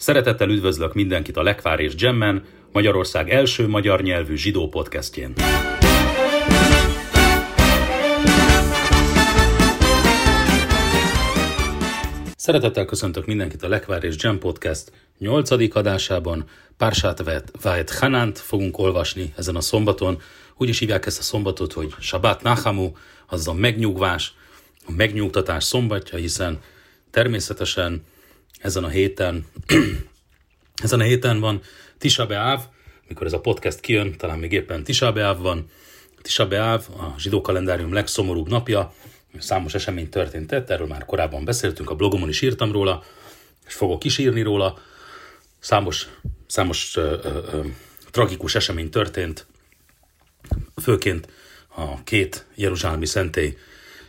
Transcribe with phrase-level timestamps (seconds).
[0.00, 5.32] Szeretettel üdvözlök mindenkit a Lekvár és Gemmen, Magyarország első magyar nyelvű zsidó podcastjén.
[12.36, 15.76] Szeretettel köszöntök mindenkit a Lekvár és Gem Podcast 8.
[15.76, 16.44] adásában.
[16.76, 17.22] Pársát
[17.62, 20.20] Vájt Hanánt fogunk olvasni ezen a szombaton.
[20.56, 22.92] Úgy is hívják ezt a szombatot, hogy Shabbat Nachamu,
[23.26, 24.34] az a megnyugvás,
[24.86, 26.58] a megnyugtatás szombatja, hiszen
[27.10, 28.02] természetesen
[28.60, 29.46] ezen a héten,
[30.82, 31.60] ezen a héten van
[31.98, 32.60] Tisha B'Av,
[33.08, 35.70] mikor ez a podcast kijön, talán még éppen Tisha B'Av van.
[36.22, 38.92] Tisha B'Av, a zsidó kalendárium legszomorúbb napja,
[39.38, 43.02] számos esemény történt, erről már korábban beszéltünk, a blogomon is írtam róla,
[43.66, 44.78] és fogok is írni róla.
[45.58, 46.08] Számos,
[46.46, 47.60] számos ö, ö, ö,
[48.10, 49.46] tragikus esemény történt,
[50.82, 51.28] főként
[51.68, 53.56] a két Jeruzsálemi szentély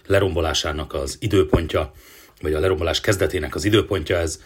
[0.06, 1.94] lerombolásának az időpontja,
[2.42, 4.42] vagy a lerombolás kezdetének az időpontja, ez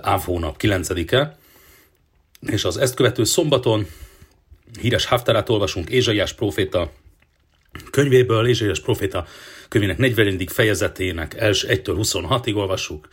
[0.00, 1.36] Áv hónap 9-e,
[2.40, 3.86] és az ezt követő szombaton
[4.80, 6.92] híres Haftarát olvasunk Ézsaiás proféta
[7.90, 9.26] könyvéből, Ézsaiás proféta
[9.68, 10.46] könyvének 40.
[10.46, 13.08] fejezetének első 1-től 26-ig olvassuk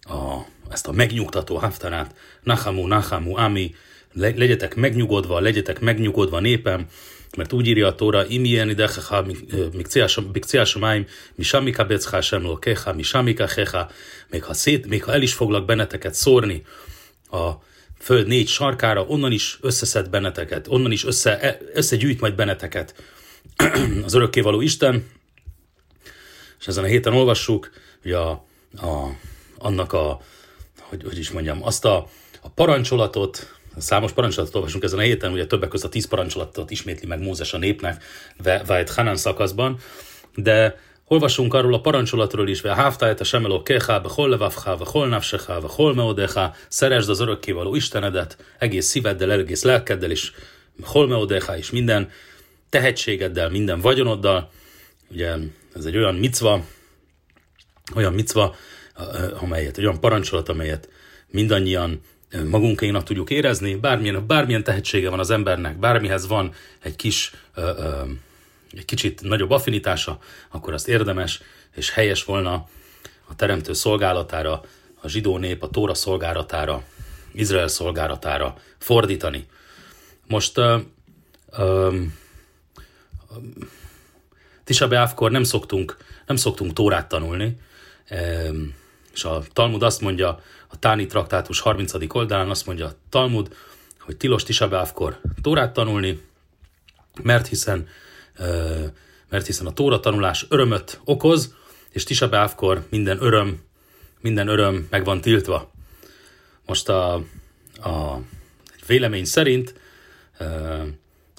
[0.00, 3.74] a, ezt a megnyugtató Haftarát, Nachamu, Nachamu, Ami,
[4.12, 6.86] legyetek megnyugodva, legyetek megnyugodva népem,
[7.36, 9.26] mert úgy írja a Tóra, imien idechecha
[10.32, 13.90] mikcia somáim, mi samika beccha sem lokecha, mi samika hecha,
[14.30, 16.62] még ha, szét, még ha el is foglak benneteket szórni
[17.30, 17.50] a
[17.98, 22.94] föld négy sarkára, onnan is összeszed benneteket, onnan is össze, e, összegyűjt majd benneteket
[24.04, 25.10] az örökkévaló Isten,
[26.60, 27.70] és ezen a héten olvassuk,
[28.02, 28.30] hogy a,
[28.76, 29.16] a,
[29.58, 30.20] annak a,
[30.80, 32.08] hogy, hogy is mondjam, azt a,
[32.40, 37.06] a parancsolatot, Számos parancsolatot olvasunk ezen a héten, ugye többek között a tíz parancsolatot ismétli
[37.06, 38.04] meg Mózes a népnek,
[38.66, 39.78] Vajt Hanan szakaszban,
[40.34, 45.60] de olvasunk arról a parancsolatról is, ve hávtájt a semeló kecha, hol levavcha, hol nafsecha,
[45.68, 50.32] hol meodecha, szeresd az örökkévaló Istenedet, egész szíveddel, egész lelkeddel is,
[50.82, 52.10] hol meodecha is minden
[52.68, 54.50] tehetségeddel, minden vagyonoddal.
[55.10, 55.36] Ugye
[55.74, 56.64] ez egy olyan micva,
[57.94, 58.54] olyan micva,
[59.40, 60.88] amelyet, olyan parancsolat, amelyet
[61.28, 62.00] mindannyian
[62.50, 68.02] magunkénak tudjuk érezni, bármilyen, bármilyen tehetsége van az embernek, bármihez van egy kis, ö, ö,
[68.72, 70.18] egy kicsit nagyobb affinitása,
[70.50, 71.42] akkor azt érdemes
[71.74, 72.68] és helyes volna
[73.28, 74.62] a teremtő szolgálatára,
[75.00, 76.82] a zsidó nép, a Tóra szolgálatára,
[77.32, 79.46] Izrael szolgálatára fordítani.
[80.26, 80.78] Most ö,
[81.50, 81.96] ö,
[84.64, 85.96] Tisha B'Ávkor nem szoktunk,
[86.26, 87.56] nem szoktunk Tórát tanulni,
[89.20, 91.92] és a Talmud azt mondja, a Táni traktátus 30.
[92.08, 93.56] oldalán azt mondja a Talmud,
[93.98, 96.20] hogy tilos Tisabávkor Tórát tanulni,
[97.22, 97.88] mert hiszen,
[99.28, 101.54] mert hiszen a Tóra tanulás örömöt okoz,
[101.90, 103.60] és Tisabávkor minden öröm,
[104.20, 105.70] minden öröm meg van tiltva.
[106.66, 107.14] Most a,
[107.74, 108.20] a
[108.86, 109.74] vélemény szerint,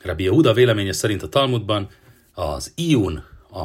[0.02, 1.90] Rabbi Yehuda véleménye szerint a Talmudban
[2.34, 3.60] az iun, a,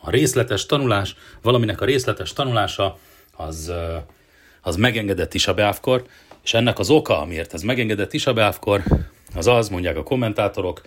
[0.00, 2.98] a részletes tanulás, valaminek a részletes tanulása,
[3.36, 3.72] az,
[4.60, 6.06] az megengedett is a beávkor,
[6.44, 8.82] és ennek az oka, amiért ez megengedett is a beávkor,
[9.34, 10.80] az az, mondják a kommentátorok,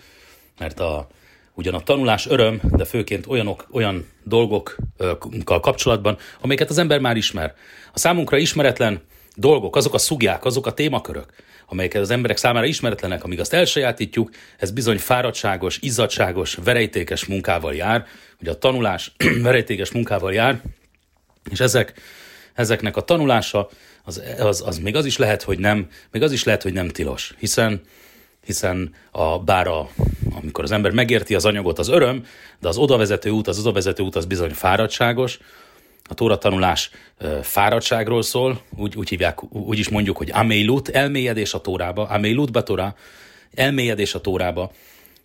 [0.58, 1.08] mert a,
[1.54, 7.54] ugyan a tanulás öröm, de főként olyanok, olyan dolgokkal kapcsolatban, amelyeket az ember már ismer.
[7.92, 9.02] A számunkra ismeretlen
[9.34, 11.32] dolgok, azok a szugják, azok a témakörök,
[11.66, 18.06] amelyeket az emberek számára ismeretlenek, amíg azt elsajátítjuk, ez bizony fáradtságos, izzadságos, verejtékes munkával jár.
[18.40, 19.12] Ugye a tanulás
[19.42, 20.60] verejtékes munkával jár,
[21.50, 22.00] és ezek
[22.60, 23.68] ezeknek a tanulása,
[24.04, 26.88] az, az, az még az is lehet, hogy nem, még az is lehet, hogy nem
[26.88, 27.82] tilos, hiszen
[28.44, 29.90] hiszen a, bár a,
[30.40, 32.24] amikor az ember megérti az anyagot, az öröm,
[32.60, 35.38] de az odavezető út, az odavezető út az bizony fáradtságos,
[36.08, 36.90] a Tóra tanulás
[37.42, 42.94] fáradtságról szól, úgy, úgy hívják, úgy is mondjuk, hogy amélut, elmélyedés a Tórába, amélut betora,
[43.54, 44.72] elmélyedés a Tórába.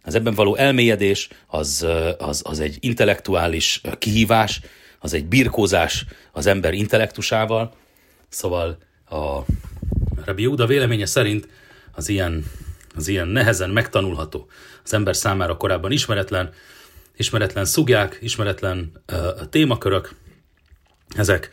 [0.04, 4.62] Az ebben való elmélyedés az, az, az egy intellektuális kihívás,
[5.06, 7.74] az egy birkózás az ember intellektusával,
[8.30, 8.78] szóval
[9.10, 9.40] a
[10.26, 11.48] Rabbi Júda véleménye szerint
[11.92, 12.46] az ilyen,
[12.96, 14.48] az ilyen nehezen megtanulható,
[14.84, 16.54] az ember számára korábban ismeretlen,
[17.16, 19.18] ismeretlen szugják, ismeretlen uh,
[19.50, 20.16] témakörök,
[21.16, 21.50] ezek,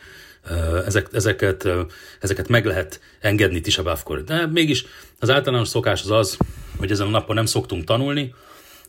[0.49, 1.79] uh, ezek, ezeket, uh,
[2.19, 4.23] ezeket meg lehet engedni Tisabávkor.
[4.23, 4.85] De mégis
[5.19, 6.37] az általános szokás az az,
[6.77, 8.33] hogy ezen a napon nem szoktunk tanulni,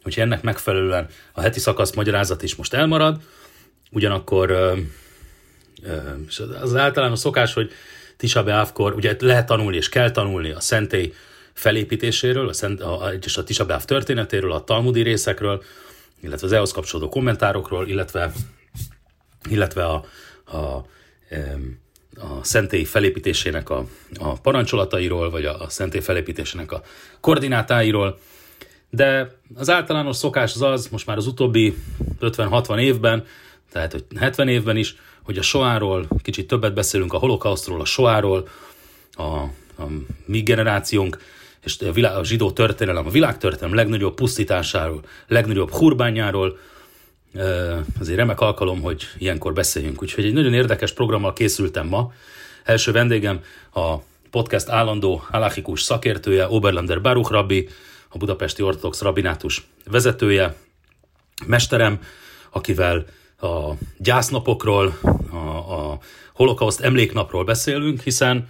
[0.03, 3.21] hogyha ennek megfelelően a heti szakasz magyarázat is most elmarad,
[3.95, 4.51] ugyanakkor
[6.61, 7.71] az általános szokás, hogy
[8.17, 11.13] Tisha B'Ávkor, ugye lehet tanulni és kell tanulni a szentély
[11.53, 15.63] felépítéséről, a, szent, a, és a Tisha B'Áv történetéről, a talmudi részekről,
[16.21, 18.33] illetve az ehhez kapcsolódó kommentárokról, illetve,
[19.49, 20.05] illetve a,
[20.45, 20.87] a,
[22.17, 23.87] a szentély felépítésének a,
[24.19, 26.83] a parancsolatairól, vagy a, a szentély felépítésének a
[27.21, 28.19] koordinátáiról,
[28.91, 31.77] de az általános szokás az az, most már az utóbbi
[32.21, 33.25] 50-60 évben,
[33.75, 38.49] tehát hogy 70 évben is, hogy a soáról kicsit többet beszélünk, a holokausztról, a soáról,
[39.13, 39.87] a, a
[40.25, 41.19] mi generációnk,
[41.65, 46.59] és a, világ, a zsidó történelem, a világtörténelem legnagyobb pusztításáról, legnagyobb hurbányáról,
[48.01, 50.03] azért remek alkalom, hogy ilyenkor beszéljünk.
[50.03, 52.13] Úgyhogy egy nagyon érdekes programmal készültem ma.
[52.65, 53.41] Első vendégem
[53.73, 53.97] a
[54.31, 57.69] podcast állandó alachikus szakértője, Oberlander Baruch Rabbi,
[58.09, 60.55] a Budapesti Ortodox Rabinátus vezetője,
[61.47, 62.01] mesterem,
[62.51, 63.07] akivel
[63.41, 64.99] a gyásznapokról,
[65.31, 65.99] a, a
[66.35, 68.49] holokauszt emléknapról beszélünk, hiszen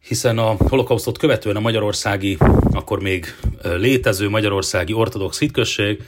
[0.00, 2.38] hiszen a holokausztot követően a magyarországi,
[2.72, 6.02] akkor még létező magyarországi ortodox hitközség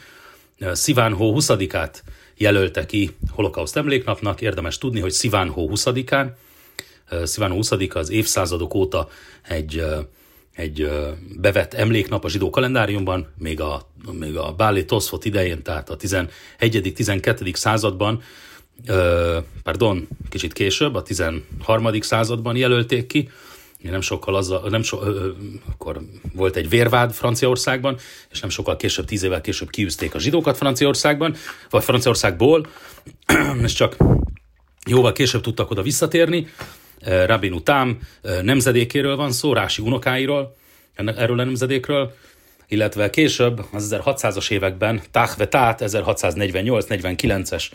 [0.72, 2.02] Szivánhó 20-át
[2.36, 4.40] jelölte ki holokauszt emléknapnak.
[4.40, 6.30] Érdemes tudni, hogy Szivánhó 20-án,
[7.24, 9.08] Szivánhó 20 az évszázadok óta
[9.42, 9.84] egy,
[10.54, 10.88] egy
[11.36, 17.54] bevett emléknap a zsidó kalendáriumban, még a, még a Báli Toszfot idején, tehát a 11.-12.
[17.54, 18.22] században,
[19.62, 22.00] pardon, kicsit később, a 13.
[22.00, 23.28] században jelölték ki,
[23.90, 24.98] nem sokkal azzal, nem so,
[25.70, 26.00] akkor
[26.34, 27.96] volt egy vérvád Franciaországban,
[28.30, 31.34] és nem sokkal később, tíz évvel később kiűzték a zsidókat Franciaországban,
[31.70, 32.66] vagy Franciaországból,
[33.64, 33.96] és csak
[34.86, 36.46] jóval később tudtak oda visszatérni.
[37.04, 37.98] Rabin Utám
[38.42, 40.56] nemzedékéről van szó, Rási unokáiról,
[40.94, 42.14] erről a nemzedékről,
[42.68, 45.36] illetve később, az 1600-as években, Tát
[45.80, 47.70] 1648-49-es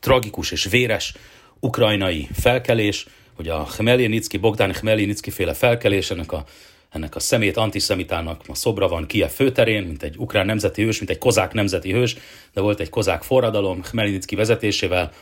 [0.00, 1.14] tragikus és véres
[1.60, 6.44] ukrajnai felkelés, hogy a Khmelnytsky, Bogdan Khmelnytsky féle felkelés, ennek a,
[6.90, 11.10] ennek a szemét antiszemitának a szobra van Kiev főterén, mint egy ukrán nemzeti hős, mint
[11.10, 12.16] egy kozák nemzeti hős,
[12.52, 15.12] de volt egy kozák forradalom Khmelnytsky vezetésével,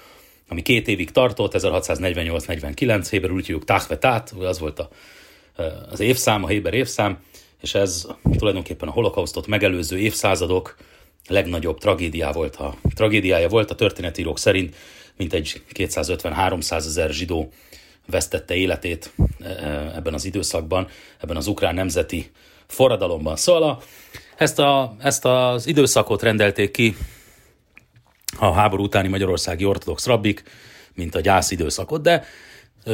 [0.49, 4.89] ami két évig tartott, 1648-49, Héber úgy hívjuk Tachvetát, az volt a,
[5.91, 7.19] az évszám, a Héber évszám,
[7.61, 8.07] és ez
[8.39, 10.77] tulajdonképpen a holokausztot megelőző évszázadok
[11.29, 14.75] legnagyobb tragédiá volt a, tragédiája volt a történetírók szerint,
[15.17, 17.53] mint egy 250-300 ezer zsidó
[18.07, 19.13] vesztette életét
[19.95, 20.89] ebben az időszakban,
[21.21, 22.31] ebben az ukrán nemzeti
[22.67, 23.37] forradalomban.
[23.37, 23.79] Szóval a,
[24.37, 26.97] ezt, a, ezt az időszakot rendelték ki
[28.39, 30.43] a háború utáni magyarországi ortodox rabbik,
[30.95, 32.25] mint a gyász időszakot, de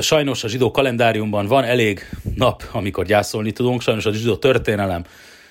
[0.00, 5.04] sajnos a zsidó kalendáriumban van elég nap, amikor gyászolni tudunk, sajnos a zsidó történelem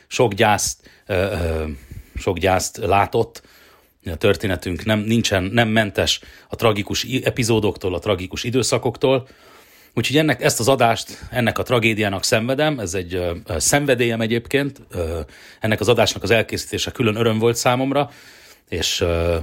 [0.08, 0.90] sok gyászt,
[2.16, 3.42] sok gyászt látott,
[4.06, 9.28] a történetünk nem, nincsen, nem mentes a tragikus epizódoktól, a tragikus időszakoktól,
[9.94, 15.20] Úgyhogy ennek, ezt az adást, ennek a tragédiának szenvedem, ez egy ö, szenvedélyem egyébként, ö,
[15.60, 18.10] ennek az adásnak az elkészítése külön öröm volt számomra,
[18.70, 19.38] és ö, ö,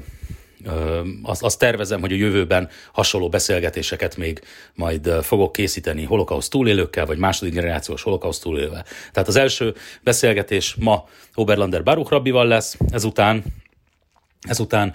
[1.22, 4.40] azt, azt tervezem, hogy a jövőben hasonló beszélgetéseket még
[4.75, 8.84] majd fogok készíteni holokauszt túlélőkkel, vagy második generációs holokauszt túlélővel.
[9.12, 13.44] Tehát az első beszélgetés ma Oberlander Baruch Rabbival lesz, ezután,
[14.40, 14.94] ezután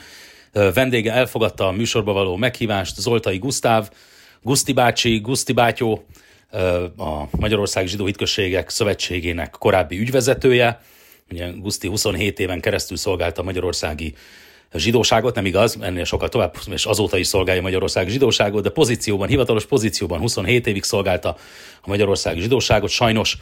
[0.51, 3.89] vendége elfogadta a műsorba való meghívást Zoltai Gusztáv,
[4.41, 6.05] Guszti bácsi, Guszti bátyó,
[6.97, 10.81] a Magyarországi Zsidó Hitközségek Szövetségének korábbi ügyvezetője.
[11.31, 14.13] Ugye Guszti 27 éven keresztül szolgálta a magyarországi
[14.77, 19.27] zsidóságot, nem igaz, ennél sokkal tovább, és azóta is szolgálja a magyarországi zsidóságot, de pozícióban,
[19.27, 21.29] hivatalos pozícióban 27 évig szolgálta
[21.81, 22.89] a magyarországi zsidóságot.
[22.89, 23.37] Sajnos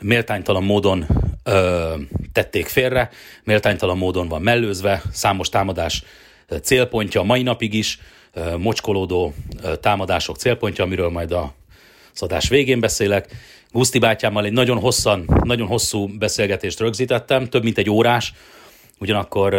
[0.00, 1.06] méltánytalan módon
[1.44, 1.94] ö,
[2.32, 3.10] tették félre,
[3.44, 6.02] méltánytalan módon van mellőzve, számos támadás
[6.62, 7.98] célpontja mai napig is,
[8.58, 9.34] mocskolódó
[9.80, 11.54] támadások célpontja, amiről majd a
[12.12, 13.26] szadás végén beszélek.
[13.70, 18.32] Guszti bátyámmal egy nagyon hosszan, nagyon hosszú beszélgetést rögzítettem, több mint egy órás,
[18.98, 19.50] ugyanakkor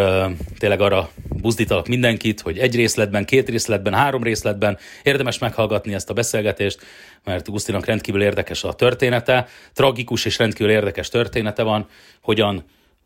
[0.58, 6.14] tényleg arra buzdítalak mindenkit, hogy egy részletben, két részletben, három részletben érdemes meghallgatni ezt a
[6.14, 6.80] beszélgetést,
[7.24, 11.88] mert Gusztinak rendkívül érdekes a története, tragikus és rendkívül érdekes története van,
[12.22, 12.64] hogyan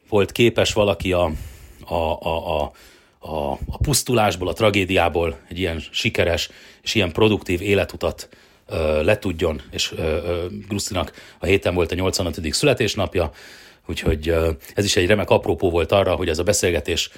[0.09, 1.31] volt képes valaki a,
[1.85, 2.71] a, a, a
[3.25, 6.49] a, a pusztulásból, a tragédiából egy ilyen sikeres
[6.81, 8.29] és ilyen produktív életutat
[8.67, 9.93] ö, letudjon, és
[10.67, 12.53] Grusztinak a héten volt a 85.
[12.53, 13.31] születésnapja,
[13.87, 14.35] úgyhogy
[14.75, 17.09] ez is egy remek apropó volt arra, hogy ez a beszélgetés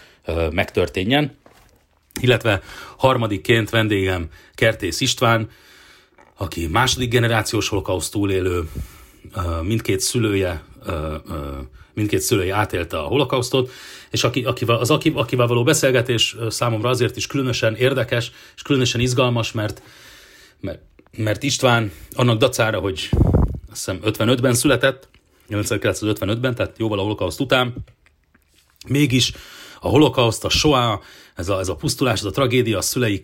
[0.51, 1.37] megtörténjen.
[2.21, 2.61] Illetve
[2.97, 5.49] harmadikként vendégem Kertész István,
[6.37, 8.69] aki második generációs holokauszt túlélő,
[9.61, 10.63] mindkét szülője
[11.95, 13.71] mindkét szülője átélte a holokausztot,
[14.11, 19.01] és aki, akivel, az aki, akivel való beszélgetés számomra azért is különösen érdekes, és különösen
[19.01, 19.81] izgalmas, mert,
[20.59, 20.81] mert,
[21.17, 23.09] mert István annak dacára, hogy
[23.71, 25.07] azt hiszem 55-ben született,
[25.49, 27.73] 1955-ben, tehát jóval a holokauszt után,
[28.87, 29.31] mégis
[29.79, 30.99] a holokauszt, a soá,
[31.35, 33.21] ez a, ez a pusztulás, ez a tragédia, a szülei,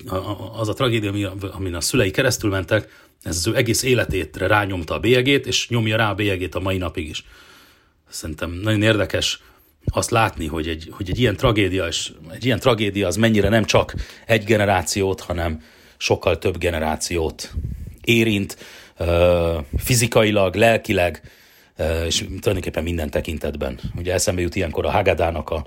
[0.53, 4.93] az a tragédia, ami, amin a szülei keresztül mentek, ez az ő egész életétre rányomta
[4.93, 7.25] a bélyegét, és nyomja rá a bélyegét a mai napig is.
[8.09, 9.41] Szerintem nagyon érdekes
[9.85, 13.65] azt látni, hogy egy, hogy egy ilyen tragédia, és egy ilyen tragédia az mennyire nem
[13.65, 13.93] csak
[14.25, 15.63] egy generációt, hanem
[15.97, 17.53] sokkal több generációt
[18.01, 18.57] érint,
[19.77, 21.21] fizikailag, lelkileg,
[22.05, 23.79] és tulajdonképpen minden tekintetben.
[23.95, 25.65] Ugye eszembe jut ilyenkor a Hagadának a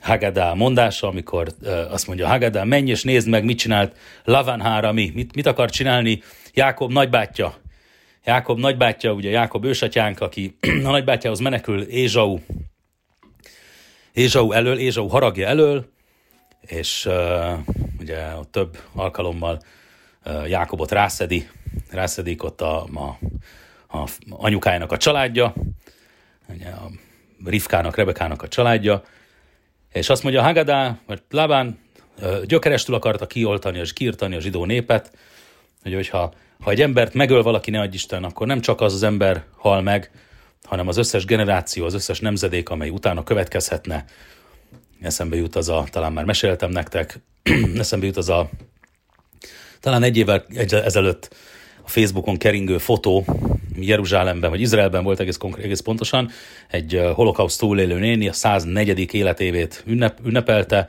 [0.00, 1.48] Hagadá mondása, amikor
[1.90, 6.22] azt mondja Hagadá, menj és nézd meg, mit csinált Lavan mi, mit, mit akar csinálni
[6.54, 7.54] Jákob nagybátyja.
[8.24, 12.38] Jákob nagybátyja, ugye Jákob ősatyánk, aki a nagybátyához menekül Ézsau,
[14.12, 15.86] Ézsau elől, Ézsau haragja elől,
[16.60, 17.58] és uh,
[18.00, 19.62] ugye több alkalommal
[20.24, 21.48] uh, Jákobot rászedi,
[21.90, 23.18] rászedik ott a, a,
[23.92, 25.54] a anyukájának a családja,
[26.48, 26.90] ugye a
[27.44, 29.02] Rivkának, Rebekának a családja,
[29.92, 31.78] és azt mondja Hagadá, vagy Labán
[32.44, 35.16] gyökerestül akarta kioltani és kiirtani a zsidó népet,
[35.82, 39.02] hogy hogyha ha egy embert megöl valaki, ne adj Isten, akkor nem csak az az
[39.02, 40.10] ember hal meg,
[40.62, 44.04] hanem az összes generáció, az összes nemzedék, amely utána következhetne.
[45.00, 47.20] Eszembe jut az a, talán már meséltem nektek,
[47.76, 48.50] eszembe jut az a,
[49.80, 51.34] talán egy évvel ezelőtt
[51.84, 53.24] a Facebookon keringő fotó,
[53.80, 56.30] Jeruzsálemben vagy Izraelben volt egész, konkrét, egész pontosan,
[56.68, 59.14] egy holokauszt túlélő néni a 104.
[59.14, 60.88] életévét ünnep, ünnepelte,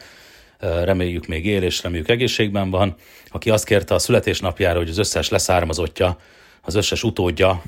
[0.84, 2.96] reméljük még él, és reméljük egészségben van,
[3.30, 6.18] aki azt kérte a születésnapjára, hogy az összes leszármazottja,
[6.62, 7.64] az összes utódja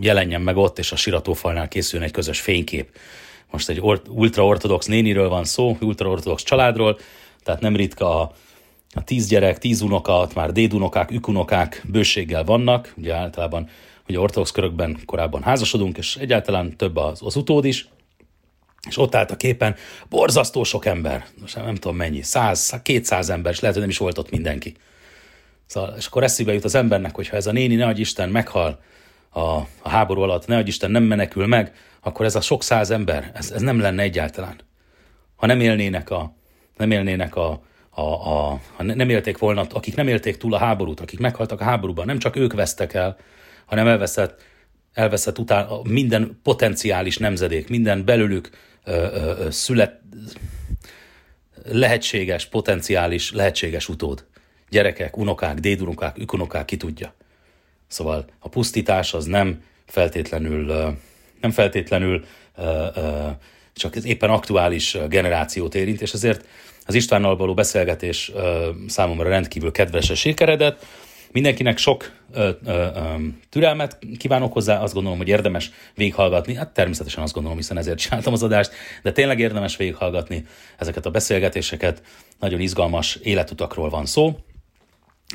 [0.00, 2.88] jelenjen meg ott, és a siratófalnál készüljön egy közös fénykép.
[3.50, 6.98] Most egy ultraortodox néniről van szó, ultraortodox családról,
[7.42, 8.32] tehát nem ritka a,
[8.94, 13.68] a tíz gyerek, tíz unoka, már dédunokák, ükunokák bőséggel vannak, ugye általában
[14.12, 17.88] ugye ortodox körökben korábban házasodunk, és egyáltalán több az, az utód is,
[18.88, 19.76] és ott állt a képen
[20.08, 23.98] borzasztó sok ember, most nem tudom mennyi, száz, kétszáz ember, és lehet, hogy nem is
[23.98, 24.76] volt ott mindenki.
[25.66, 28.82] Szóval, és akkor eszébe jut az embernek, hogy ha ez a néni, ne Isten, meghal
[29.28, 29.40] a,
[29.82, 33.50] a háború alatt, ne Isten, nem menekül meg, akkor ez a sok száz ember, ez,
[33.50, 34.60] ez nem lenne egyáltalán.
[35.36, 36.34] Ha nem élnének a,
[36.76, 41.00] nem élnének a, a, a, ha nem élték volna, akik nem élték túl a háborút,
[41.00, 43.16] akik meghaltak a háborúban, nem csak ők vesztek el,
[43.72, 44.42] hanem elveszett,
[44.92, 48.50] elveszett után minden potenciális nemzedék, minden belőlük
[48.84, 50.00] ö, ö, szület,
[51.64, 54.24] lehetséges, potenciális, lehetséges utód.
[54.70, 57.14] Gyerekek, unokák, dédunokák, ükunokák, ki tudja.
[57.86, 60.64] Szóval a pusztítás az nem feltétlenül,
[61.40, 62.24] nem feltétlenül
[63.72, 66.46] csak éppen aktuális generációt érint, és ezért
[66.86, 68.32] az Istvánnal való beszélgetés
[68.86, 70.86] számomra rendkívül kedvesen sikeredett.
[71.32, 73.14] Mindenkinek sok ö, ö, ö,
[73.50, 76.54] türelmet kívánok hozzá, azt gondolom, hogy érdemes végighallgatni.
[76.54, 78.72] Hát természetesen azt gondolom, hiszen ezért csináltam az adást,
[79.02, 80.46] de tényleg érdemes végighallgatni
[80.78, 82.02] ezeket a beszélgetéseket.
[82.38, 84.38] Nagyon izgalmas életutakról van szó.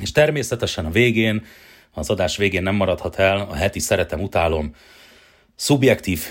[0.02, 1.46] És természetesen a végén,
[1.94, 4.76] az adás végén nem maradhat el a heti szeretem, utálom
[5.56, 6.24] szubjektív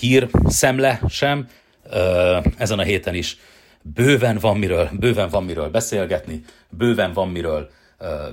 [0.00, 1.48] hír szemle sem.
[2.56, 3.36] Ezen a héten is
[3.82, 7.70] bőven van miről, bőven van miről beszélgetni, bőven van miről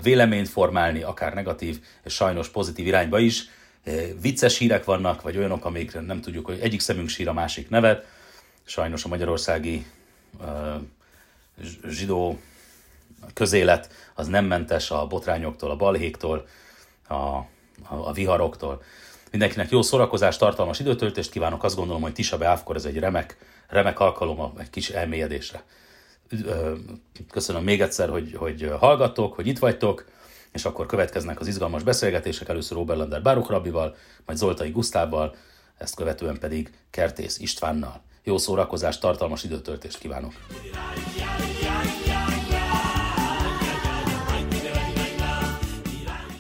[0.02, 3.50] véleményt formálni, akár negatív, és sajnos pozitív irányba is.
[4.22, 8.06] Vicces hírek vannak, vagy olyanok, amikre nem tudjuk, hogy egyik szemünk sír a másik nevet.
[8.64, 9.86] Sajnos a magyarországi
[11.88, 12.40] zsidó
[13.34, 16.48] közélet az nem mentes a botrányoktól, a balhéktól,
[17.08, 17.46] a, a,
[17.88, 18.84] a viharoktól.
[19.32, 21.64] Mindenkinek jó szórakozást, tartalmas időtöltést kívánok.
[21.64, 25.64] Azt gondolom, hogy Tisa Beávkor ez egy remek, remek alkalom egy kis elmélyedésre.
[27.32, 30.06] Köszönöm még egyszer, hogy, hogy hallgattok, hogy itt vagytok,
[30.52, 35.36] és akkor következnek az izgalmas beszélgetések, először Oberlander Báruk Rabbival, majd Zoltai Gusztával,
[35.78, 38.02] ezt követően pedig Kertész Istvánnal.
[38.24, 40.34] Jó szórakozást, tartalmas időtöltést kívánok!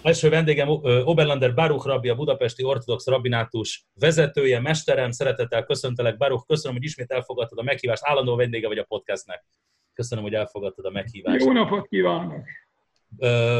[0.07, 0.69] Első vendégem
[1.03, 6.17] Oberlander Baruch rabbi, a budapesti ortodox rabbinátus vezetője, mesterem, szeretettel köszöntelek.
[6.17, 8.05] Baruch, köszönöm, hogy ismét elfogadtad a meghívást.
[8.05, 9.45] Állandó vendége vagy a podcastnek.
[9.93, 11.45] Köszönöm, hogy elfogadtad a meghívást.
[11.45, 12.45] Jó napot kívánok!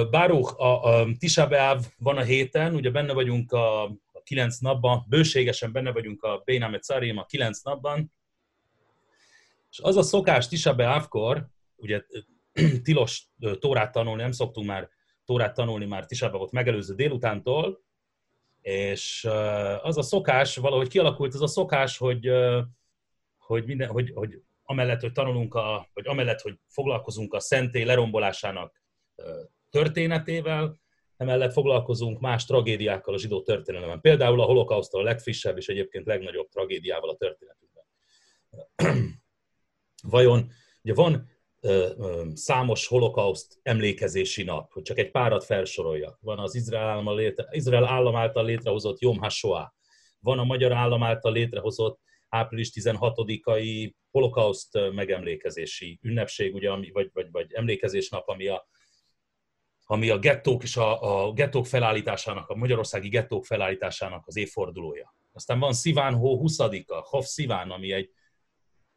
[0.09, 5.05] Baruch, a, a Tisha B'Av van a héten, ugye benne vagyunk a, a kilenc napban,
[5.09, 8.13] bőségesen benne vagyunk a Béname Carim a kilenc napban,
[9.69, 11.41] és az a szokás Tisha B'Avkor,
[11.75, 12.01] ugye
[12.83, 13.27] tilos
[13.59, 14.95] tórát tanulni, nem szoktunk már
[15.27, 17.83] tórát tanulni már Tisába volt megelőző délutántól,
[18.61, 19.27] és
[19.81, 22.29] az a szokás, valahogy kialakult ez a szokás, hogy,
[23.37, 28.81] hogy, minden, hogy, hogy amellett, hogy tanulunk, a, vagy amellett, hogy foglalkozunk a szentély lerombolásának
[29.69, 30.79] történetével,
[31.17, 34.01] emellett foglalkozunk más tragédiákkal a zsidó történelemben.
[34.01, 37.83] Például a holokausztól a legfrissebb és egyébként legnagyobb tragédiával a történetünkben.
[40.11, 40.51] Vajon,
[40.83, 41.29] ugye van
[42.33, 46.17] számos holokauszt emlékezési nap, hogy csak egy párat felsoroljak.
[46.21, 49.67] Van az Izrael állam, létre, Izrael állam által létrehozott Yom HaShoah,
[50.19, 57.53] van a magyar állam által létrehozott április 16-ai holokauszt megemlékezési ünnepség, ugye, vagy, vagy, vagy
[57.53, 58.67] emlékezésnap, ami a,
[59.85, 65.15] ami a gettók és a, a gettók felállításának, a magyarországi gettók felállításának az évfordulója.
[65.33, 68.11] Aztán van Sziván Hó 20-a, Hof Sziván, ami egy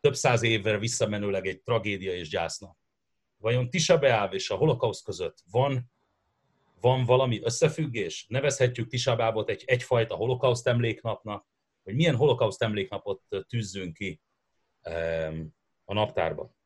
[0.01, 2.77] több száz évre visszamenőleg egy tragédia és gyásznap.
[3.37, 5.91] Vajon Tisa Beáv és a holokauszt között van,
[6.81, 8.27] van valami összefüggés?
[8.29, 11.47] Nevezhetjük Tisa Beávot egy, egyfajta holokauszt emléknapnak,
[11.83, 14.21] hogy milyen holokauszt emléknapot tűzzünk ki
[15.85, 16.59] a naptárban?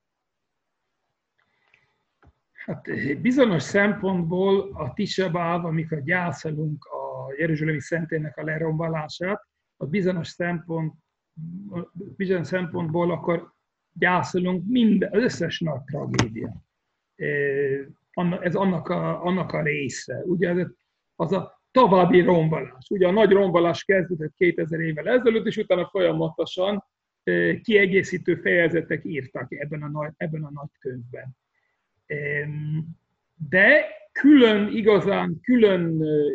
[2.52, 2.82] Hát
[3.20, 10.94] bizonyos szempontból a Tisebáv, amikor gyászolunk a Jeruzsálemi szentének a lerombolását, a bizonyos szempont,
[12.16, 13.52] bizonyos szempontból akkor
[13.92, 16.62] gyászolunk minden, az összes nagy tragédia.
[18.40, 20.22] Ez annak a, annak a része.
[20.24, 20.66] Ugye
[21.16, 22.88] az a további rombolás.
[22.90, 26.84] Ugye a nagy rombolás kezdődött 2000 évvel ezelőtt, és utána folyamatosan
[27.62, 31.36] kiegészítő fejezetek írtak ebben a nagy, ebben a nagy könyvben.
[33.50, 35.80] De külön, igazán külön,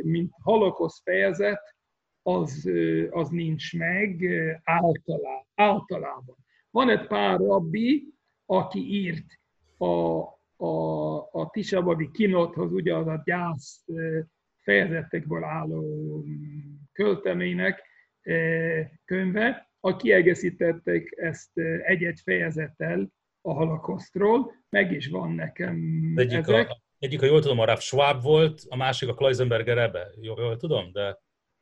[0.04, 1.76] mint holokosz fejezet,
[2.22, 2.70] az,
[3.10, 4.24] az nincs meg
[4.64, 6.36] általá, általában.
[6.72, 8.14] Van egy pár rabbi,
[8.46, 9.40] aki írt
[9.78, 10.20] a,
[10.66, 13.86] a, a Tisabadi kinothoz, ugye az a gyász
[14.64, 16.24] fejezetekből álló
[16.94, 17.84] költeménynek
[19.06, 23.12] könyve, a kiegészítették ezt egy-egy fejezettel
[23.42, 26.70] a holokosztról, meg is van nekem egyik ezek.
[26.70, 30.08] A, egyik, ha jól tudom, a Raff Schwab volt, a másik a Kleisenberger Rebbe.
[30.22, 31.20] Jól, jól tudom, de...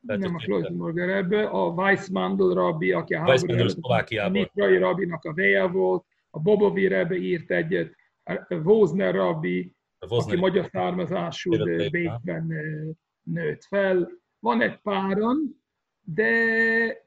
[0.08, 4.30] Lehet, nem a Kleisenberger Rebbe, a Weissmandl rabbi, aki a Szlovákiában.
[4.30, 10.36] A Mitrai rabbinak a veje volt, a Bobovi Rebbe írt egyet, a Wozner rabbi, aki
[10.36, 12.52] magyar származású, Békben
[13.22, 14.10] nőtt fel.
[14.38, 15.62] Van egy páran,
[16.00, 16.32] de,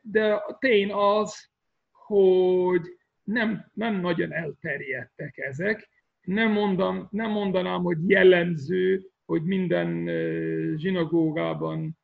[0.01, 1.49] de a tény az,
[1.91, 2.81] hogy
[3.23, 5.89] nem, nem nagyon elterjedtek ezek.
[6.21, 10.07] Nem, mondom, nem mondanám, hogy jellemző, hogy minden
[10.77, 11.99] zsinagógában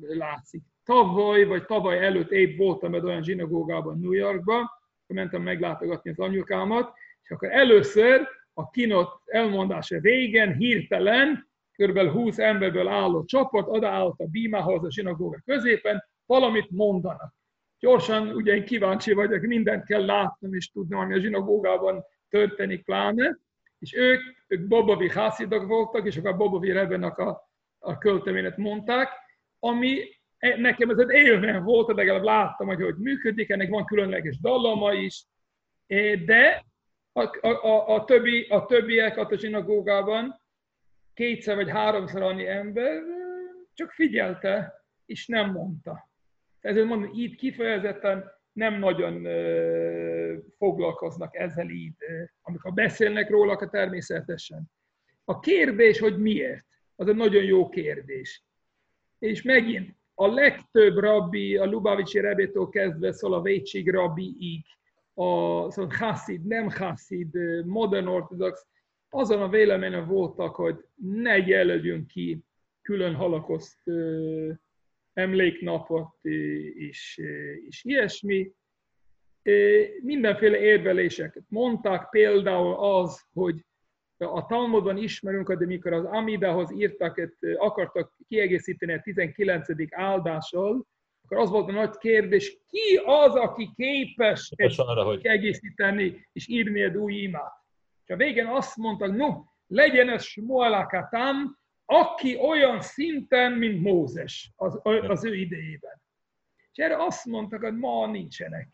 [0.00, 0.62] látszik.
[0.84, 4.70] Tavaly, vagy tavaly előtt épp voltam egy olyan zsinagógában New Yorkban,
[5.06, 11.98] mentem meglátogatni az anyukámat, és akkor először a kinot elmondása végén hirtelen kb.
[11.98, 17.34] 20 emberből álló csapat odaállt a bímához a zsinagóga középen, valamit mondanak.
[17.78, 23.38] Gyorsan, ugye én kíváncsi vagyok, mindent kell látnom és tudnom, ami a zsinagógában történik pláne,
[23.78, 29.08] és ők, ők Bobovi hászidak voltak, és akkor Bobovi Rebenek a, a költeményet mondták,
[29.64, 29.98] ami
[30.38, 34.92] e, nekem ez egy élmény volt, legalább láttam, hogy hogy működik, ennek van különleges dallama
[34.92, 35.24] is,
[36.24, 36.64] de
[37.12, 40.40] a, a, a, többi, a többiek a zsinagógában
[41.14, 43.02] kétszer vagy háromszor annyi ember
[43.74, 46.10] csak figyelte, és nem mondta.
[46.60, 49.26] Ezért mondom, itt kifejezetten nem nagyon
[50.56, 51.94] foglalkoznak ezzel így,
[52.42, 54.70] amikor beszélnek róla, akkor természetesen.
[55.24, 58.44] A kérdés, hogy miért, az egy nagyon jó kérdés.
[59.22, 64.64] És megint, a legtöbb rabbi, a Lubavicsi Rebétól kezdve szól a Vécsig rabbiig,
[65.14, 68.66] a szóval Hasid, nem Hasid, modern ortodox,
[69.08, 72.44] azon a véleményen voltak, hogy ne jelöljünk ki
[72.82, 73.82] külön halakoszt
[75.12, 76.14] emléknapot
[76.74, 77.20] és,
[77.68, 78.52] és ilyesmi.
[80.02, 83.64] Mindenféle érveléseket mondták, például az, hogy
[84.22, 89.68] a Talmudban ismerünk, de mikor az Amidához írtak, akartak kiegészíteni a 19.
[89.90, 90.86] áldással,
[91.24, 95.20] akkor az volt a nagy kérdés, ki az, aki képes arra, hogy...
[95.20, 97.52] kiegészíteni és írni egy új imát.
[98.04, 104.80] És a végén azt mondtak, no, legyen ez Smuelakatam, aki olyan szinten, mint Mózes az,
[104.82, 106.02] az ő idejében.
[106.72, 108.68] És erre azt mondtak, hogy ma nincsenek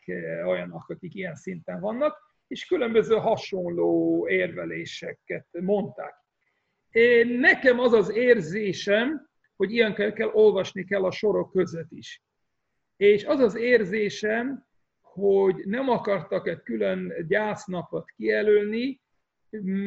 [0.47, 6.15] olyanok, akik ilyen szinten vannak, és különböző hasonló érveléseket mondták.
[6.91, 12.23] Én, nekem az az érzésem, hogy ilyen kell, kell olvasni kell a sorok között is.
[12.97, 14.67] És az az érzésem,
[15.01, 19.01] hogy nem akartak egy külön gyásznapot kijelölni,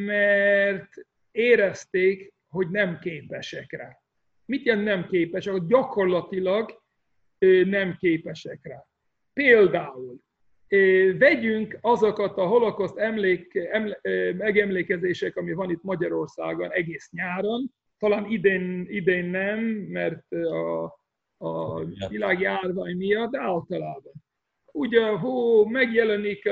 [0.06, 0.90] mert
[1.32, 4.02] érezték, hogy nem képesek rá.
[4.46, 5.66] Mit jelent nem képesek?
[5.68, 6.82] Gyakorlatilag
[7.66, 8.86] nem képesek rá.
[9.34, 10.20] Például
[11.18, 14.00] vegyünk azokat a holokoszt emlék, emle,
[14.38, 20.84] megemlékezések, ami van itt Magyarországon egész nyáron, talán idén, idén nem, mert a,
[21.38, 24.14] a világjárvány miatt, de általában.
[24.72, 26.50] Ugye, hó, megjelenik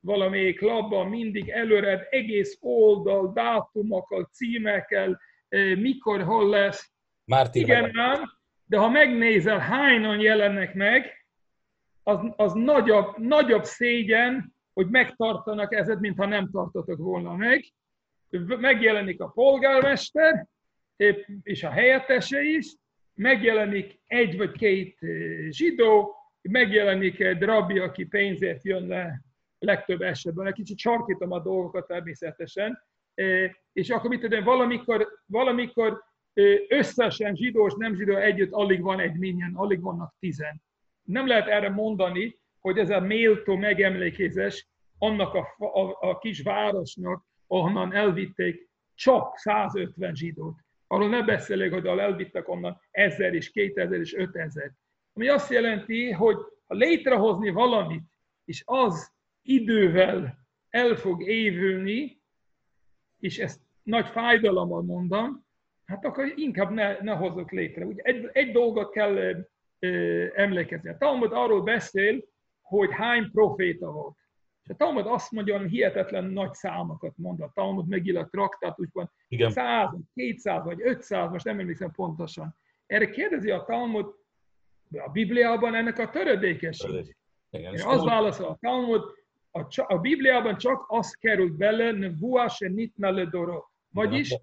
[0.00, 5.20] valamelyik labban mindig előred egész oldal, dátumokkal, címekkel,
[5.78, 6.92] mikor, hol lesz.
[7.24, 8.22] Mártír Igen ám,
[8.64, 11.17] de ha megnézel, hányan jelennek meg,
[12.08, 17.64] az, az nagyobb, nagyobb szégyen, hogy megtartanak ezet, mintha nem tartotok volna meg.
[18.46, 20.46] Megjelenik a polgármester,
[21.42, 22.76] és a helyettese is,
[23.14, 24.98] megjelenik egy vagy két
[25.48, 29.22] zsidó, megjelenik egy rabbi, aki pénzért jön le
[29.58, 30.46] legtöbb esetben.
[30.46, 32.78] Egy kicsit sarkítom a dolgokat természetesen.
[33.72, 36.02] És akkor mit tudom, valamikor, valamikor
[36.68, 40.66] összesen zsidós, nem zsidó együtt alig van egy minyen, alig vannak tizen.
[41.08, 44.68] Nem lehet erre mondani, hogy ez a méltó megemlékezés
[44.98, 50.58] annak a, a, a kis városnak, ahonnan elvitték csak 150 zsidót.
[50.86, 54.72] Arról ne beszélek, hogy elvittek onnan 1000 és 2000 és 5000.
[55.12, 58.02] Ami azt jelenti, hogy ha létrehozni valamit,
[58.44, 60.38] és az idővel
[60.70, 62.20] el fog évülni,
[63.18, 65.46] és ezt nagy fájdalommal mondom,
[65.84, 67.84] hát akkor inkább ne, ne hozzuk létre.
[67.84, 69.46] Ugye egy, egy dolgot kell
[70.34, 70.90] emlékezni.
[70.90, 72.24] A Talmud arról beszél,
[72.60, 74.16] hogy hány proféta volt.
[74.62, 77.40] És a Talmud azt mondja, hogy hihetetlen nagy számokat mond.
[77.40, 82.56] A Talmud megír a traktátusban 100, 200 vagy 500, most nem emlékszem pontosan.
[82.86, 84.06] Erre kérdezi a Talmud,
[84.90, 87.16] a Bibliában ennek a töredékeség.
[87.50, 89.02] Igen, az válaszol a Talmud,
[89.50, 93.66] a, a Bibliában csak az került bele, nevua se nitna le dorot.
[93.92, 94.36] Vagyis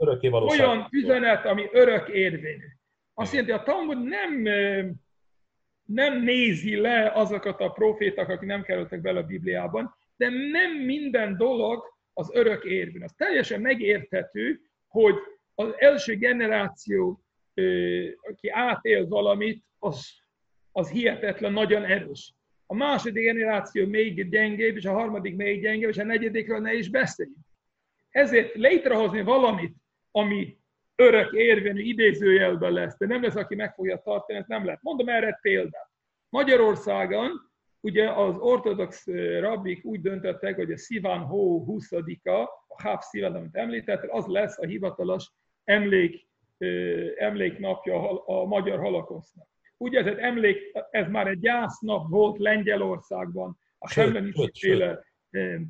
[0.49, 2.67] olyan üzenet, ami örök érvényű.
[3.13, 4.47] Azt jelenti, a Talmud nem,
[5.85, 11.37] nem nézi le azokat a profétak, akik nem kerültek bele a Bibliában, de nem minden
[11.37, 13.03] dolog az örök érvényű.
[13.03, 15.15] Az teljesen megérthető, hogy
[15.55, 17.23] az első generáció,
[18.21, 20.09] aki átél valamit, az,
[20.71, 22.33] az hihetetlen, nagyon erős.
[22.65, 26.89] A második generáció még gyengébb, és a harmadik még gyengébb, és a negyedikről ne is
[26.89, 27.37] beszéljünk.
[28.09, 29.75] Ezért létrehozni valamit,
[30.11, 30.57] ami
[30.95, 34.81] örök érvényű idézőjelben lesz, de nem lesz, aki meg fogja tartani, ez nem lehet.
[34.81, 35.89] Mondom erre egy példát.
[36.29, 37.31] Magyarországon
[37.79, 39.05] ugye az ortodox
[39.39, 42.29] rabbik úgy döntöttek, hogy a Sziván Hó 20-a,
[42.67, 45.31] a Háv Sziván, amit említettek, az lesz a hivatalos
[45.63, 46.27] emlék,
[47.17, 49.47] emléknapja a magyar holokosznak.
[49.77, 50.57] Ugye ez, egy emlék,
[50.91, 55.03] ez már egy gyásznap volt Lengyelországban a Srebreniciféle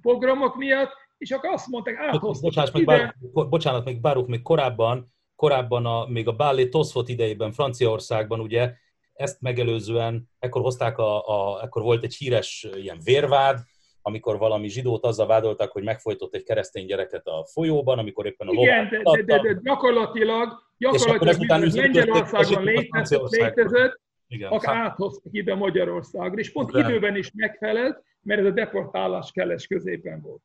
[0.01, 3.15] programok miatt, és akkor azt mondták, áthoztak Bocsánat, meg bár,
[3.49, 8.73] bocsánat, még báruk, még korábban, korábban a, még a Bálé Toszfot idejében Franciaországban ugye
[9.13, 13.59] ezt megelőzően, ekkor hozták a, a, ekkor volt egy híres ilyen vérvád,
[14.01, 18.51] amikor valami zsidót azzal vádoltak, hogy megfojtott egy keresztény gyereket a folyóban, amikor éppen a
[18.51, 24.91] Igen, de, de, de, de, gyakorlatilag, gyakorlatilag Lengyelországban létezett, létezett igen, akkor hát...
[24.91, 26.79] áthoztak ide Magyarországra, és pont de.
[26.79, 30.41] időben is megfelelt, mert ez a deportálás keles középen volt.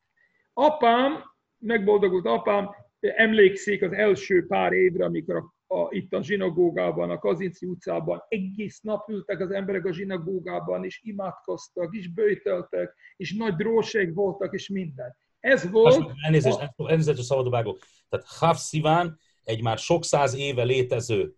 [0.53, 1.23] Apám,
[1.57, 2.69] megboldogult apám,
[3.01, 8.81] emlékszik az első pár évre, amikor a a, itt a zsinagógában, a Kazinci utcában, egész
[8.81, 14.69] nap ültek az emberek a zsinagógában, és imádkoztak, és bőjtöltek, és nagy dróség voltak, és
[14.69, 15.15] minden.
[15.39, 16.11] Ez volt...
[16.25, 16.89] Elnézést, a...
[16.89, 17.77] elnézést a szabadobágó.
[18.09, 21.35] Tehát Hav Sziván egy már sok száz éve létező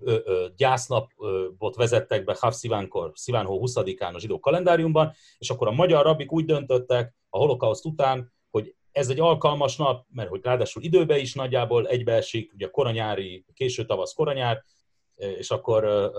[0.00, 5.72] ö, ö, gyásznapot vezettek be Hav Szívánkor, Szivánhó 20-án a zsidó kalendáriumban, és akkor a
[5.72, 8.30] magyar rabik úgy döntöttek a holokauszt után, hogy
[8.96, 14.12] ez egy alkalmas nap, mert hogy ráadásul időbe is nagyjából egybeesik, ugye koranyári, késő tavasz,
[14.12, 14.62] koranyár,
[15.16, 16.10] és akkor,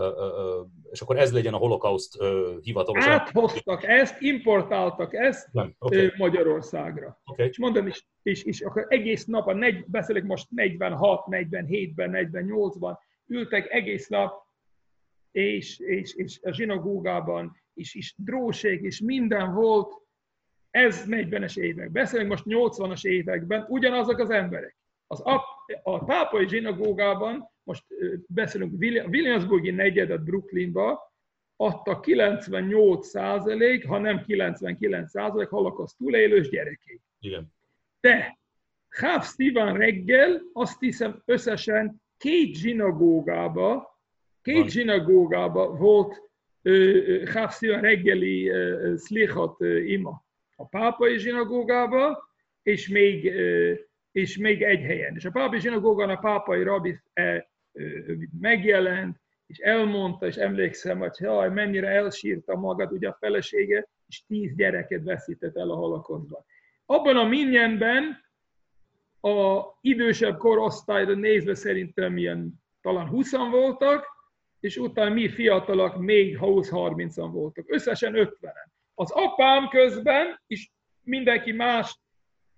[0.91, 2.17] és akkor ez legyen a holokauszt
[2.61, 3.05] hivatalos.
[3.05, 6.11] Áthoztak ezt, importáltak ezt Nem, okay.
[6.17, 7.21] Magyarországra.
[7.25, 7.47] Okay.
[7.47, 12.97] És mondom, és, és, és akkor egész nap, a negy, beszélek most 46, 47-ben, 48-ban,
[13.27, 14.45] ültek egész nap,
[15.31, 20.05] és, és, és a zsinagógában, és, és dróség, és minden volt,
[20.77, 21.91] ez 40-es évek.
[21.91, 24.75] Beszélünk most 80-as években, ugyanazok az emberek.
[25.07, 25.41] Az a,
[25.83, 27.83] a pápai zsinagógában, most
[28.27, 31.13] beszélünk Williamsburgi negyedet Brooklynba,
[31.55, 37.01] adta 98 százalék, ha nem 99 százalék halakaszt túlélős gyereké.
[37.19, 37.53] Igen.
[37.99, 38.39] De
[38.89, 43.99] Háv Steven reggel azt hiszem összesen két zsinagógába,
[44.41, 44.67] két Van.
[44.67, 46.21] zsinagógába volt
[47.25, 48.51] Háv Steven reggeli
[48.95, 50.26] szlichat ima
[50.59, 52.29] a pápai zsinagógába,
[52.63, 53.31] és még,
[54.11, 55.15] és még egy helyen.
[55.15, 56.99] És a pápai zsinagógán a pápai rabbi
[58.39, 59.17] megjelent,
[59.47, 65.03] és elmondta, és emlékszem, hogy jaj, mennyire elsírta magad, ugye a felesége, és tíz gyereket
[65.03, 66.45] veszített el a halakozban.
[66.85, 68.25] Abban a minyenben
[69.21, 74.05] a idősebb korosztályra nézve szerintem milyen talán 20 voltak,
[74.59, 77.65] és utána mi fiatalok még 20-30-an voltak.
[77.67, 78.75] Összesen 50-en.
[78.99, 81.99] Az apám közben is mindenki más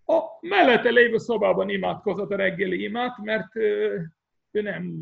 [0.06, 3.56] a mellette lévő szobában imádkozott a reggeli imát, mert
[4.52, 5.00] ő nem,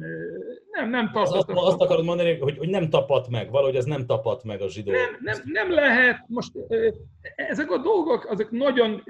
[0.72, 1.36] nem, nem tapadt.
[1.36, 4.70] Azt, azt akarod mondani, hogy, hogy nem tapadt meg, valahogy ez nem tapadt meg a
[4.70, 4.92] zsidó.
[4.92, 6.52] Nem, nem, nem lehet, most
[7.36, 9.04] ezek a dolgok, azok nagyon,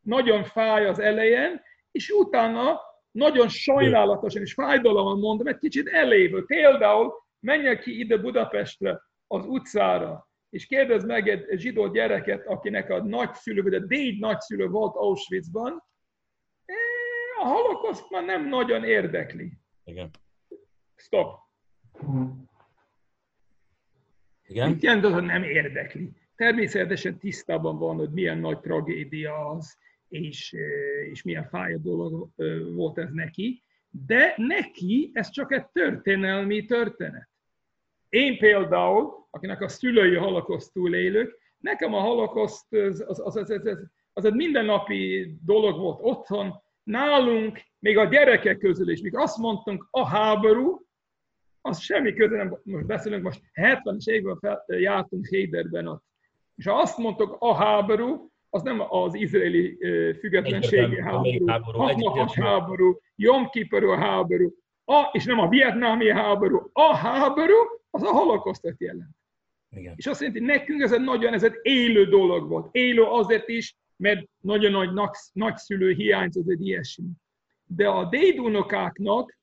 [0.00, 2.80] nagyon fáj az elején, és utána
[3.10, 6.44] nagyon sajnálatosan és fájdalommal mondom, egy kicsit elévő.
[6.44, 10.25] Például menjek ki ide Budapestre, az utcára,
[10.56, 15.84] és kérdez meg egy zsidó gyereket, akinek a nagyszülő, vagy a déd nagyszülő volt Auschwitzban,
[17.40, 19.58] a holokoszt már nem nagyon érdekli.
[19.84, 20.10] Igen.
[20.94, 21.38] Stop.
[24.46, 24.70] Igen?
[24.70, 26.12] Mit jelent az, hogy nem érdekli?
[26.36, 30.56] Természetesen tisztában van, hogy milyen nagy tragédia az, és,
[31.10, 32.28] és milyen fájó dolog
[32.74, 37.28] volt ez neki, de neki ez csak egy történelmi történet.
[38.08, 43.78] Én például, akinek a szülői holokoszt túlélők, nekem a holokoszt az, az, az, az, az,
[44.12, 49.88] az egy mindennapi dolog volt otthon, nálunk, még a gyerekek közül is, míg azt mondtunk,
[49.90, 50.86] a háború,
[51.60, 56.02] az semmi köze nem, most beszélünk, most 70-es évben fel, jártunk Héderben,
[56.56, 59.78] és ha azt mondtuk, a háború, az nem az izraeli
[60.18, 67.54] függetlenségi háború, a háború, Jom Kippur háború, a, és nem a vietnámi háború, a háború,
[67.96, 69.16] az a holokosztot jelent.
[69.70, 69.94] Igen.
[69.96, 72.68] És azt jelenti, nekünk ez egy nagyon, ez egy élő dolog volt.
[72.70, 77.08] Élő azért is, mert nagyon nagy nagyszülő hiányzott egy ilyesmi.
[77.64, 79.38] De a dédunokáknak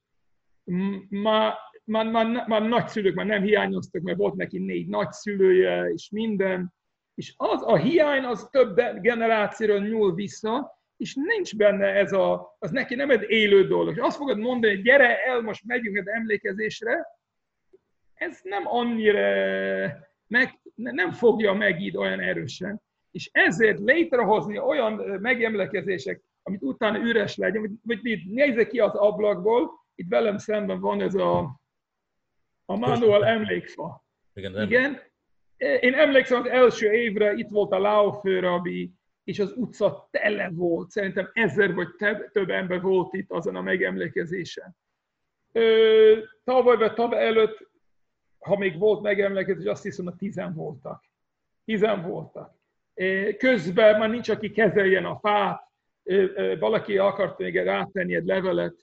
[1.10, 6.74] már, már, már, már nagyszülők már nem hiányoztak, mert volt neki négy nagyszülője, és minden.
[7.16, 12.72] És az a hiány az több generációra nyúl vissza, és nincs benne ez a, az
[12.72, 13.96] neki nem egy élő dolog.
[13.96, 17.06] És azt fogod mondani, hogy gyere el, most megyünk egy emlékezésre,
[18.28, 19.20] ez nem annyira,
[20.28, 22.82] meg, nem fogja meg így olyan erősen
[23.14, 29.72] és ezért létrehozni olyan megemlékezések, amit utána üres legyen, vagy itt nézzek ki az ablakból,
[29.96, 31.60] itt velem szemben van ez a,
[32.66, 34.04] a Manuel emlékfa.
[34.34, 35.00] Igen, Igen.
[35.58, 38.92] Én emlékszem az első évre, itt volt a Laufőrabi,
[39.24, 40.90] és az utca tele volt.
[40.90, 41.88] Szerintem ezer vagy
[42.32, 44.76] több ember volt itt azon a megemlékezésen.
[46.44, 47.72] Tavaly vagy tavaly előtt,
[48.44, 51.04] ha még volt megemlékezés, azt hiszem, hogy tizen voltak.
[51.66, 52.56] Tizen voltak.
[53.38, 55.72] Közben már nincs, aki kezeljen a fát,
[56.60, 58.76] valaki akart még rátenni egy levelet,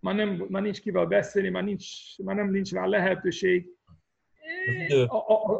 [0.00, 3.66] már, nem, már nincs kivel beszélni, már, nincs, már nem nincs rá lehetőség.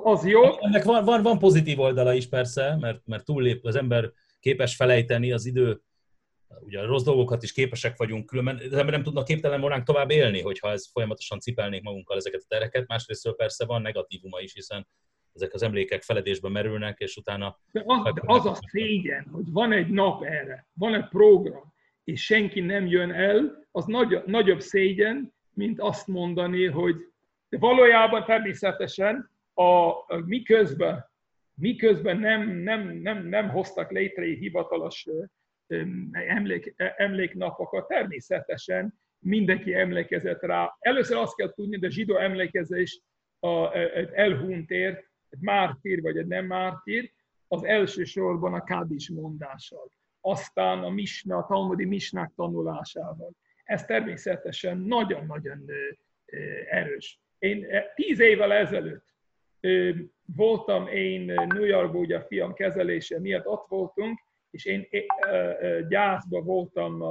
[0.02, 0.42] Az jó.
[0.60, 5.32] Ennek van, van, van pozitív oldala is persze, mert, mert túllép, az ember képes felejteni
[5.32, 5.80] az idő,
[6.60, 10.10] ugye a rossz dolgokat is képesek vagyunk, különben az ember nem tudna képtelen volnánk tovább
[10.10, 12.86] élni, hogyha ez folyamatosan cipelnék magunkkal ezeket a tereket.
[12.86, 14.86] Másrészt persze van negatívuma is, hiszen
[15.32, 17.58] ezek az emlékek feledésbe merülnek, és utána...
[17.72, 22.24] De az, de az a szégyen, hogy van egy nap erre, van egy program, és
[22.24, 26.96] senki nem jön el, az nagy, nagyobb szégyen, mint azt mondani, hogy
[27.48, 31.10] de valójában természetesen a, a miközben,
[31.54, 35.06] miközben nem, nem, nem, nem hoztak létre egy hivatalos
[36.12, 40.76] emlék, emléknapokat, természetesen mindenki emlékezett rá.
[40.78, 43.00] Először azt kell tudni, hogy a zsidó emlékezés
[43.38, 43.76] a,
[44.12, 47.12] elhuntért egy mártír vagy egy nem mártír,
[47.48, 53.30] az elsősorban a kádis mondással, aztán a misna, a talmudi misnák tanulásával.
[53.64, 55.64] Ez természetesen nagyon-nagyon
[56.70, 57.20] erős.
[57.38, 59.04] Én tíz évvel ezelőtt
[60.36, 64.20] voltam én New Yorkban, ugye a fiam kezelése miatt ott voltunk,
[64.56, 64.88] és én
[65.88, 67.02] gyászba voltam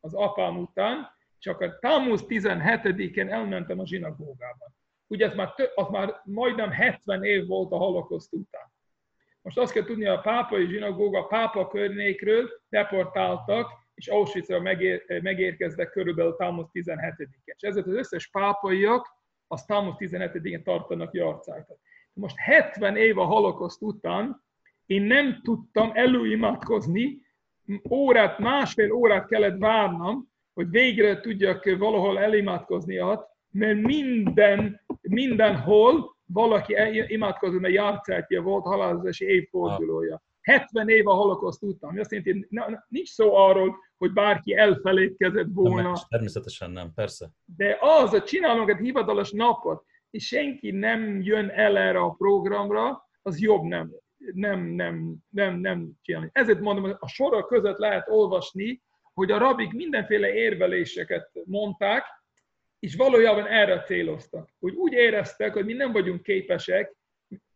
[0.00, 4.74] az apám után, csak a Tammuz 17-én elmentem a zsinagógában.
[5.06, 8.72] Ugye ez már, az már majdnem 70 év volt a holokoszt után.
[9.42, 16.36] Most azt kell tudni, a pápai zsinagóga pápa környékről deportáltak, és Auschwitzra megér, megérkeztek körülbelül
[16.36, 17.28] Tammuz 17-én.
[17.44, 19.06] És ezért az összes pápaiak
[19.46, 21.78] az Tammuz 17-én tartanak jarcákat.
[22.12, 24.41] Most 70 év a holokoszt után
[24.92, 27.20] én nem tudtam előimádkozni,
[27.90, 36.76] órát, másfél órát kellett várnom, hogy végre tudjak valahol elimádkozni ott, mert minden, mindenhol valaki
[37.06, 40.22] imádkozott, mert járcátja volt halálozási évfordulója.
[40.40, 41.98] 70 év a holokoszt után.
[41.98, 42.48] Azt jelenti,
[42.88, 45.82] nincs szó arról, hogy bárki elfelejtkezett volna.
[45.82, 47.30] Nem, természetesen nem, persze.
[47.56, 53.08] De az, hogy csinálunk egy hivatalos napot, és senki nem jön el erre a programra,
[53.22, 53.90] az jobb nem,
[54.34, 56.30] nem, nem, nem, nem csinálni.
[56.32, 58.82] Ezért mondom, hogy a sorok között lehet olvasni,
[59.14, 62.04] hogy a rabik mindenféle érveléseket mondták,
[62.78, 64.50] és valójában erre céloztak.
[64.58, 66.96] Hogy úgy éreztek, hogy mi nem vagyunk képesek,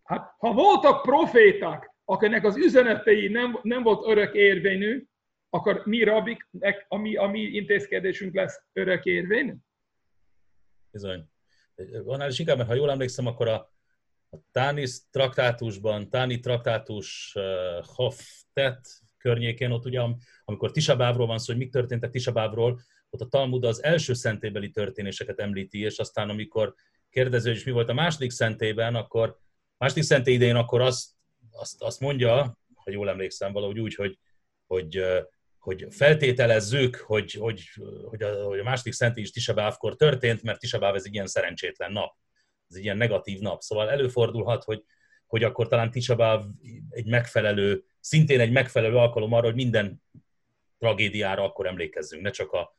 [0.02, 5.04] hát ha voltak proféták, akinek az üzenetei nem, nem volt örök érvényű,
[5.50, 6.48] akkor mi rabik,
[6.88, 9.54] a mi, a mi intézkedésünk lesz örök érvényű?
[10.90, 11.24] Bizony.
[12.04, 13.72] Annál is inkább, mert ha jól emlékszem, akkor a,
[14.36, 20.00] a Tánis traktátusban, Táni traktátus uh, Hoftet környékén, ott ugye,
[20.44, 25.40] amikor Tisabávról van szó, hogy mik történtek Tisabávról, ott a Talmud az első szentébeli történéseket
[25.40, 26.74] említi, és aztán amikor
[27.10, 29.38] kérdező, hogy mi volt a második szentében, akkor
[29.76, 31.10] második szenté idején akkor azt,
[31.50, 34.18] azt, azt mondja, ha jól emlékszem, valahogy úgy, hogy,
[34.66, 35.02] hogy,
[35.58, 37.62] hogy feltételezzük, hogy, hogy,
[38.04, 41.92] hogy, a, hogy a második szenté is Tisabávkor történt, mert Tisabáv ez egy ilyen szerencsétlen
[41.92, 42.14] nap.
[42.68, 43.60] Ez egy ilyen negatív nap.
[43.60, 44.84] Szóval előfordulhat, hogy,
[45.26, 46.44] hogy akkor talán Tisabáv
[46.90, 50.02] egy megfelelő, szintén egy megfelelő alkalom arra, hogy minden
[50.78, 52.76] tragédiára akkor emlékezzünk, ne csak a,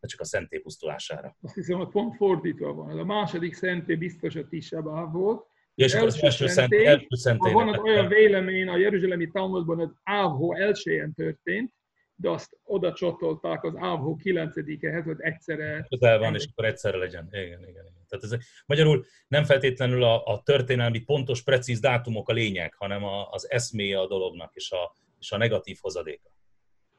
[0.00, 1.36] ne csak a szenté pusztulására.
[1.42, 2.98] Azt hiszem, hogy pont fordítva van.
[2.98, 7.78] A második szenté biztos a Tisabáv volt, és akkor az első szenté, első szenté van
[7.78, 11.72] olyan vélemény a Jeruzsálemi Talmudban, hogy Ávhó elsőjén történt,
[12.20, 15.86] de azt oda csatolták az Ávhó 9-ehez, hogy egyszerre...
[15.88, 17.28] Közel van, és akkor egyszerre legyen.
[17.30, 17.84] Igen, igen, igen.
[18.08, 23.30] Tehát ez, magyarul nem feltétlenül a, a történelmi pontos, precíz dátumok a lényeg, hanem a,
[23.30, 26.30] az eszméje a dolognak, és a, és a negatív hozadéka.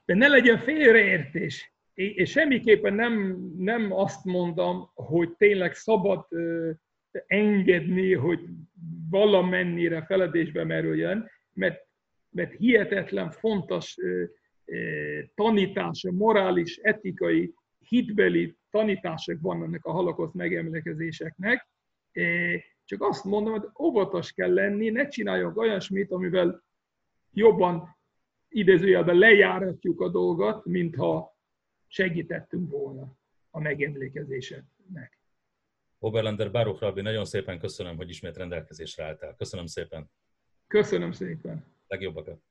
[0.06, 1.74] De ne legyen félreértés.
[1.94, 6.26] És semmiképpen nem, nem azt mondom, hogy tényleg szabad
[7.28, 8.40] engedni, hogy
[9.10, 11.88] valamennyire feledésbe merüljön, mert,
[12.30, 13.96] mert hihetetlen fontos
[15.36, 21.68] tanítása, morális, etikai, hitbeli tanítások vannak a halakoszt megemlékezéseknek.
[22.86, 26.64] Csak azt mondom, hogy óvatos kell lenni, ne csináljunk olyasmit, amivel
[27.32, 27.98] jobban
[28.48, 31.38] idézőjelben lejáratjuk a dolgot, mintha
[31.88, 33.18] segítettünk volna
[33.50, 35.20] a megemlékezéseknek.
[36.00, 39.36] Oberlander Baruch Rabbi, nagyon szépen köszönöm, hogy ismét rendelkezésre álltál.
[39.36, 40.12] Köszönöm szépen.
[40.68, 41.66] Köszönöm szépen.
[41.88, 42.42] Legjobbakat.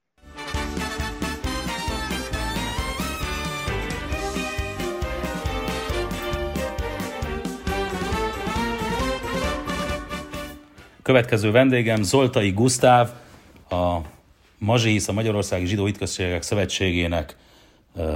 [11.09, 13.11] Következő vendégem Zoltai Gusztáv,
[13.71, 13.97] a
[14.59, 17.37] Mazsihisz, a Magyarországi Zsidó Hitközségek Szövetségének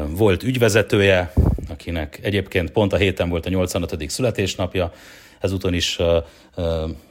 [0.09, 1.33] volt ügyvezetője,
[1.69, 4.11] akinek egyébként pont a héten volt a 85.
[4.11, 4.93] születésnapja,
[5.41, 5.99] ezúton is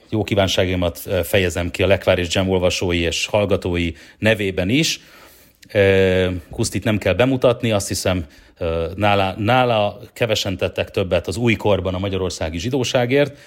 [0.09, 4.99] jó kívánságaimat fejezem ki a Lekvár és Jam olvasói és hallgatói nevében is.
[6.51, 8.25] Kusztit nem kell bemutatni, azt hiszem
[8.95, 13.37] nála, nála kevesen tettek többet az újkorban a magyarországi zsidóságért,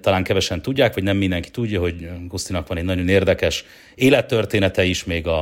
[0.00, 3.64] talán kevesen tudják, vagy nem mindenki tudja, hogy Gusztinak van egy nagyon érdekes
[3.94, 5.40] élettörténete is, még a,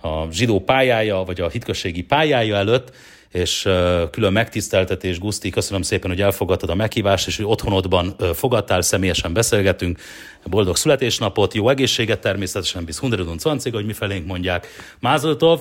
[0.00, 2.92] a zsidó pályája, vagy a hitközségi pályája előtt,
[3.32, 3.68] és
[4.10, 10.00] külön megtiszteltetés, Guszti, köszönöm szépen, hogy elfogadtad a meghívást, és hogy otthonodban fogadtál, személyesen beszélgetünk.
[10.44, 14.66] Boldog születésnapot, jó egészséget természetesen, bis 120, hogy mifelénk mondják.
[15.00, 15.60] Mázoltov.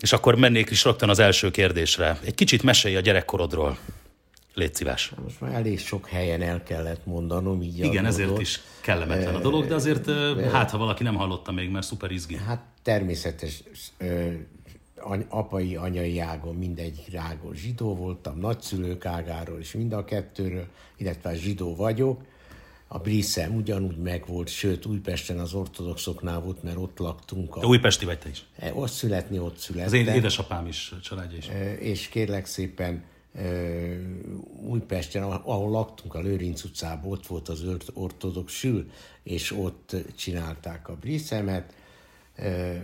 [0.00, 2.18] És akkor mennék is rögtön az első kérdésre.
[2.24, 3.78] Egy kicsit mesélj a gyerekkorodról.
[4.54, 5.12] Légy szíves.
[5.22, 9.66] Most már elég sok helyen el kellett mondanom, így Igen, ezért is kellemetlen a dolog,
[9.66, 10.10] de azért
[10.50, 12.36] hát, ha valaki nem hallotta még, mert szuper izgi.
[12.36, 13.62] Hát természetes
[15.28, 21.76] apai, anyai ágon mindegy ágon zsidó voltam, nagyszülők ágáról is mind a kettőről, illetve zsidó
[21.76, 22.20] vagyok.
[22.88, 27.56] A Briszem ugyanúgy megvolt, sőt Újpesten az ortodoxoknál volt, mert ott laktunk.
[27.56, 27.60] A...
[27.60, 28.44] De újpesti vagy te is?
[28.58, 29.86] E, ott születni, ott születtem.
[29.86, 31.48] Az én édesapám is, családja is.
[31.48, 33.04] E, és kérlek szépen,
[34.66, 38.90] Újpesten, ahol laktunk, a Lőrinc utcában, ott volt az ortodox sül,
[39.22, 41.74] és ott csinálták a briszemet.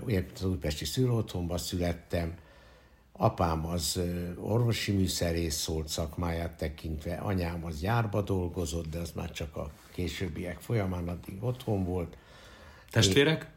[0.04, 2.34] Ugye az újpesti szülőotthonban születtem,
[3.12, 4.00] apám az
[4.36, 10.60] orvosi műszerész szólt szakmáját tekintve, anyám az gyárba dolgozott, de az már csak a későbbiek
[10.60, 12.16] folyamán addig otthon volt.
[12.90, 13.42] Testvérek?
[13.42, 13.48] Én,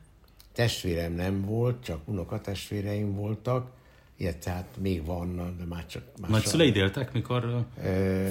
[0.53, 3.71] testvérem nem volt, csak unokatestvéreim voltak
[4.17, 6.03] ilyet, tehát még van, de már csak...
[6.27, 7.65] Más szüleid éltek, mikor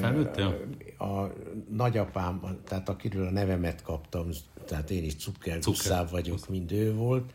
[0.01, 0.66] felnőttél?
[0.99, 1.27] A
[1.71, 4.29] nagyapám, tehát akiről a nevemet kaptam,
[4.66, 7.33] tehát én is cukker, vagyok, mint ő volt,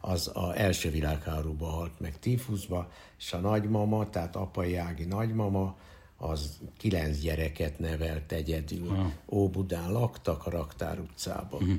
[0.00, 5.76] az a első világháborúban halt meg tífuszba, és a nagymama, tehát apai ági nagymama,
[6.16, 8.88] az kilenc gyereket nevelt egyedül.
[8.88, 9.06] Ah.
[9.30, 11.62] Óbudán laktak, a Raktár utcában.
[11.62, 11.78] Uh-huh.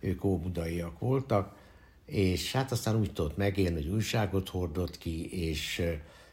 [0.00, 1.54] Ők óbudaiak voltak,
[2.06, 5.82] és hát aztán úgy tudott megélni, hogy újságot hordott ki, és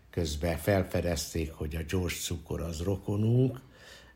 [0.10, 3.60] közben felfedezték, hogy a George Cukor az rokonunk.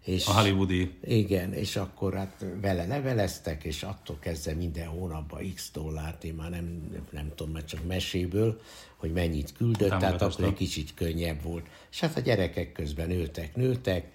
[0.03, 0.97] És, a hollywoodi.
[1.03, 6.49] Igen, és akkor hát vele leveleztek, és attól kezdve minden hónapban x dollárt, én már
[6.49, 8.61] nem, nem tudom, mert csak meséből,
[8.95, 11.65] hogy mennyit küldött, tehát akkor egy kicsit könnyebb volt.
[11.91, 14.11] És hát a gyerekek közben nőtek, nőtek,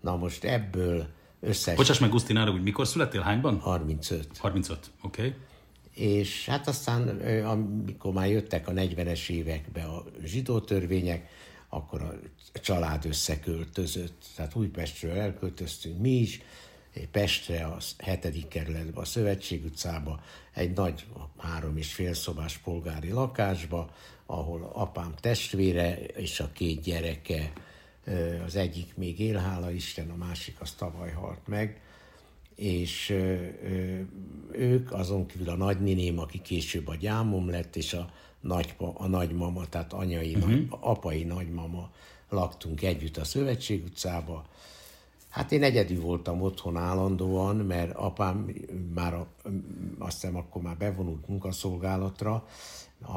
[0.00, 1.06] na most ebből
[1.40, 1.76] összes...
[1.76, 3.58] Bocsáss meg, Gusztinára, hogy mikor születtél, hányban?
[3.58, 4.28] 35.
[4.38, 5.20] 35, oké.
[5.22, 5.34] Okay
[5.96, 7.08] és hát aztán,
[7.44, 11.28] amikor már jöttek a 40-es évekbe a zsidó törvények,
[11.68, 16.40] akkor a család összeköltözött, tehát Újpestről elköltöztünk mi is,
[17.10, 20.20] Pestre, a hetedik kerületbe, a Szövetség utcába,
[20.54, 21.06] egy nagy
[21.38, 23.90] három és fél szobás polgári lakásba,
[24.26, 27.52] ahol apám testvére és a két gyereke,
[28.44, 31.80] az egyik még él, hála Isten, a másik az tavaly halt meg,
[32.56, 33.14] és
[34.52, 39.66] ők, azon kívül a nagyniném, aki később a gyámom lett, és a, nagypa, a nagymama,
[39.66, 40.50] tehát anyai, uh-huh.
[40.50, 41.90] nagy, apai nagymama
[42.28, 44.46] laktunk együtt a Szövetség utcába.
[45.28, 48.52] Hát én egyedül voltam otthon állandóan, mert apám
[48.94, 49.26] már a,
[49.98, 52.46] azt hiszem akkor már bevonult munkaszolgálatra,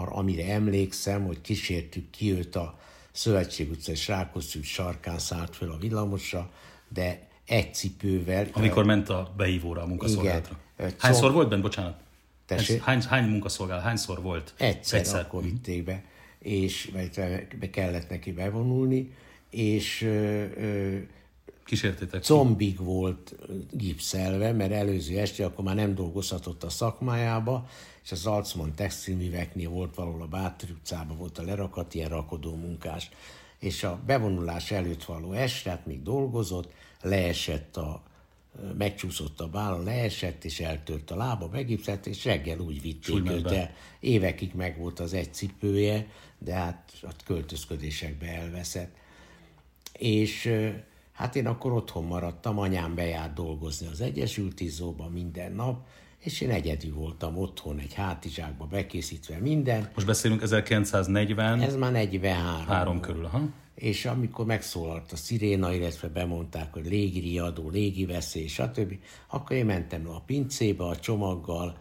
[0.06, 2.80] amire emlékszem, hogy kísértük ki őt a
[3.12, 6.52] Szövetség utca és Rákoszű sarkán szállt föl a villamosra,
[6.88, 8.47] de egy cipővel.
[8.52, 10.58] Amikor ment a behívóra a munkaszolgálatra.
[10.78, 11.32] Igen, Hányszor szor...
[11.32, 12.00] volt bent, bocsánat?
[12.45, 12.84] Tessék?
[12.84, 14.54] Hány, hány munkaszolgál, hányszor volt?
[14.58, 15.20] Egyszer, Egyszer.
[15.20, 16.04] akkor vitték be,
[16.39, 16.91] és
[17.60, 19.14] be kellett neki bevonulni,
[19.50, 20.97] és ö, ö,
[21.66, 22.84] Kísértétek combig ki?
[22.84, 23.36] volt
[23.72, 27.68] gipszelve, mert előző este akkor már nem dolgozhatott a szakmájába,
[28.04, 33.10] és az Alcman textilműveknél volt valahol a Bátor utcában volt a lerakat, ilyen rakodó munkás.
[33.60, 36.72] És a bevonulás előtt való este, hát még dolgozott,
[37.02, 38.04] leesett a,
[38.78, 43.72] megcsúszott a bála, leesett, és eltört a lába, megipszett, és reggel úgy vitték őt el.
[44.00, 48.95] Évekig meg volt az egy cipője, de hát a költözködésekbe elveszett.
[49.93, 50.54] És
[51.12, 55.88] hát én akkor otthon maradtam, anyám bejárt dolgozni az Egyesült Izzóba minden nap,
[56.20, 59.89] és én egyedül voltam otthon, egy hátizsákba bekészítve minden.
[59.93, 61.61] Most beszélünk 1940?
[61.61, 62.65] Ez már 43.
[62.65, 63.41] Három körül, ha?
[63.82, 68.95] és amikor megszólalt a sziréna, illetve bemondták, hogy légiriadó, légiveszély, stb.,
[69.28, 71.78] akkor én mentem a pincébe a csomaggal,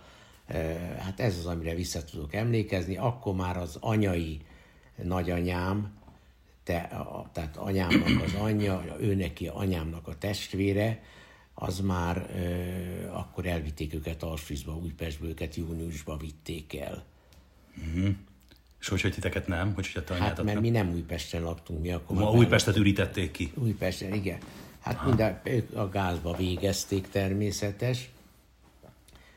[0.98, 4.40] hát ez az, amire vissza tudok emlékezni, akkor már az anyai
[5.02, 5.96] nagyanyám,
[6.64, 11.02] te, a, tehát anyámnak az anyja, ő neki anyámnak a testvére,
[11.60, 12.30] az már
[13.12, 17.04] akkor elvitték őket Auschwitzba, Újpestből őket júniusba vitték el.
[17.80, 18.10] Mm-hmm.
[18.80, 19.74] És hogy, hogy titeket nem?
[19.74, 21.82] Hogy, hogy a hát, mert mi nem Újpesten laktunk.
[21.82, 23.52] Mi akkor Ma Újpestet ürítették ki.
[23.54, 24.38] Újpesten, igen.
[24.80, 28.08] Hát minden, ők a gázba végezték természetes,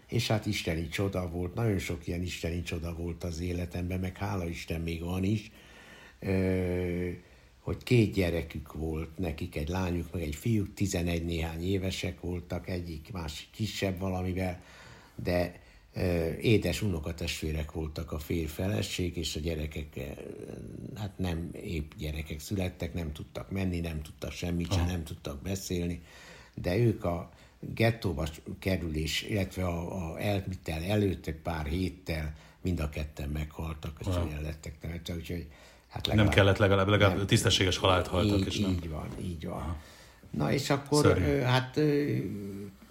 [0.07, 4.47] és hát isteni csoda volt, nagyon sok ilyen isteni csoda volt az életemben, meg hála
[4.47, 5.51] Isten még van is,
[7.61, 13.11] hogy két gyerekük volt, nekik egy lányuk, meg egy fiúk, 11 néhány évesek voltak, egyik
[13.11, 14.63] másik kisebb valamivel,
[15.15, 15.59] de
[16.41, 19.99] édes unokatestvérek voltak a férfeleség, és a gyerekek
[20.95, 26.01] hát nem épp gyerekek születtek, nem tudtak menni, nem tudtak semmit sem, nem tudtak beszélni,
[26.55, 28.27] de ők a gettóba
[28.59, 34.41] kerülés, illetve a, a elvitel előtt egy pár héttel mind a ketten meghaltak, és olyan
[34.41, 35.47] lettek temetve, úgyhogy
[35.91, 38.39] hát legalább, Nem kellett legalább, legalább nem, tisztességes halált haltak.
[38.39, 38.69] Így, és nem.
[38.69, 39.75] így van, így van.
[40.29, 41.39] Na és akkor Szörnyű.
[41.39, 41.79] hát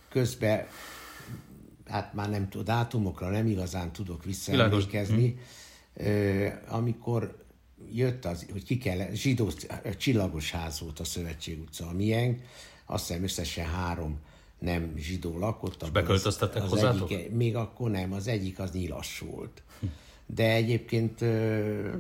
[0.09, 0.66] közben
[1.88, 5.38] hát már nem tudom, dátumokra nem igazán tudok visszaemlékezni,
[5.96, 6.05] hm.
[6.68, 7.44] amikor
[7.92, 9.51] jött az, hogy ki kell, zsidó,
[9.98, 12.40] csillagos ház volt a Szövetség utca, a miénk,
[12.86, 14.18] azt hiszem összesen három
[14.59, 15.82] nem zsidó lakott.
[15.82, 17.11] És beköltöztettek az, hozzátok?
[17.11, 19.62] Egyik, még akkor nem, az egyik az nyilas volt.
[20.35, 21.20] De egyébként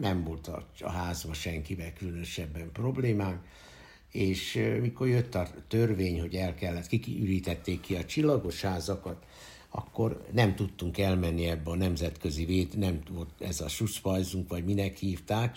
[0.00, 3.40] nem volt a, a házban senkivel különösebben problémánk,
[4.10, 9.24] és mikor jött a törvény, hogy el kellett, kiürítették ki a csillagos házakat,
[9.68, 14.96] akkor nem tudtunk elmenni ebbe a nemzetközi vét, nem volt ez a suszpajzunk, vagy minek
[14.96, 15.56] hívták,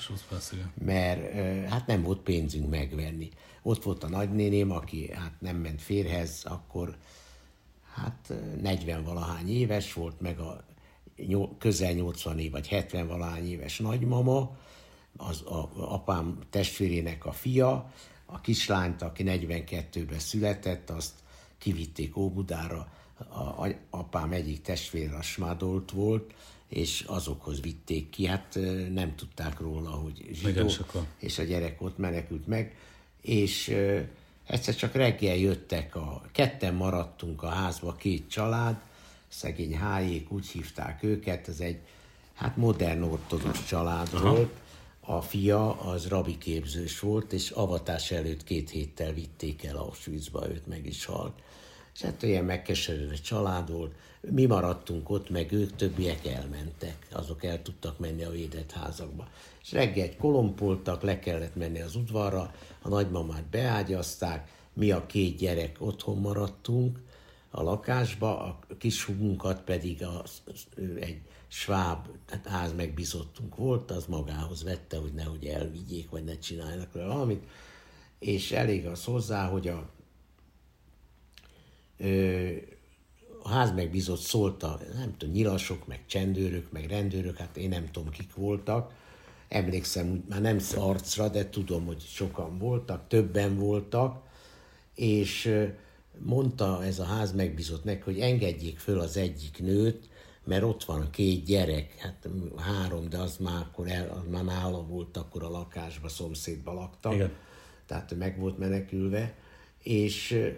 [0.85, 1.33] mert
[1.69, 3.29] hát nem volt pénzünk megvenni.
[3.61, 6.97] Ott volt a nagynéném, aki hát nem ment férhez, akkor
[7.93, 10.63] hát 40 valahány éves volt, meg a
[11.57, 14.57] közel 80 év, vagy 70 valahány éves nagymama,
[15.17, 17.91] az a, apám testvérének a fia,
[18.25, 21.13] a kislányt, aki 42-ben született, azt
[21.57, 26.33] kivitték Óbudára, a, apám egyik testvére a smádolt volt,
[26.67, 28.59] és azokhoz vitték ki, hát
[28.93, 30.69] nem tudták róla, hogy zsidó,
[31.19, 32.75] és a gyerek ott menekült meg,
[33.21, 33.75] és
[34.47, 38.81] egyszer csak reggel jöttek, a, ketten maradtunk a házba, két család,
[39.33, 41.79] szegény hájék, úgy hívták őket, ez egy
[42.33, 44.29] hát modern ortodox család Aha.
[44.29, 44.53] volt,
[44.99, 50.67] a fia az rabi képzős volt, és avatás előtt két héttel vitték el Auschwitzba, őt
[50.67, 51.33] meg is halt
[51.93, 53.93] és hát olyan megkeserülő család volt.
[54.21, 59.27] Mi maradtunk ott, meg ők többiek elmentek, azok el tudtak menni a védett házakba.
[59.63, 65.75] És reggel kolompoltak, le kellett menni az udvarra, a nagymamát beágyazták, mi a két gyerek
[65.79, 66.99] otthon maradtunk,
[67.55, 70.23] a lakásba, a kis húgunkat pedig a,
[70.99, 76.93] egy sváb hát ház megbizottunk volt, az magához vette, hogy nehogy elvigyék, vagy ne csináljanak
[76.93, 77.43] vele valamit,
[78.19, 79.89] és elég az hozzá, hogy a,
[81.97, 82.49] ö,
[83.43, 88.09] a ház megbízott szólta, nem tudom, nyilasok, meg csendőrök, meg rendőrök, hát én nem tudom,
[88.09, 88.93] kik voltak,
[89.47, 94.23] emlékszem, úgy már nem arcra, de tudom, hogy sokan voltak, többen voltak,
[94.95, 95.55] és
[96.19, 100.09] mondta ez a ház megbízott meg, hogy engedjék föl az egyik nőt,
[100.43, 104.83] mert ott van két gyerek, hát három, de az már akkor el, az már nála
[104.83, 107.13] volt, akkor a lakásba, szomszédba laktak.
[107.13, 107.31] Igen.
[107.85, 109.33] Tehát meg volt menekülve,
[109.83, 110.51] és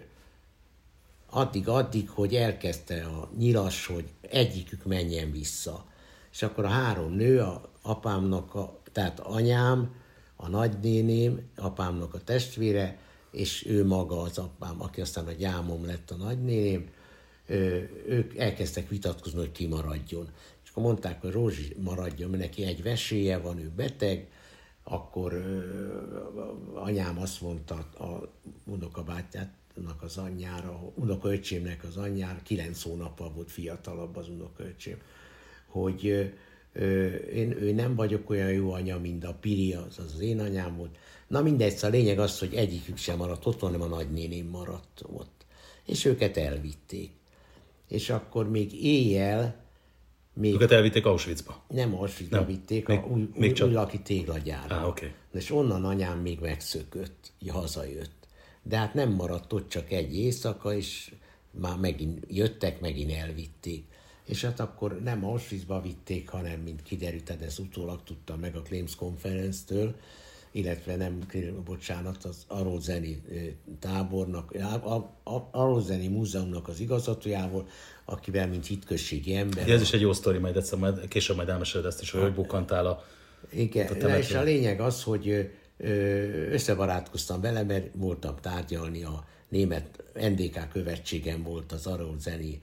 [1.30, 5.84] addig-addig, hogy elkezdte a nyilas, hogy egyikük menjen vissza.
[6.32, 9.94] És akkor a három nő, a apámnak, a, tehát anyám,
[10.36, 12.98] a nagynéném, apámnak a testvére,
[13.36, 16.88] és ő maga az apám, aki aztán a gyámom lett a nagynéném,
[18.06, 20.28] ők elkezdtek vitatkozni, hogy ki maradjon.
[20.64, 24.28] És akkor mondták, hogy Rózsi maradjon, mert neki egy veséje van, ő beteg,
[24.82, 25.32] akkor
[26.74, 28.32] anyám azt mondta a
[28.66, 34.96] unokabátyának az anyjára, unokaöcsémnek az anyjára, kilenc hónappal volt fiatalabb az unokaöcsém,
[35.66, 36.04] hogy
[37.32, 40.96] én, ő nem vagyok olyan jó anya, mint a Piri, az az, én anyám volt.
[41.26, 45.44] Na mindegy, a lényeg az, hogy egyikük sem maradt ott, hanem a nagynéném maradt ott.
[45.84, 47.10] És őket elvitték
[47.88, 49.64] és akkor még éjjel
[50.32, 50.54] még...
[50.54, 51.64] Őket elvitték Auschwitzba?
[51.68, 52.46] Nem Auschwitzba nem.
[52.46, 53.68] vitték, még, a új, még csak...
[53.68, 54.74] új laki téglagyárba.
[54.74, 55.12] Ah, okay.
[55.32, 58.14] És onnan anyám még megszökött, hazajött.
[58.62, 61.12] De hát nem maradt ott csak egy éjszaka, és
[61.50, 63.84] már megint jöttek, megint elvitték.
[64.24, 68.62] És hát akkor nem Auschwitzba vitték, hanem, mint kiderült, de ez utólag tudtam meg a
[68.62, 69.96] Claims Conference-től,
[70.56, 71.18] illetve nem,
[71.64, 73.22] bocsánat, az Arózeni
[73.78, 74.56] tábornak,
[75.50, 77.68] Arózeni múzeumnak az igazgatójával,
[78.04, 79.68] akivel, mint hitközségi ember.
[79.68, 82.86] Ez is egy jó sztori, majd egyszer, majd, később majd elmeséled ezt is, hogy bukkantál
[82.86, 83.04] a
[83.50, 85.50] Igen, a és a lényeg az, hogy
[86.50, 92.60] összebarátkoztam vele, mert voltam tárgyalni a német NDK követségen volt az Arózeni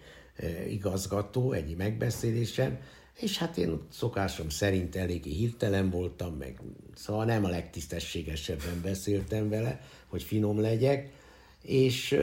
[0.69, 2.79] igazgató egy megbeszélésen,
[3.15, 6.61] és hát én szokásom szerint eléggé hirtelen voltam, meg
[6.95, 11.13] szóval nem a legtisztességesebben beszéltem vele, hogy finom legyek,
[11.61, 12.19] és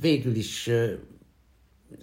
[0.00, 0.70] végül is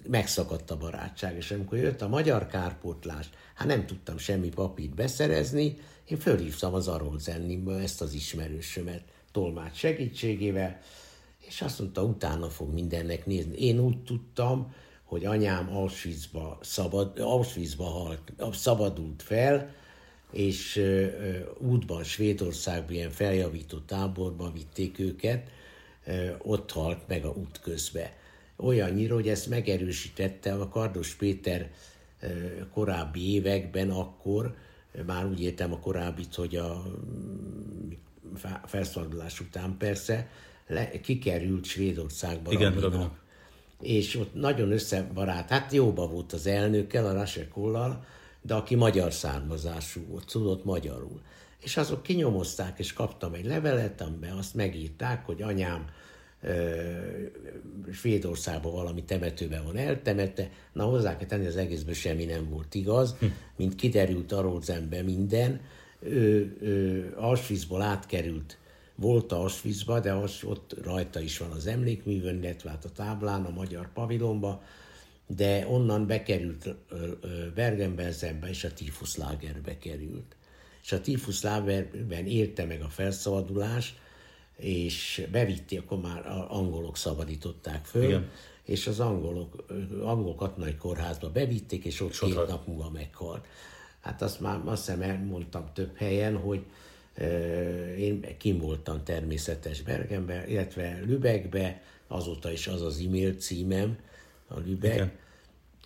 [0.07, 5.78] megszakadt a barátság, és amikor jött a magyar kárpótlás, hát nem tudtam semmi papírt beszerezni,
[6.05, 10.80] én fölhívtam az Arolzennimből ezt az ismerősömet tolmács segítségével,
[11.47, 13.57] és azt mondta, utána fog mindennek nézni.
[13.57, 14.73] Én úgy tudtam,
[15.06, 19.74] hogy anyám Auschwitzba, szabad, Auschwitzba halt, szabadult fel,
[20.32, 20.82] és
[21.58, 25.49] útban Svédországban ilyen feljavított táborba vitték őket,
[26.38, 28.14] ott halt meg a út közbe.
[28.58, 31.72] Olyannyira, hogy ezt megerősítette a Kardos Péter
[32.74, 34.56] korábbi években, akkor,
[35.06, 37.91] már úgy értem a korábbit, hogy a mm,
[38.66, 40.30] felszabadulás után persze,
[40.68, 42.51] le, kikerült Svédországba.
[42.51, 43.24] Igen, Rabinak
[43.82, 48.05] és ott nagyon összebarát, hát jóba volt az elnökkel, a Rasekollal,
[48.41, 51.21] de aki magyar származású volt, tudott magyarul.
[51.63, 55.86] És azok kinyomozták, és kaptam egy levelet, amiben azt megírták, hogy anyám
[57.91, 60.49] Svédországban valami temetőben van eltemette.
[60.73, 63.26] Na hozzá kell tenni, az egészben semmi nem volt igaz, hm.
[63.55, 64.59] mint kiderült a
[65.03, 65.61] minden.
[65.99, 68.57] Ő, ő Auschwitzból átkerült
[68.95, 73.45] volt a Auschwitzba, de az, ott rajta is van az emlékművön, illetve hát a táblán,
[73.45, 74.63] a magyar pavilonba,
[75.27, 76.75] de onnan bekerült
[77.55, 80.35] Bergen-Belsenbe, és a Tifuszlágerbe került.
[80.83, 83.97] És a Tifuszlágerben érte meg a felszabadulást,
[84.57, 88.29] és bevitték, akkor már angolok szabadították föl, Igen.
[88.63, 89.65] és az angolok,
[90.03, 92.35] angol katonai kórházba bevitték, és ott Sokat.
[92.35, 93.45] két nap múlva meghalt.
[94.01, 96.65] Hát azt már azt hiszem elmondtam több helyen, hogy
[97.97, 103.97] én kim voltam természetes Bergenben, illetve Lübeckbe, azóta is az az e-mail címem,
[104.47, 105.11] a Lübeck, Igen.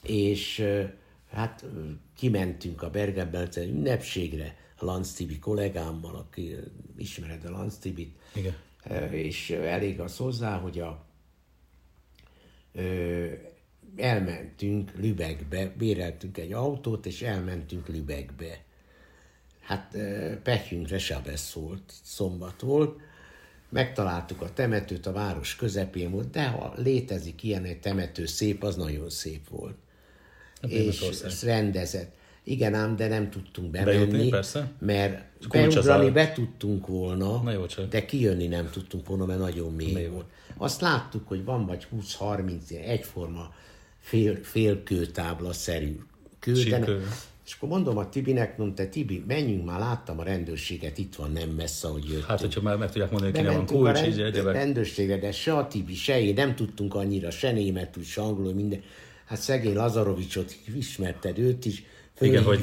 [0.03, 0.65] és
[1.29, 1.65] hát
[2.15, 6.55] kimentünk a Bergenben ünnepségre, a Lanz Tibi kollégámmal, aki
[6.97, 8.55] ismered a Lanz Tibit, Igen.
[9.11, 11.05] és elég az hozzá, hogy a,
[13.95, 18.63] elmentünk Lübeckbe, béreltünk egy autót, és elmentünk Lübeckbe
[19.69, 19.97] hát
[20.43, 22.99] pekünkre Sabesz volt, szombat volt,
[23.69, 28.75] megtaláltuk a temetőt, a város közepén volt, de ha létezik ilyen egy temető szép, az
[28.75, 29.75] nagyon szép volt.
[30.61, 32.17] A és rendezett.
[32.43, 34.71] Igen ám, de nem tudtunk bemenni, Bejutni, persze.
[34.79, 37.89] mert beugrani be tudtunk volna, Na jó, csak.
[37.89, 40.25] de kijönni nem tudtunk volna, mert nagyon mély, mély volt.
[40.57, 41.87] Azt láttuk, hogy van vagy
[42.19, 43.53] 20-30 egyforma
[43.99, 45.99] fél, félkőtábla-szerű
[46.39, 46.85] kő, de ne,
[47.49, 51.49] és akkor mondom a Tibinek, mondta, Tibi, menjünk már, láttam a rendőrséget, itt van nem
[51.49, 52.25] messze, hogy jöttünk.
[52.25, 55.67] Hát, hogyha már meg tudják mondani, hogy van kulcs, a rend, rendőrségre, de se a
[55.67, 58.81] Tibi, se én nem tudtunk annyira, se németül, se angolul, minden.
[59.25, 61.83] Hát szegény Lazarovicsot ismerted őt is,
[62.19, 62.59] igen, hogy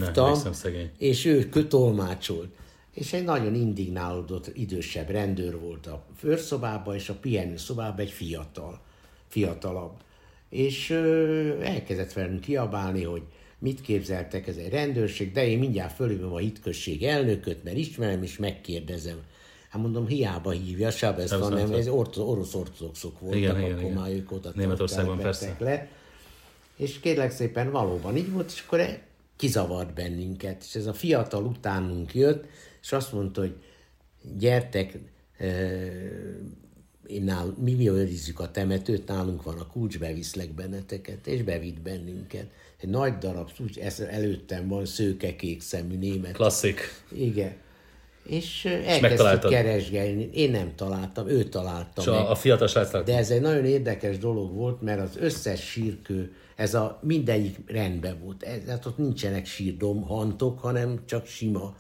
[0.99, 2.49] és ő kötolmácsolt.
[2.93, 8.81] És egy nagyon indignálódott idősebb rendőr volt a főrszobában, és a pihenő szobában egy fiatal,
[9.29, 9.93] fiatalabb.
[10.49, 13.23] És ö, elkezdett velünk kiabálni, hogy
[13.59, 18.37] mit képzeltek, ez egy rendőrség, de én mindjárt fölhívom a hitközség elnököt, mert ismerem, és
[18.37, 19.23] megkérdezem.
[19.69, 24.33] Hát mondom, hiába hívja, Sábez, hanem ez orosz ortodoxok voltak, igen, akkor igen, már ők
[24.33, 25.57] oda Németországban persze.
[25.59, 25.89] Le.
[26.77, 28.81] És kérlek szépen valóban így volt, és akkor
[29.37, 30.63] kizavart bennünket.
[30.63, 32.45] És ez a fiatal utánunk jött,
[32.83, 33.55] és azt mondta, hogy
[34.39, 34.99] gyertek,
[37.07, 41.81] én nál, mi, mi őrizzük a temetőt, nálunk van a kulcs, beviszlek benneteket, és bevitt
[41.81, 42.51] bennünket.
[42.81, 46.33] Egy nagy darab, úgy ez előttem van, szőke-kék szemű német.
[46.33, 46.81] Klasszik.
[47.13, 47.53] Igen.
[48.29, 50.31] És elkezdtük keresgélni.
[50.33, 52.27] Én nem találtam, ő találta És meg.
[52.27, 56.75] a fiatal srác De ez egy nagyon érdekes dolog volt, mert az összes sírkő, ez
[56.75, 58.43] a mindegyik rendben volt.
[58.43, 61.77] Ez, hát ott nincsenek sírdomhantok, hanem csak sima.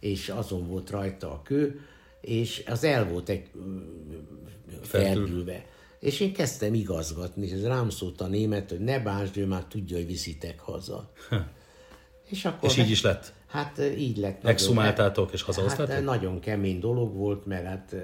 [0.00, 1.80] És azon volt rajta a kő,
[2.20, 3.42] és az el volt egy
[4.82, 5.64] ferdülve.
[6.00, 9.64] És én kezdtem igazgatni, és ez rám szólt a német, hogy ne bánsd, ő már
[9.64, 11.12] tudja, hogy viszitek haza.
[12.30, 13.32] És, akkor és így is lett?
[13.46, 14.44] Hát így lett.
[14.44, 15.94] Exhumáltátok és hazahoztátok?
[15.94, 17.94] Hát nagyon kemény dolog volt, mert hát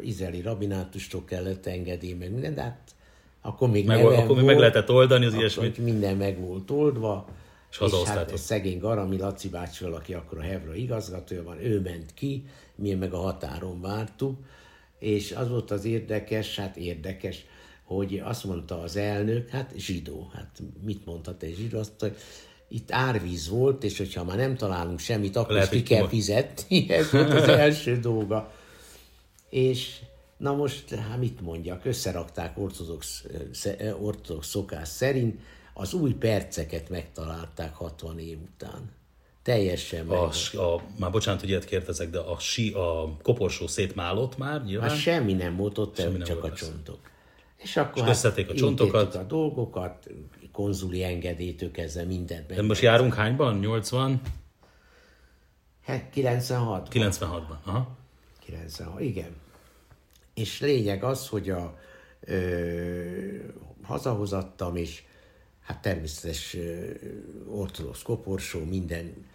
[0.00, 2.94] izraeli rabinátustól kellett engedély, meg minden, de hát
[3.40, 5.78] akkor még meg, akkor volt, meg lehetett oldani az ilyesmit.
[5.78, 7.28] Minden meg volt oldva.
[7.70, 12.14] És, és hát szegény Garami Laci bácsival, aki akkor a Hevra igazgatója van, ő ment
[12.14, 14.38] ki, mi meg a határon vártuk,
[15.02, 17.44] és az volt az érdekes, hát érdekes,
[17.84, 22.16] hogy azt mondta az elnök, hát zsidó, hát mit mondta te zsidó, azt hogy
[22.68, 27.10] itt árvíz volt, és hogyha már nem találunk semmit, akkor Lehet, ki kell fizetni, ez
[27.10, 28.52] volt az első dolga.
[29.50, 30.00] És
[30.36, 33.24] na most, hát mit mondjak, összerakták ortodox,
[34.00, 35.40] ortodox szokás szerint,
[35.74, 38.90] az új perceket megtalálták 60 év után.
[39.42, 44.64] Teljesen a, a, Már bocsánat, hogy ilyet kérdezek, de a, sí, a koporsó szétmálott már
[44.64, 44.88] nyilván?
[44.88, 46.98] Hát semmi nem volt ott, semmi nem csak volt a csontok.
[47.56, 49.14] És akkor és hát a csontokat.
[49.14, 50.08] a dolgokat,
[50.52, 52.46] konzuli engedélytől kezdve mindent.
[52.46, 53.58] De most járunk hányban?
[53.58, 54.20] 80?
[55.84, 57.96] Hát 96 96-ban, aha.
[58.38, 59.36] 96, igen.
[60.34, 61.78] És lényeg az, hogy a
[62.20, 63.36] ö,
[63.82, 65.02] hazahozattam, és
[65.60, 66.56] hát természetes
[67.48, 69.26] ortodox koporsó, minden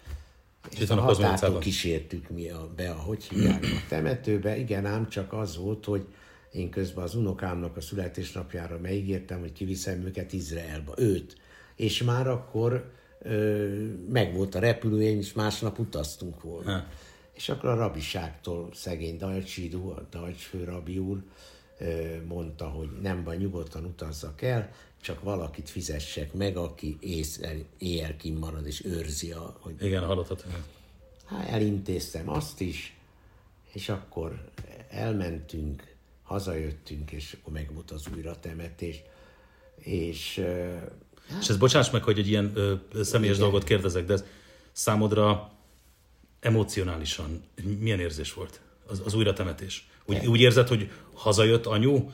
[0.79, 4.57] és a határtól kísértük mi a, be, a, hogy hívják a temetőbe.
[4.57, 6.05] Igen, ám csak az volt, hogy
[6.51, 11.37] én közben az unokámnak a születésnapjára megígértem, hogy kiviszem őket Izraelba, őt.
[11.75, 13.67] És már akkor ö,
[14.09, 16.71] meg volt a repülőjegy, és másnap utaztunk volna.
[16.71, 16.85] Ha.
[17.33, 21.23] És akkor a rabiságtól szegény Dajcsidú, a Dajcs főrabi úr
[21.79, 21.85] ö,
[22.27, 24.71] mondta, hogy nem baj, nyugodtan utazzak el,
[25.01, 29.57] csak valakit fizessek meg, aki éjszel, éjjel marad és őrzi a...
[29.59, 29.75] Hogy...
[29.79, 30.45] Igen, hallottat.
[31.25, 32.95] Hát elintéztem azt is,
[33.73, 34.51] és akkor
[34.89, 39.01] elmentünk, hazajöttünk, és akkor meg volt az újra temetés.
[39.75, 40.41] És,
[41.29, 42.73] hát, és ez bocsáss meg, hogy egy ilyen ö,
[43.03, 43.49] személyes igen.
[43.49, 44.23] dolgot kérdezek, de ez
[44.71, 45.51] számodra
[46.39, 47.43] emocionálisan
[47.79, 49.87] milyen érzés volt az, az újratemetés?
[50.05, 52.11] Úgy, úgy érzed, hogy hazajött anyu,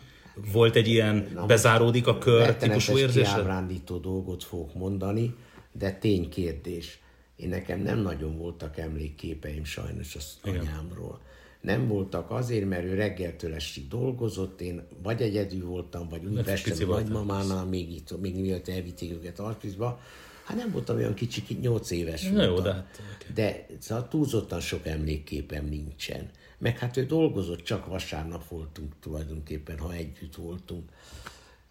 [0.51, 3.33] volt egy ilyen Na, bezáródik a kör típusú érzése?
[3.33, 5.35] kiábrándító dolgot fogok mondani,
[5.71, 6.99] de ténykérdés.
[7.35, 10.59] Én nekem nem nagyon voltak emlékképeim sajnos az Igen.
[10.59, 11.19] anyámról.
[11.61, 16.87] Nem voltak azért, mert ő reggeltől estig dolgozott, én vagy egyedül voltam, vagy úgy Újpesten,
[16.87, 19.99] nagymamánál, még itt, még mielőtt elvitték őket Alpizba.
[20.43, 22.55] Hát nem voltam olyan kicsi, 8 éves Na voltam.
[22.55, 23.33] Jó, de, hát, okay.
[23.33, 26.29] de szóval túlzottan sok emlékképem nincsen
[26.63, 30.89] meg hát ő dolgozott, csak vasárnap voltunk tulajdonképpen, ha együtt voltunk.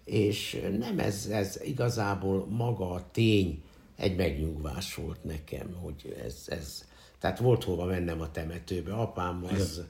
[0.05, 3.63] És nem ez, ez igazából maga a tény
[3.97, 6.85] egy megnyugvás volt nekem, hogy ez, ez
[7.19, 8.93] tehát volt hova mennem a temetőbe.
[8.93, 9.83] Apám az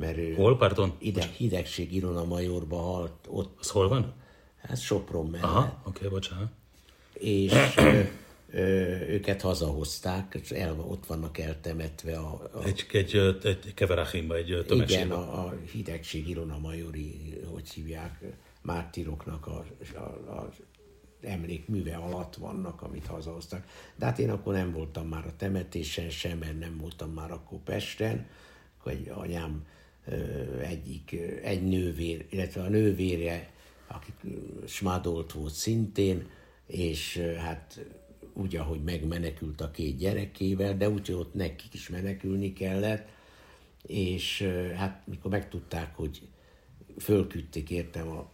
[0.00, 0.92] mert ő hol, pardon?
[0.98, 3.12] Ide, hidegség ironomajorba halt.
[3.28, 4.14] Ott, az hol van?
[4.62, 5.46] Hát Sopron mellett.
[5.46, 6.48] Aha, oké, okay, bocsánat.
[7.12, 7.52] És
[9.08, 12.16] őket hazahozták, és el, ott vannak eltemetve.
[12.16, 15.04] A, a, egy, egy, egy keverachimba, egy tömegsírba.
[15.04, 18.22] Igen, a, a hidegség Ilona Majori, hogy hívják,
[18.62, 20.50] mártiroknak a, a, a
[21.22, 23.64] emlékműve alatt vannak, amit hazahoztak.
[23.96, 27.58] De hát én akkor nem voltam már a temetésen sem, mert nem voltam már akkor
[27.58, 28.26] Pesten,
[28.78, 29.66] hogy anyám
[30.60, 33.50] egyik, egy nővér, illetve a nővére,
[33.86, 34.12] aki
[34.66, 36.28] smádolt volt szintén,
[36.66, 37.80] és hát
[38.32, 43.08] úgy, ahogy megmenekült a két gyerekével, de úgy, hogy ott nekik is menekülni kellett,
[43.82, 44.42] és
[44.76, 46.28] hát mikor megtudták, hogy
[46.98, 48.30] fölküldték értem a,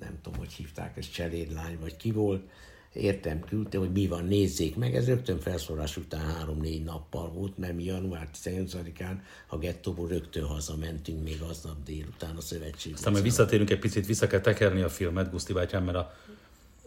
[0.00, 2.50] nem tudom, hogy hívták, ez cselédlány, vagy ki volt,
[2.96, 4.94] értem, küldte, hogy mi van, nézzék meg.
[4.94, 9.14] Ez rögtön felszólás után három-négy nappal volt, mert mi január 18-án
[9.46, 12.92] a gettóból rögtön hazamentünk még aznap délután a szövetség.
[12.92, 16.14] Aztán majd visszatérünk egy picit, vissza kell tekerni a filmet, Guszti bátyám, mert a,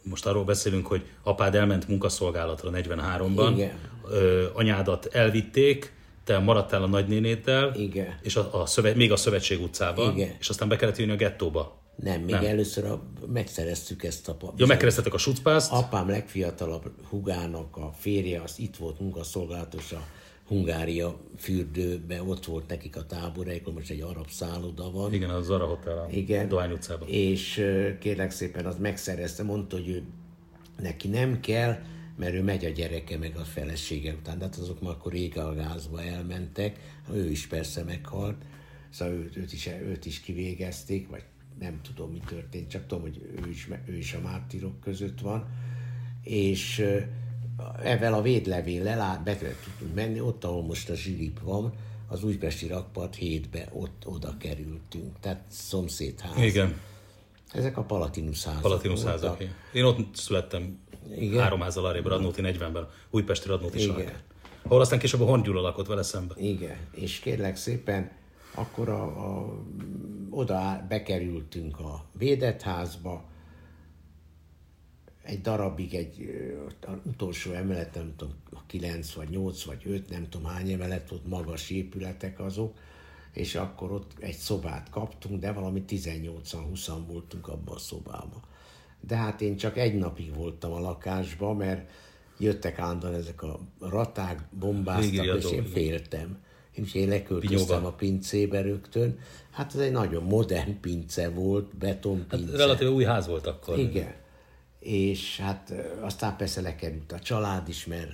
[0.03, 3.71] most arról beszélünk, hogy apád elment munkaszolgálatra 43-ban, Igen.
[4.09, 5.93] Ö, anyádat elvitték,
[6.23, 8.19] te maradtál a nagynénéddel, Igen.
[8.21, 10.35] és a, a szövet, még a Szövetség utcában, Igen.
[10.39, 11.78] és aztán be kellett jönni a gettóba.
[12.01, 12.45] Nem, még nem.
[12.45, 14.53] először a, megszereztük ezt a...
[14.57, 15.71] Ja, megkeresztetek a sucpászt?
[15.71, 20.03] Apám legfiatalabb hugának a férje, az itt volt munkaszolgálatos a
[20.49, 25.13] Hungária fürdőbe, ott volt nekik a táboraik, most egy arab szálloda van.
[25.13, 27.07] Igen, az Zara Hotel a Igen, Dohány utcában.
[27.07, 27.65] És
[27.99, 30.03] kérlek szépen, az megszerezte, mondta, hogy ő,
[30.81, 31.77] neki nem kell,
[32.17, 34.37] mert ő megy a gyereke meg a felesége után.
[34.37, 36.79] De hát azok már akkor rég a gázba elmentek,
[37.13, 38.37] ő is persze meghalt,
[38.89, 41.23] szóval őt, őt, is, őt is kivégezték, vagy
[41.59, 45.47] nem tudom, mi történt, csak tudom, hogy ő is, ő is a mártirok között van,
[46.23, 46.85] és
[47.83, 51.73] ezzel a védlevéllel be tudtunk menni, ott, ahol most a zsilip van,
[52.07, 56.37] az újpesti rakpart hétbe ott oda kerültünk, tehát szomszédház.
[56.37, 56.79] Igen.
[57.51, 58.61] Ezek a Palatinus házak.
[58.61, 59.43] Palatinus házak.
[59.73, 60.79] Én ott születtem
[61.17, 61.41] Igen.
[61.41, 64.13] három házzal arrébb, Radnóti 40-ben, Újpesti Radnóti Igen.
[64.63, 66.37] Ahol aztán később a Horn Gyula lakott vele szemben.
[66.37, 68.11] Igen, és kérlek szépen,
[68.53, 69.53] akkor a, a,
[70.29, 73.23] oda bekerültünk a védett házba,
[75.23, 76.29] egy darabig egy
[76.81, 78.33] az utolsó emeleten, nem tudom,
[78.67, 82.77] 9 vagy 8 vagy 5, nem tudom hány emelet, ott magas épületek azok,
[83.33, 88.43] és akkor ott egy szobát kaptunk, de valami 18-20 voltunk abban a szobában.
[88.99, 91.89] De hát én csak egy napig voltam a lakásban, mert
[92.37, 96.37] jöttek állandóan ezek a raták, bombáztak, és én féltem
[96.83, 99.19] és én leköltöztem a pincébe rögtön.
[99.51, 102.51] Hát ez egy nagyon modern pince volt, betonpince.
[102.51, 103.79] Hát relatíve új ház volt akkor.
[103.79, 104.13] Igen.
[104.79, 108.11] És hát aztán persze lekerült a család is, mert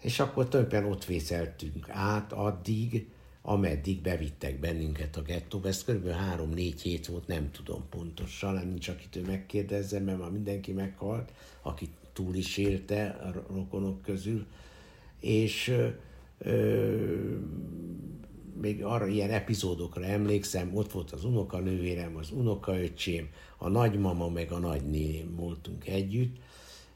[0.00, 3.06] és akkor tulajdonképpen ott vészeltünk át addig,
[3.42, 5.68] ameddig bevittek bennünket a gettóba.
[5.68, 6.08] Ez kb.
[6.54, 12.34] 3-4 hét volt, nem tudom pontosan, nincs akitől megkérdezze, mert már mindenki meghalt, aki túl
[12.34, 14.46] is élte a rokonok közül.
[15.20, 15.76] És
[18.60, 24.58] még arra ilyen epizódokra emlékszem, ott volt az unokanővérem, az unokaöcsém, a nagymama meg a
[24.58, 26.36] nagynéném voltunk együtt,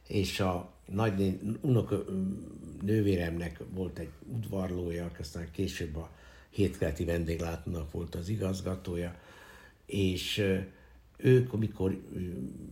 [0.08, 2.04] és a nagy unoka
[2.82, 6.10] nővéremnek volt egy udvarlója, aztán később a
[6.50, 9.18] hétkeleti vendéglátónak volt az igazgatója,
[9.86, 10.44] és
[11.16, 12.00] ők, amikor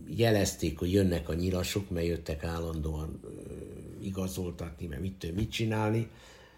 [0.07, 3.19] jelezték, hogy jönnek a nyilasok, mert jöttek állandóan
[4.01, 6.09] igazoltatni, mert mit, mit csinálni,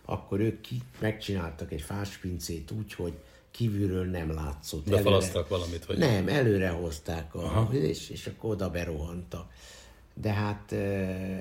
[0.06, 3.14] akkor ők ki, megcsináltak egy fáspincét úgy, hogy
[3.52, 4.90] kívülről nem látszott.
[4.90, 5.86] Befalasztak valamit?
[5.86, 9.52] Vagy nem, előre hozták, a, és, és akkor oda berohantak.
[10.14, 10.78] De hát e,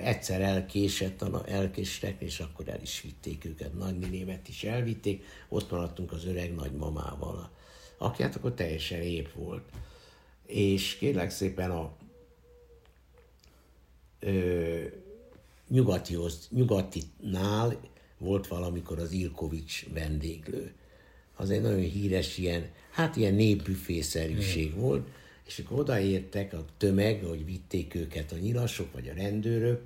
[0.05, 3.75] egyszer elkésett, elkéstek, és akkor el is vitték őket.
[3.75, 7.51] Nagynémet is elvitték, ott maradtunk az öreg nagymamával,
[7.99, 9.65] aki hát akkor teljesen épp volt.
[10.47, 11.93] És kérlek szépen a
[14.21, 14.83] ö,
[15.69, 17.77] nyugatihoz, nyugatinál
[18.25, 20.73] volt valamikor az Ilkovics vendéglő.
[21.37, 25.09] Az egy nagyon híres ilyen, hát ilyen népbüfészerűség volt,
[25.47, 29.83] és akkor odaértek a tömeg, hogy vitték őket a nyilasok, vagy a rendőrök,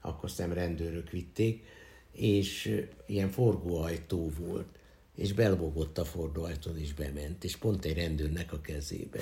[0.00, 1.64] akkor nem rendőrök vitték,
[2.12, 4.66] és ilyen forgóajtó volt,
[5.16, 9.20] és belbogott a forgóajtón, és bement, és pont egy rendőrnek a kezébe.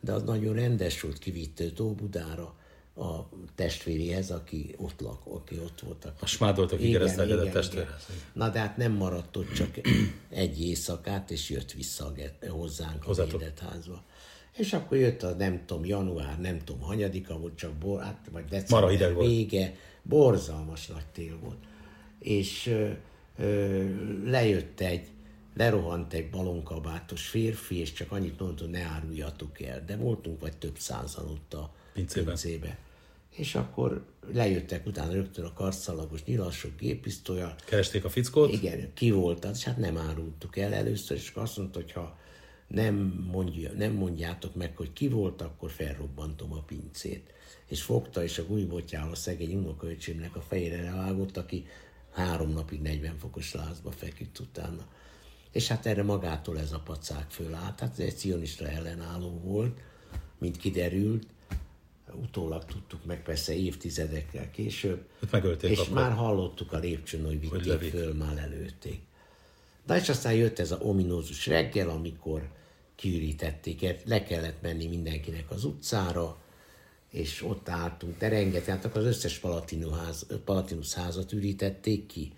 [0.00, 2.56] De az nagyon rendes volt, kivitt őt Óbudára,
[2.96, 6.16] a testvéréhez, aki ott lak, aki ott voltak.
[6.20, 8.06] A smádoltak aki keresztelkedett testvérhez.
[8.32, 9.80] Na de hát nem maradt ott csak
[10.28, 12.12] egy éjszakát, és jött vissza
[12.48, 13.34] hozzánk Hozzátok.
[13.34, 14.02] a védett házba.
[14.56, 18.44] És akkor jött a nem tudom, január, nem tudom, hanyadika volt, csak bor, hát, vagy
[18.44, 19.28] december hideg volt.
[19.28, 21.58] vége, borzalmas nagy tél volt.
[22.18, 22.90] És ö,
[23.38, 23.84] ö,
[24.24, 25.08] lejött egy,
[25.56, 29.84] lerohant egy balonkabátos férfi, és csak annyit mondta, hogy ne áruljatok el.
[29.84, 32.26] De voltunk vagy több százan ott a pincébe.
[32.26, 32.78] pincébe
[33.36, 37.54] és akkor lejöttek utána rögtön a karszalagos nyilasok gépisztolya.
[37.64, 38.52] Keresték a fickót?
[38.52, 42.18] Igen, ki volt az, és hát nem árultuk el először, és azt mondta, hogy ha
[42.68, 47.32] nem, mondja, nem mondjátok meg, hogy ki volt, akkor felrobbantom a pincét.
[47.66, 51.66] És fogta, és a gújbotjával a szegény unokaöcsémnek a fejére levágott, aki
[52.12, 54.86] három napig 40 fokos lázba feküdt utána.
[55.52, 57.80] És hát erre magától ez a pacák fölállt.
[57.80, 59.80] Hát ez egy cionista ellenálló volt,
[60.38, 61.26] mint kiderült,
[62.22, 67.88] utólag tudtuk meg persze évtizedekkel később, megölték és már hallottuk a lépcsőn, hogy vitték hogy
[67.88, 69.00] föl, már előtték.
[69.86, 72.48] De és aztán jött ez a ominózus reggel, amikor
[72.94, 76.36] kiürítették, le kellett menni mindenkinek az utcára,
[77.10, 79.40] és ott álltunk, de rengeteg, hát az összes
[80.44, 82.32] Palatinus házat ürítették ki,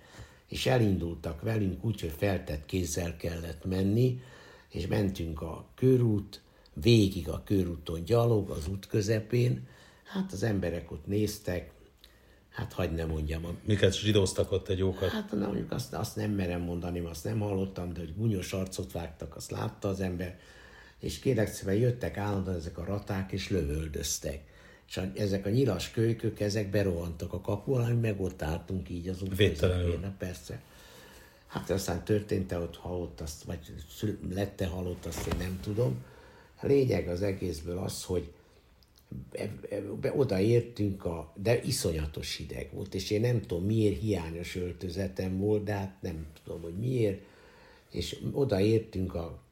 [0.49, 4.21] és elindultak velünk úgy, hogy feltett kézzel kellett menni,
[4.69, 6.41] és mentünk a körút,
[6.81, 9.67] végig a körúton gyalog, az út közepén,
[10.05, 11.71] hát az emberek ott néztek,
[12.49, 13.59] hát hagyd ne mondjam.
[13.65, 15.11] Miket zsidóztak ott egy jókat?
[15.11, 18.93] Hát na, mondjuk azt, azt nem merem mondani, azt nem hallottam, de hogy bunyos arcot
[18.93, 20.39] vágtak, azt látta az ember,
[21.01, 24.43] és kérlek szépen jöttek állandóan ezek a raták, és lövöldöztek.
[24.89, 29.09] És a, ezek a nyilas kölykök, ezek berohantak a kapu alá, meg ott álltunk így
[29.09, 30.15] az útvezetőn.
[30.19, 30.61] Persze.
[31.47, 33.75] Hát aztán történt-e ott halott, azt, vagy
[34.31, 36.05] lette halott, azt én nem tudom.
[36.61, 38.33] Lényeg az egészből az, hogy
[40.15, 45.73] odaértünk, a, de iszonyatos hideg volt, és én nem tudom miért hiányos öltözetem volt, de
[45.73, 47.23] hát nem tudom, hogy miért,
[47.91, 49.43] és odaértünk a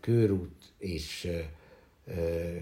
[0.00, 1.28] körút és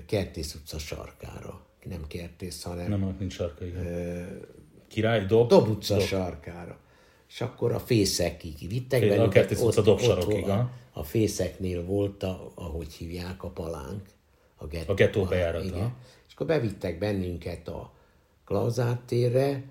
[0.06, 1.66] Kertész utca sarkára.
[1.84, 2.88] Nem Kertész, hanem...
[2.88, 4.40] Nem, nincs sarka, igen.
[4.88, 5.48] Király, Dob?
[5.48, 6.06] Dob utca Dob.
[6.06, 6.78] sarkára.
[7.28, 9.50] És akkor a fészekig vittek Fél, bennünket.
[9.50, 14.02] A Dob sarokig, a, a fészeknél volt, a, ahogy hívják, a palánk.
[14.56, 15.64] A gettó, a gettó bejárata.
[15.64, 15.94] Igen.
[16.28, 17.92] És akkor bevittek bennünket a
[18.44, 19.64] Klauzát térre,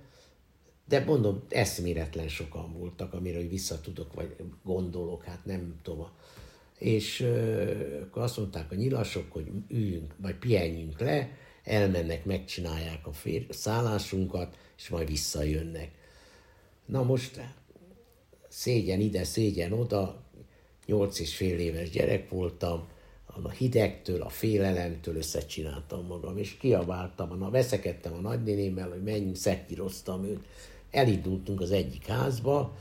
[0.88, 6.08] de mondom, eszméletlen sokan voltak, amire vissza tudok, vagy gondolok, hát nem tudom.
[6.78, 13.14] És euh, akkor azt mondták a nyilasok, hogy üljünk, vagy pihenjünk le, elmennek, megcsinálják a
[13.14, 15.92] fér, szállásunkat, és majd visszajönnek.
[16.86, 17.42] Na most
[18.48, 20.24] szégyen ide, szégyen oda,
[20.86, 22.88] nyolc és fél éves gyerek voltam,
[23.42, 30.24] a hidegtől, a félelemtől összecsináltam magam, és kiabáltam, na, veszekedtem a nagynénémmel, hogy menjünk, szekíroztam
[30.24, 30.44] őt.
[30.92, 32.78] Elindultunk az egyik házba,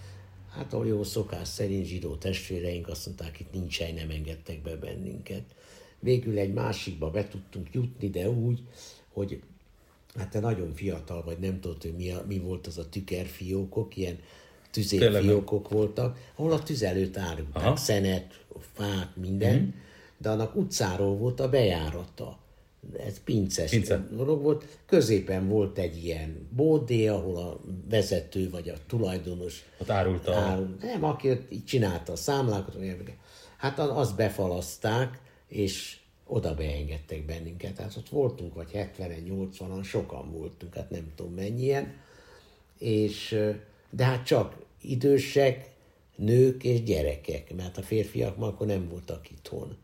[0.50, 4.76] hát ahol jó szokás szerint zsidó testvéreink azt mondták, itt nincs hely, nem engedtek be
[4.76, 5.44] bennünket.
[5.98, 8.62] Végül egy másikba be tudtunk jutni, de úgy,
[9.12, 9.42] hogy
[10.16, 13.96] hát te nagyon fiatal vagy, nem tudod, hogy mi, a, mi volt az a tükerfiókok,
[13.96, 14.18] ilyen
[14.70, 18.44] tüzérfiókok voltak, ahol a tüzelőt árulták, szenet,
[18.74, 19.68] fát, minden, mm-hmm.
[20.18, 22.40] de annak utcáról volt a bejárata.
[22.98, 24.08] Ez pinces Pince.
[24.10, 24.78] dolog volt.
[24.86, 27.60] Középen volt egy ilyen bódé, ahol a
[27.90, 29.64] vezető vagy a tulajdonos...
[29.78, 30.34] Ott árulta.
[30.34, 32.76] Árul, nem, aki ott így csinálta a számlákat,
[33.56, 35.96] hát azt befalaszták, és
[36.26, 37.74] oda beengedtek bennünket.
[37.74, 41.94] Tehát ott voltunk, vagy 70 80-an, sokan voltunk, hát nem tudom mennyien.
[42.78, 43.38] És,
[43.90, 45.70] de hát csak idősek,
[46.16, 49.76] nők és gyerekek, mert a férfiak már akkor nem voltak itthon.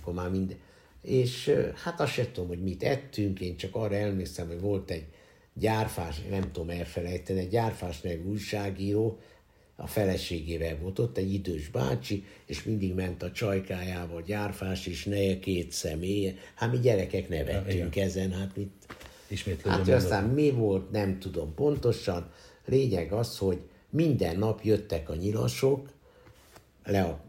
[0.00, 0.56] Akkor már minden.
[1.02, 5.06] És hát azt sem tudom, hogy mit ettünk, én csak arra elmésztem, hogy volt egy
[5.52, 9.18] gyárfás, nem tudom elfelejteni, egy gyárfás nevű újságíró,
[9.80, 15.38] a feleségével volt ott egy idős bácsi, és mindig ment a csajkájával, gyárfás is, neje
[15.38, 16.34] két személye.
[16.54, 18.70] Hát mi gyerekek nevettünk ja, ezen, hát mit...
[19.64, 22.30] hát aztán mi volt, nem tudom pontosan.
[22.64, 23.58] Lényeg az, hogy
[23.90, 25.88] minden nap jöttek a nyilasok
[26.84, 27.24] le a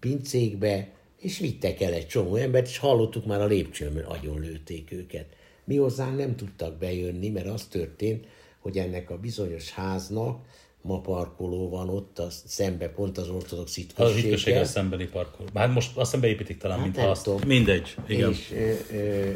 [0.00, 0.88] pincékbe,
[1.18, 5.26] és vittek el egy csomó embert, és hallottuk már a lépcsőn, agyon lőtték őket.
[5.64, 8.26] Mi hozzánk nem tudtak bejönni, mert az történt,
[8.58, 10.44] hogy ennek a bizonyos háznak
[10.86, 14.16] ma parkoló van ott, a szembe pont az ortodox hitközséggel.
[14.16, 15.48] Az hitközséggel szembeni parkoló.
[15.54, 17.24] Hát most azt beépítik talán, hát mint azt.
[17.24, 17.40] Tudom.
[17.46, 18.30] Mindegy, igen.
[18.30, 19.30] És ö, ö,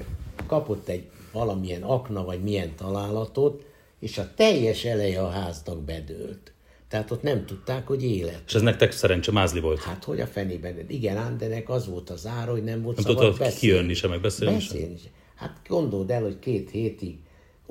[0.47, 3.65] kapott egy valamilyen akna, vagy milyen találatot,
[4.01, 6.53] és a teljes eleje a háznak bedőlt.
[6.89, 8.43] Tehát ott nem tudták, hogy élet.
[8.47, 9.83] És ez nektek szerencse mázli volt?
[9.83, 10.85] Hát hogy a fenében?
[10.87, 13.55] Igen, ám, de nek az volt az ára, hogy nem volt nem szabad beszélni.
[13.55, 15.11] kijönni sem, meg beszélni, beszélni sem.
[15.35, 17.19] Hát gondold el, hogy két hétig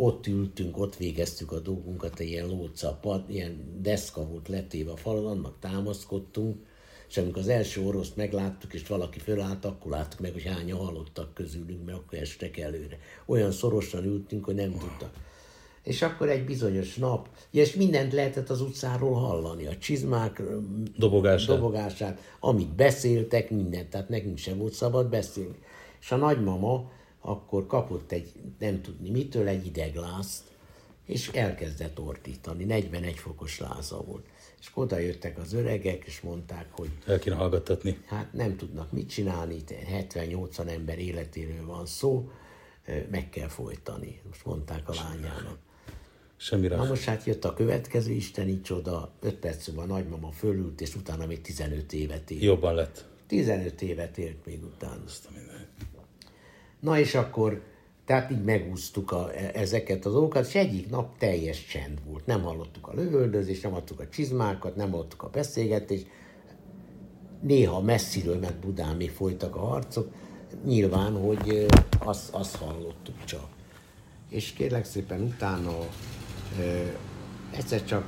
[0.02, 4.96] ott ültünk, ott végeztük a dolgunkat, egy ilyen lóca, pad, ilyen deszka volt letéve a
[4.96, 6.58] falon, annak támaszkodtunk,
[7.10, 11.34] és amikor az első oroszt megláttuk, és valaki fölállt, akkor láttuk meg, hogy hányan halottak
[11.34, 13.00] közülünk, mert akkor estek előre.
[13.26, 15.14] Olyan szorosan ültünk, hogy nem tudtak.
[15.84, 20.42] És akkor egy bizonyos nap, és mindent lehetett az utcáról hallani, a csizmák
[20.98, 25.60] dobogását, dobogását amit beszéltek, mindent, tehát nekünk sem volt szabad beszélni.
[26.00, 26.92] És a nagymama
[27.22, 30.44] akkor kapott egy, nem tudni mitől, egy ideglázt,
[31.06, 34.26] és elkezdett ordítani, 41 fokos láza volt.
[34.60, 36.90] És oda jöttek az öregek, és mondták, hogy...
[37.06, 37.98] El kéne hallgattatni.
[38.06, 42.32] Hát nem tudnak mit csinálni, 70-80 ember életéről van szó,
[43.10, 44.22] meg kell folytani.
[44.28, 45.58] Most mondták a lányának.
[46.38, 46.76] Semmire.
[46.76, 51.26] Na most hát jött a következő isteni csoda, 5 perc a nagymama fölült, és utána
[51.26, 52.42] még 15 évet élt.
[52.42, 53.06] Jobban lett.
[53.28, 55.04] 15 évet élt még utána.
[56.80, 57.62] Na és akkor,
[58.06, 62.26] tehát így megúsztuk a, e, ezeket az dolgokat, és egyik nap teljes csend volt.
[62.26, 66.08] Nem hallottuk a lövöldözést, nem hallottuk a csizmákat, nem hallottuk a beszélgetést.
[67.42, 70.12] Néha messziről, mert Budán még folytak a harcok,
[70.66, 71.66] nyilván, hogy
[72.00, 73.48] azt, azt hallottuk csak.
[74.30, 75.78] És kérlek szépen utána
[77.52, 78.06] egyszer csak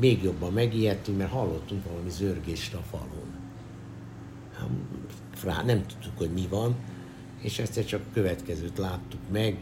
[0.00, 3.34] még jobban megijedtünk, mert hallottunk valami zörgést a falon.
[5.32, 6.76] Frá, nem tudtuk, hogy mi van,
[7.44, 9.56] és egyszer csak következőt láttuk meg,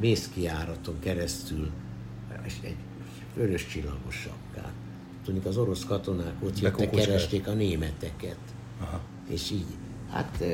[0.00, 1.70] vészkiáraton keresztül
[2.62, 2.76] egy
[3.34, 4.72] vörös csillagos sapkát.
[5.24, 8.38] Tudjuk, az orosz katonák ott jöttek, keresték a németeket.
[8.80, 9.00] Aha.
[9.28, 9.66] És így,
[10.10, 10.44] hát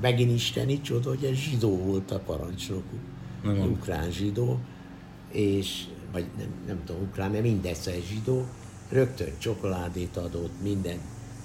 [0.00, 3.00] megint isteni csoda, hogy egy zsidó volt a parancsnokuk,
[3.44, 4.58] ukrán zsidó,
[5.30, 8.46] és, vagy nem, nem tudom, ukrán, de mindegyszer egy zsidó,
[8.88, 10.98] rögtön csokoládét adott, minden.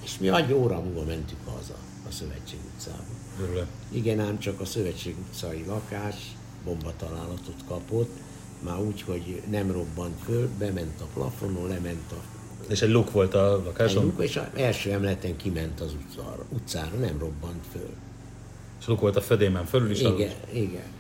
[0.03, 1.76] És mi egy óra múlva mentük haza
[2.08, 3.03] a Szövetség utcába.
[3.41, 3.68] Örülök.
[3.91, 6.16] Igen, ám csak a Szövetség utcai lakás
[6.64, 8.10] bombatalálatot kapott,
[8.60, 12.22] már úgy, hogy nem robbant föl, bement a plafonon, lement a...
[12.70, 13.97] És egy luk volt a lakáson?
[13.97, 17.93] Egy luk, és az első emleten kiment az utcára, utcára nem robbant föl.
[18.80, 19.99] És luk volt a födémen fölül is?
[19.99, 20.32] Igen, alul?
[20.53, 20.93] igen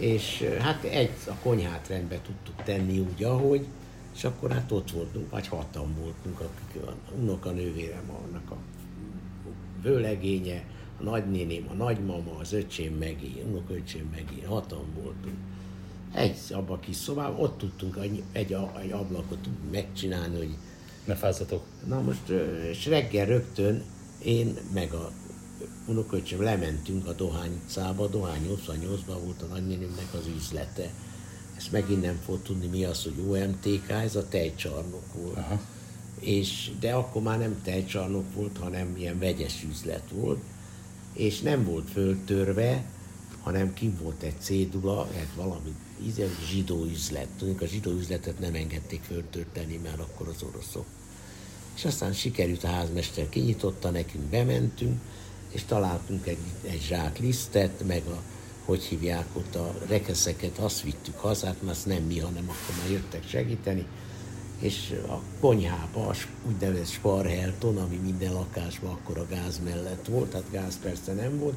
[0.00, 3.66] és hát egy, a konyhát rendbe tudtuk tenni úgy, ahogy,
[4.14, 8.56] és akkor hát ott voltunk, vagy hatan voltunk, akik a unokanővérem, annak a
[9.82, 10.64] vőlegénye,
[11.00, 15.36] a nagynéném, a nagymama, az öcsém meg én, unoköcsém meg én, hatan voltunk.
[16.14, 20.56] Egy abba a kis szobában, ott tudtunk egy, egy, egy ablakot megcsinálni, hogy
[21.04, 21.62] ne fázzatok.
[21.86, 22.28] Na most,
[22.70, 23.82] és reggel rögtön
[24.24, 25.10] én meg a
[25.86, 30.90] unoköcsém lementünk a Dohány utcába, Dohány 88-ban volt a nagynénőmnek az üzlete.
[31.56, 35.36] Ezt megint nem fog tudni, mi az, hogy OMTK, ez a tejcsarnok volt.
[35.36, 35.60] Aha.
[36.20, 40.40] És, de akkor már nem tejcsarnok volt, hanem ilyen vegyes üzlet volt,
[41.12, 42.84] és nem volt föltörve,
[43.42, 45.74] hanem ki volt egy cédula, hát valami
[46.48, 47.28] zsidó üzlet.
[47.38, 50.86] Tudjuk, a zsidó üzletet nem engedték föltörteni már akkor az oroszok.
[51.76, 55.00] És aztán sikerült a házmester kinyitotta, nekünk bementünk,
[55.50, 58.22] és találtunk egy, egy zsák lisztet, meg a,
[58.64, 62.90] hogy hívják ott a rekeszeket, azt vittük hazát, mert azt nem mi, hanem akkor már
[62.90, 63.86] jöttek segíteni,
[64.60, 66.14] és a konyhába, a
[66.48, 71.54] úgynevezett Sparhelton, ami minden lakásban akkor a gáz mellett volt, tehát gáz persze nem volt,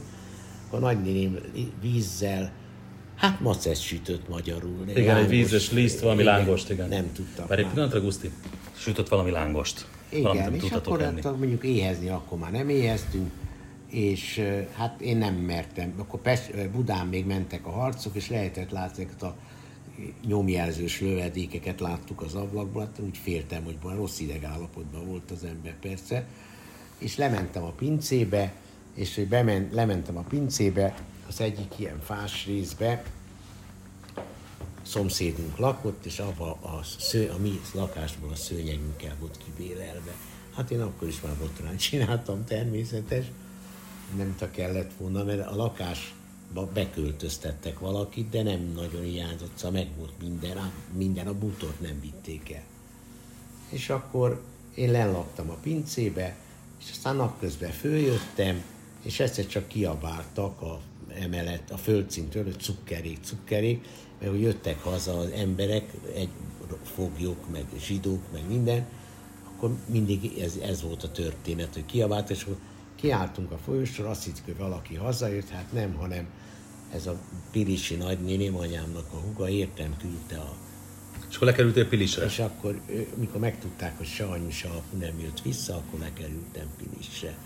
[0.70, 1.40] a nagynéném
[1.82, 2.52] vízzel,
[3.16, 4.84] hát macet sütött magyarul.
[4.88, 6.90] Igen, lángos, egy vízes liszt, valami igen, lángost, igen.
[6.90, 7.46] Nem tudtam.
[7.50, 8.32] Már egy pillanatra, Guszti,
[8.76, 9.88] sütött valami lángost.
[10.10, 13.32] Igen, és akkor hát, mondjuk éhezni, akkor már nem éheztünk,
[13.90, 14.42] és
[14.76, 15.94] hát én nem mertem.
[15.98, 19.36] Akkor Pest, Budán még mentek a harcok, és lehetett látni a
[20.26, 26.28] nyomjelzős lövedékeket láttuk az ablakból, hát úgy féltem, hogy rossz idegállapotban volt az ember persze,
[26.98, 28.54] és lementem a pincébe,
[28.96, 30.96] és hogy bement, lementem a pincébe,
[31.28, 33.04] az egyik ilyen fás részbe,
[34.82, 40.16] szomszédunk lakott, és abba a, sző, a mi lakásból a szőnyegünkkel volt kibélelve.
[40.56, 43.26] Hát én akkor is már botrán csináltam természetes,
[44.16, 46.13] nem a kellett volna, mert a lakásba
[46.62, 52.52] beköltöztettek valakit, de nem nagyon hiányzott, szóval meg volt minden, minden a butort nem vitték
[52.52, 52.64] el.
[53.70, 54.42] És akkor
[54.76, 56.36] én lelaktam a pincébe,
[56.80, 58.64] és aztán napközben följöttem,
[59.02, 60.80] és egyszer csak kiabáltak a
[61.22, 63.86] emelet, a földszintről, hogy cukkerék, cukkerék,
[64.20, 66.30] mert hogy jöttek haza az emberek, egy
[66.84, 68.86] foglyok, meg zsidók, meg minden,
[69.56, 72.58] akkor mindig ez, ez volt a történet, hogy kiabált, és akkor
[72.96, 76.28] kiálltunk a folyosóra, azt hittük, hogy valaki hazajött, hát nem, hanem
[76.94, 77.18] ez a
[77.52, 80.56] Pilisi nagynéném anyámnak a huga értem küldte a...
[81.30, 82.26] És akkor lekerültél Pilisre?
[82.26, 82.82] És akkor,
[83.16, 87.38] mikor megtudták, hogy sajnos a nem jött vissza, akkor lekerültem Pilisre.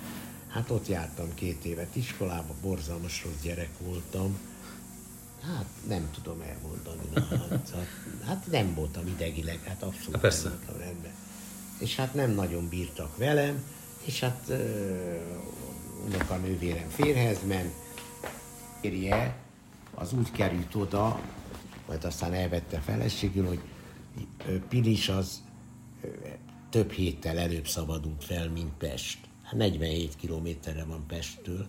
[0.48, 4.38] Hát ott jártam két évet iskolába, borzalmas rossz gyerek voltam.
[5.42, 7.10] Hát nem tudom elmondani.
[7.14, 7.88] Na, hát, hát,
[8.26, 10.50] hát nem voltam idegileg, hát abszolút hát persze.
[10.50, 11.12] nem voltam rendben.
[11.80, 13.64] És hát nem nagyon bírtak velem,
[14.06, 17.74] és hát uh, a nővérem férhez ment,
[18.82, 19.36] érje,
[19.94, 21.22] az úgy került oda,
[21.88, 23.60] majd aztán elvette feleségül, hogy
[24.70, 25.42] Pilis az
[26.70, 29.20] több héttel előbb szabadult fel, mint Pest.
[29.44, 31.68] Hát 47 kilométerre van Pesttől,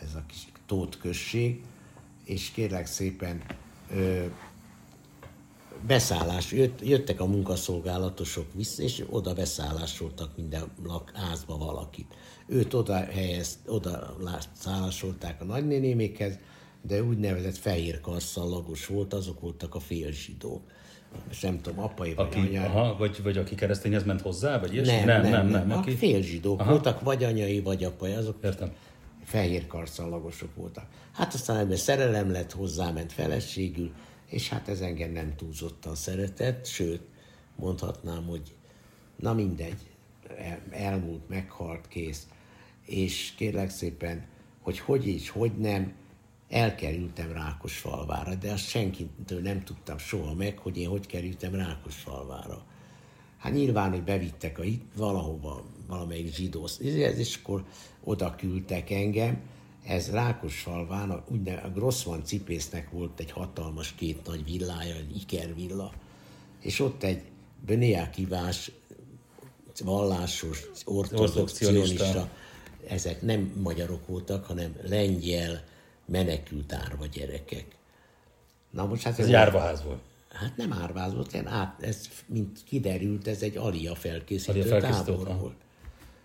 [0.00, 1.64] ez a kis Tóth község,
[2.24, 3.42] és kérlek szépen
[3.90, 4.26] ö,
[5.86, 10.72] beszállás, jött, jöttek a munkaszolgálatosok vissza, és oda beszállásoltak minden
[11.14, 12.14] házba valakit.
[12.46, 14.16] Őt oda, helyez, oda
[14.52, 16.38] szállásolták a nagynénémékhez,
[16.82, 20.62] de úgynevezett fehér karszallagos volt, azok voltak a félzsidók.
[21.30, 22.64] És nem tudom, apai vagy aki, anyai.
[22.64, 24.94] Aha, vagy, vagy aki keresztényhez ment hozzá, vagy ilyesmi?
[24.94, 25.30] Nem, nem, nem.
[25.30, 25.78] nem, nem, nem.
[25.78, 25.90] Aki...
[25.90, 26.70] Félzsidók aha.
[26.70, 28.72] voltak, vagy anyai, vagy apai, azok Értem.
[29.24, 30.86] fehér karszallagosok voltak.
[31.12, 33.92] Hát aztán ebben szerelem lett, hozzáment feleségül,
[34.26, 37.02] és hát ez engem nem túlzottan szeretett, sőt,
[37.56, 38.54] mondhatnám, hogy
[39.16, 39.90] na mindegy,
[40.70, 42.26] elmúlt, meghalt, kész.
[42.86, 44.26] És kérlek szépen,
[44.60, 45.92] hogy hogy is, hogy nem,
[46.48, 52.64] elkerültem Rákosfalvára, de azt senkitől nem tudtam soha meg, hogy én hogy kerültem Rákosfalvára.
[53.38, 54.62] Hát nyilván, hogy bevittek a,
[54.96, 57.64] valahova, valamelyik zsidósz, és akkor
[58.04, 59.40] oda küldtek engem,
[59.84, 61.24] ez Rákosfalván, a,
[61.64, 65.92] a Grossman cipésznek volt egy hatalmas két nagy villája, egy ikervilla,
[66.60, 67.22] és ott egy
[67.66, 68.70] Böniákivás
[69.84, 72.30] vallásos, ortodox, cionista,
[72.88, 75.64] ezek nem magyarok voltak, hanem lengyel,
[76.06, 77.76] menekült árva gyerekek.
[78.70, 80.00] Na most hát ez, ez egy árvaház volt.
[80.32, 85.36] Hát nem árváz volt, át, ez, mint kiderült, ez egy alia felkészítő, alia felkészítő tábor
[85.40, 85.56] volt.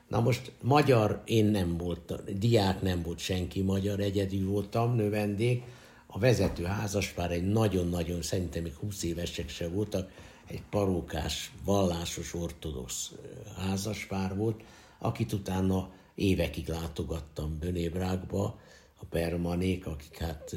[0.07, 5.64] Na most magyar én nem voltam, diák nem volt senki magyar, egyedül voltam, növendék.
[6.07, 10.12] A vezető házaspár egy nagyon-nagyon, szerintem még 20 évesek se voltak,
[10.47, 13.12] egy parókás, vallásos, ortodox
[13.57, 14.62] házaspár volt,
[14.99, 15.89] akit utána
[16.20, 18.59] évekig látogattam Bönébrákba,
[19.01, 20.55] a permanék, akik hát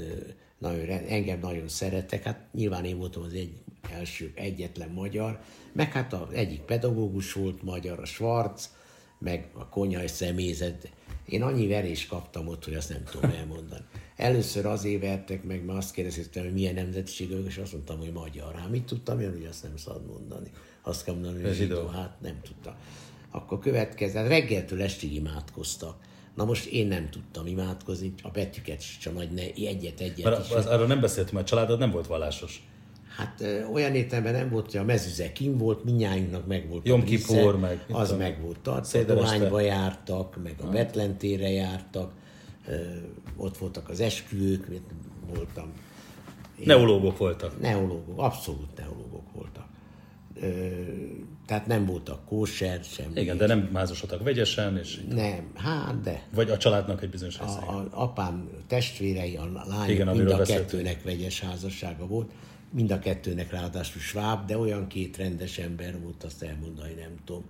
[0.58, 3.52] nagyon, engem nagyon szerettek, hát nyilván én voltam az egy
[3.90, 5.40] első egyetlen magyar,
[5.72, 8.70] meg hát az egyik pedagógus volt magyar, a Schwarz,
[9.18, 10.90] meg a konyhai személyzet.
[11.26, 13.84] Én annyi verést kaptam ott, hogy azt nem tudom elmondani.
[14.16, 18.54] Először azért vertek meg, mert azt kérdeztem, hogy milyen nemzetiségű, és azt mondtam, hogy magyar.
[18.54, 20.50] Hát mit tudtam én, hogy azt nem szabad mondani.
[20.82, 21.86] Azt kell mondani, hogy zsidó.
[21.86, 22.74] Hát nem tudtam.
[23.34, 25.96] Akkor következett, hát reggeltől estig imádkoztak.
[26.34, 30.50] Na most én nem tudtam imádkozni, a betűket csak nagy ne, egyet, egyet Mert is.
[30.50, 32.62] Az, arról nem beszéltem, mert a családod nem volt vallásos.
[33.16, 37.58] Hát olyan értelemben nem volt, hogy a mezüze kim volt, minnyájunknak meg volt Jom Kipur,
[37.58, 37.84] meg.
[37.90, 38.22] Az tudom.
[38.22, 38.58] meg volt.
[38.58, 42.12] Tartódohányba jártak, meg a Betlentére jártak,
[43.36, 44.66] ott voltak az esküvők,
[45.34, 45.72] voltam.
[46.58, 47.60] Én, neológok voltak.
[47.60, 49.66] Neológok, abszolút neológok voltak.
[51.52, 53.20] Tehát nem voltak kóser, semmi.
[53.20, 55.00] Igen, de nem mázosodtak vegyesen, és...
[55.08, 56.22] Nem, hát de.
[56.34, 57.52] Vagy a családnak egy bizonyos része.
[57.52, 60.70] A, a apám testvérei, a lányok Igen, mind a beszéltünk.
[60.70, 62.30] kettőnek vegyes házassága volt
[62.70, 67.44] mind a kettőnek ráadásul sváb, de olyan két rendes ember volt, azt elmondani nem tudom.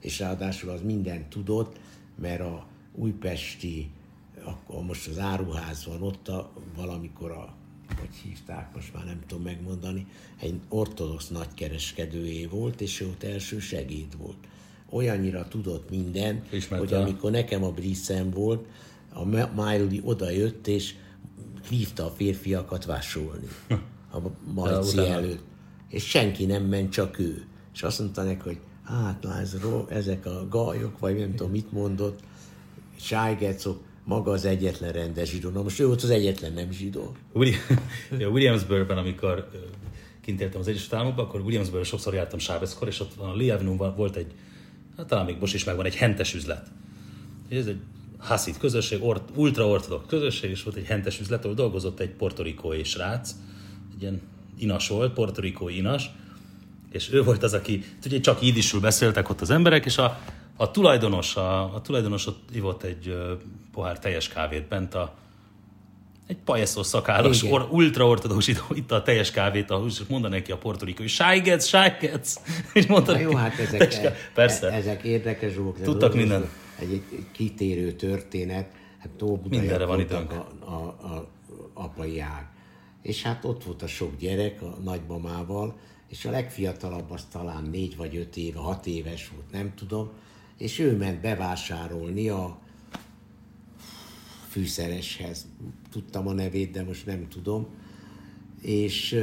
[0.00, 1.76] És ráadásul az mindent tudott,
[2.20, 3.90] mert a újpesti,
[4.44, 7.55] akkor most az áruház van ott, a, valamikor a,
[7.98, 10.06] hogy hívták, most már nem tudom megmondani,
[10.40, 14.36] egy ortodox nagykereskedőjé volt, és ő ott első segéd volt.
[14.90, 16.86] Olyannyira tudott minden, Ismerte.
[16.86, 18.66] hogy amikor nekem a briszem volt,
[19.12, 19.24] a
[19.54, 20.94] Miley odajött, és
[21.68, 23.48] hívta a férfiakat vásolni.
[24.12, 24.18] a
[24.54, 25.42] Marci előtt.
[25.88, 27.46] És senki nem ment, csak ő.
[27.74, 32.20] És azt mondta neki, hogy hát Lázaro, ezek a gajok, vagy nem tudom mit mondott,
[32.96, 35.50] Sájgecok, maga az egyetlen rendes zsidó.
[35.50, 37.16] Na most ő volt az egyetlen nem zsidó.
[38.32, 39.50] Williamsburgben, amikor
[40.20, 43.58] kint éltem az Egyesült Államokban, akkor Williamsburgben sokszor jártam Sábeszkor, és ott a Lee
[43.96, 44.32] volt egy,
[44.96, 46.66] hát talán még most is megvan, egy hentes üzlet.
[47.48, 47.80] Ez egy
[48.18, 53.30] haszid közösség, ort, ultraortodox közösség, és volt egy hentes üzlet, ahol dolgozott egy portorikói srác,
[53.94, 54.20] egy ilyen
[54.58, 56.10] inas volt, portorikói inas,
[56.92, 60.20] és ő volt az, aki, ugye csak ídisul beszéltek ott az emberek, és a,
[60.56, 63.16] a tulajdonos, a, a tulajdonos ott ivott egy
[63.72, 65.14] pohár teljes kávét bent a,
[66.26, 71.66] egy pajeszó szakállas, or, ultraortodox itt a teljes kávét, ahol mondaná neki a portorikói, sájgetsz,
[71.66, 72.40] sájgetsz,
[72.74, 74.70] és mondta Na jó, hát ezek, e, persze.
[74.70, 75.80] ezek érdekes dolgok.
[75.80, 76.48] Tudtak minden.
[76.78, 80.32] Egy, egy kitérő történet, hát Mindenre van időnk.
[80.32, 81.28] A, a, a,
[81.74, 82.54] apai ág
[83.06, 85.78] és hát ott volt a sok gyerek a nagymamával,
[86.08, 90.10] és a legfiatalabb az talán négy vagy öt éve, hat éves volt, nem tudom,
[90.58, 92.58] és ő ment bevásárolni a
[94.48, 95.46] fűszereshez.
[95.90, 97.66] Tudtam a nevét, de most nem tudom.
[98.62, 99.20] És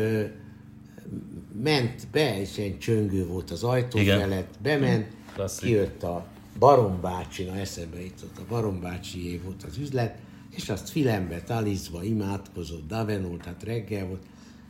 [1.61, 4.19] ment be, és egy csöngő volt az ajtó Igen.
[4.19, 5.67] felett, bement, Klasszik.
[5.67, 6.27] kijött a
[6.59, 10.17] Barombácsi, na eszembe jutott, a Barombácsié volt az üzlet,
[10.49, 14.23] és azt filembe talizva imádkozott, Davenolt, tehát reggel volt,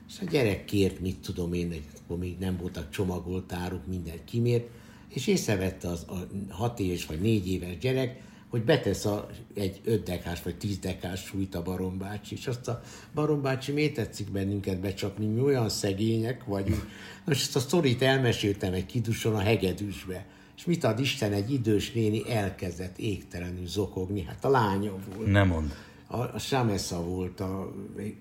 [0.08, 1.74] és a gyerek kért, mit tudom én,
[2.04, 4.68] akkor még nem voltak csomagoltáruk, minden kimért,
[5.14, 8.22] és észrevette az a hat éves vagy négy éves gyerek,
[8.54, 12.82] hogy betesz a, egy 5 dekás vagy 10 dekás súlyt a barombácsi, és azt a
[13.14, 16.88] barombácsi miért tetszik bennünket becsapni, mi olyan szegények vagyunk.
[17.26, 20.26] Most ezt a sztorit elmeséltem egy kiduson a hegedűsbe,
[20.58, 25.32] és mit ad Isten, egy idős néni elkezdett égtelenül zokogni, hát a lánya volt.
[25.32, 25.76] Nem mond.
[26.08, 27.74] A, a Sámesza volt a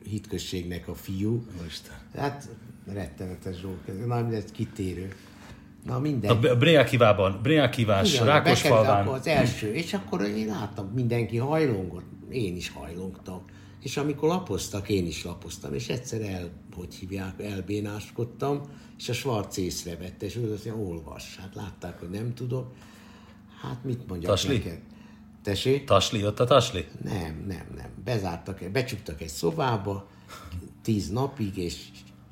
[0.04, 1.46] hitközségnek a fiú.
[1.66, 1.94] Isten.
[2.16, 2.48] Hát
[2.86, 5.14] rettenetes dolog, na, ez kitérő.
[5.84, 6.30] Na minden.
[6.30, 9.06] A Breakivában, Breakivás, Rákosfalván.
[9.06, 13.44] Az első, és akkor én láttam, mindenki hajlongott, én is hajlongtam.
[13.80, 18.60] És amikor lapoztak, én is lapoztam, és egyszer el, hogy hívják, elbénáskodtam,
[18.98, 21.36] és a Schwarz észrevette, és ő azt mondja, olvass.
[21.36, 22.74] Hát látták, hogy nem tudok.
[23.62, 24.56] Hát mit mondjak Tasli?
[24.56, 24.80] neked?
[25.42, 25.78] Tesé?
[25.78, 26.86] Tasli, jött a Tasli?
[27.04, 27.90] Nem, nem, nem.
[28.04, 30.08] Bezártak, becsuktak egy szobába,
[30.82, 31.76] tíz napig, és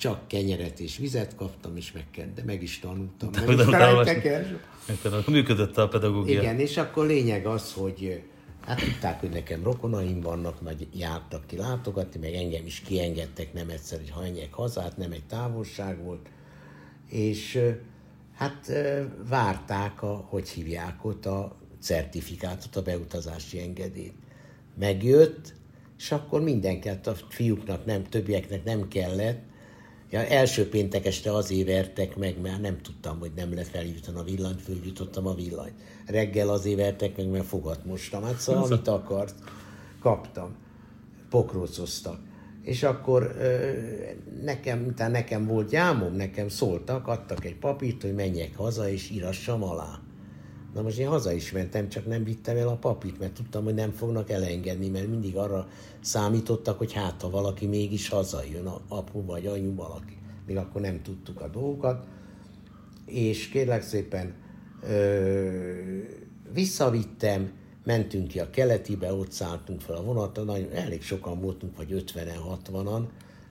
[0.00, 3.30] csak kenyeret és vizet kaptam, és meg, de meg is tanultam.
[3.46, 6.40] Meg is Működött a pedagógia.
[6.40, 8.22] Igen, és akkor lényeg az, hogy
[8.60, 13.68] hát tudták, hogy nekem rokonaim vannak, majd jártak ki látogatni, meg engem is kiengedtek nem
[13.68, 16.28] egyszer, hogy hajnyek hazát, nem egy távolság volt,
[17.08, 17.60] és
[18.34, 18.72] hát
[19.28, 24.14] várták, a, hogy hívják ott a certifikátot, a beutazási engedélyt.
[24.78, 25.54] Megjött,
[25.98, 29.48] és akkor mindenki, hát a fiúknak nem, többieknek nem kellett,
[30.10, 34.22] Ja, első péntek este azért vertek meg, mert nem tudtam, hogy nem lehet felhívtani a
[34.22, 35.74] villanyt, följutottam a villanyt.
[36.06, 38.22] Reggel azért vertek meg, mert fogat mostam.
[38.22, 39.34] Hát szóval, amit akart,
[40.00, 40.56] kaptam.
[41.30, 42.18] Pokrócoztak.
[42.62, 43.36] És akkor
[44.42, 49.62] nekem, utána nekem volt jámom, nekem szóltak, adtak egy papírt, hogy menjek haza, és írassam
[49.62, 50.00] alá.
[50.74, 53.74] Na most én haza is mentem, csak nem vittem el a papírt, mert tudtam, hogy
[53.74, 55.68] nem fognak elengedni, mert mindig arra
[56.00, 60.16] számítottak, hogy hát ha valaki mégis hazajön, apu vagy anyu valaki.
[60.46, 62.06] Még akkor nem tudtuk a dolgokat.
[63.06, 64.34] És kérlek szépen
[64.82, 65.48] ö,
[66.52, 67.50] visszavittem,
[67.84, 72.58] mentünk ki a keletibe, ott szálltunk fel a vonaton, nagyon, elég sokan voltunk, vagy 50-en,
[72.72, 73.02] 60-an,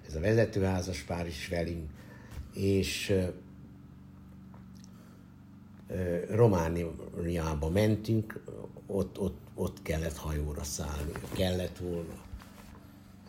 [0.07, 1.89] ez a vezetőházas pár is velünk,
[2.53, 3.13] és
[6.30, 8.44] Romániába mentünk,
[8.88, 12.28] ott, ott, ott kellett hajóra szállni, kellett volna.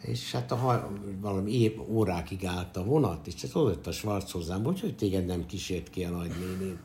[0.01, 0.81] És hát a haj,
[1.21, 5.27] valami épp órákig állt a vonat, és ez odott a Schwarz hozzám, hogy, hogy téged
[5.27, 6.79] nem kísért ki a nagynénén.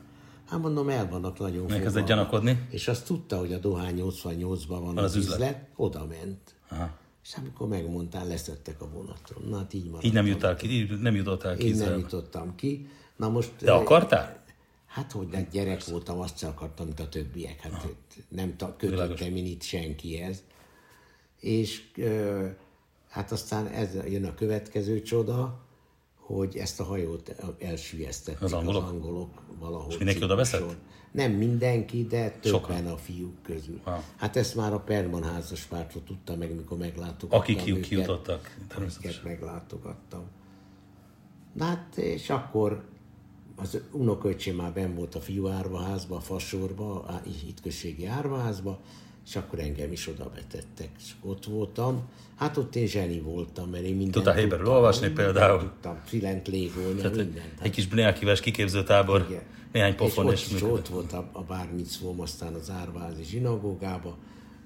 [0.48, 2.66] Hát mondom, el vannak nagyon Megkezdett gyanakodni.
[2.70, 5.34] És azt tudta, hogy a Dohány 88-ban van az, az üzlet.
[5.38, 6.54] üzlet, oda ment.
[6.68, 6.90] Aha.
[7.22, 9.42] És amikor megmondtál, leszettek a vonatról.
[9.48, 11.66] Na hát így Így nem jutottál ki, így nem jutottál ki.
[11.66, 12.88] Én nem jutottam ki.
[13.16, 13.52] Na most...
[13.60, 14.44] De akartál?
[14.96, 17.60] Hát, hogy egy gyerek voltam, azt akartam, mint a többiek.
[17.60, 17.90] Hát Aha.
[18.28, 20.42] nem kötöttem én itt senkihez.
[21.40, 21.82] És
[23.08, 25.60] hát aztán ez jön a következő csoda,
[26.18, 29.90] hogy ezt a hajót elsüllyesztették az angolok, az angolok valahol.
[29.90, 30.76] És mindenki oda veszett?
[31.12, 32.86] Nem mindenki, de többen Sokan.
[32.86, 33.80] a fiúk közül.
[33.84, 34.02] Ha.
[34.16, 38.56] Hát ezt már a Perman házas pártról tudta meg, mikor meglátogattam Akik őket, kijutottak.
[38.74, 40.24] Akiket meglátogattam.
[41.58, 42.84] Hát, és akkor
[43.56, 48.80] az unoköcsém már ben volt a fiú árvaházba, a fasorba, a hitközségi árvaházba,
[49.26, 52.08] és akkor engem is oda vetettek, és ott voltam.
[52.36, 55.60] Hát ott én zseni voltam, mert én mindent Tudtál héberül olvasni például?
[55.60, 57.52] Tudtam, filent légolni, Tehát mindent.
[57.62, 59.42] Egy kis bneakíves kiképzőtábor, Igen.
[59.72, 64.16] néhány pofon és, és ott, volt a, a bármicvóm, aztán az árvázi zsinagógába.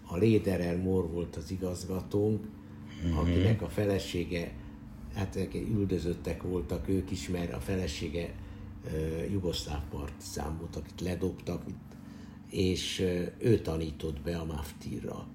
[0.07, 2.45] A Léderer Mór volt az igazgatónk,
[3.07, 3.17] mm-hmm.
[3.17, 4.53] akinek a felesége,
[5.15, 8.33] hát üldözöttek voltak ők is, mert a felesége
[9.31, 11.63] jugoszláv partizán volt, akit ledobtak,
[12.51, 12.99] és
[13.39, 15.27] ő tanított be a Maftirra.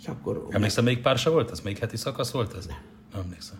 [0.00, 0.46] És akkor...
[0.50, 1.60] Emlékszem, még pársa volt ez?
[1.60, 2.66] Még heti szakasz volt ez?
[2.66, 2.78] Nem.
[3.12, 3.58] Nem emlékszem.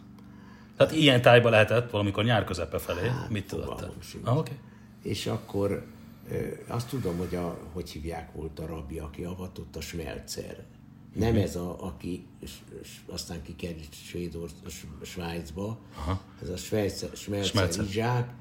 [0.76, 3.09] Tehát ilyen tájba lehetett valamikor nyár közepe felé.
[3.09, 3.86] Hát, Mit tudott?
[4.22, 4.56] Ah, okay.
[5.02, 5.86] És akkor
[6.66, 10.64] azt tudom, hogy a, hogy hívják volt a rabbi, aki avatott a Schmelzer.
[11.14, 11.40] Nem mm-hmm.
[11.40, 12.26] ez a, aki
[13.06, 14.59] aztán kikerült Svédország,
[15.02, 16.20] Svájcba, Aha.
[16.43, 18.32] ez a Schmelzer, Schmelzer Izsák,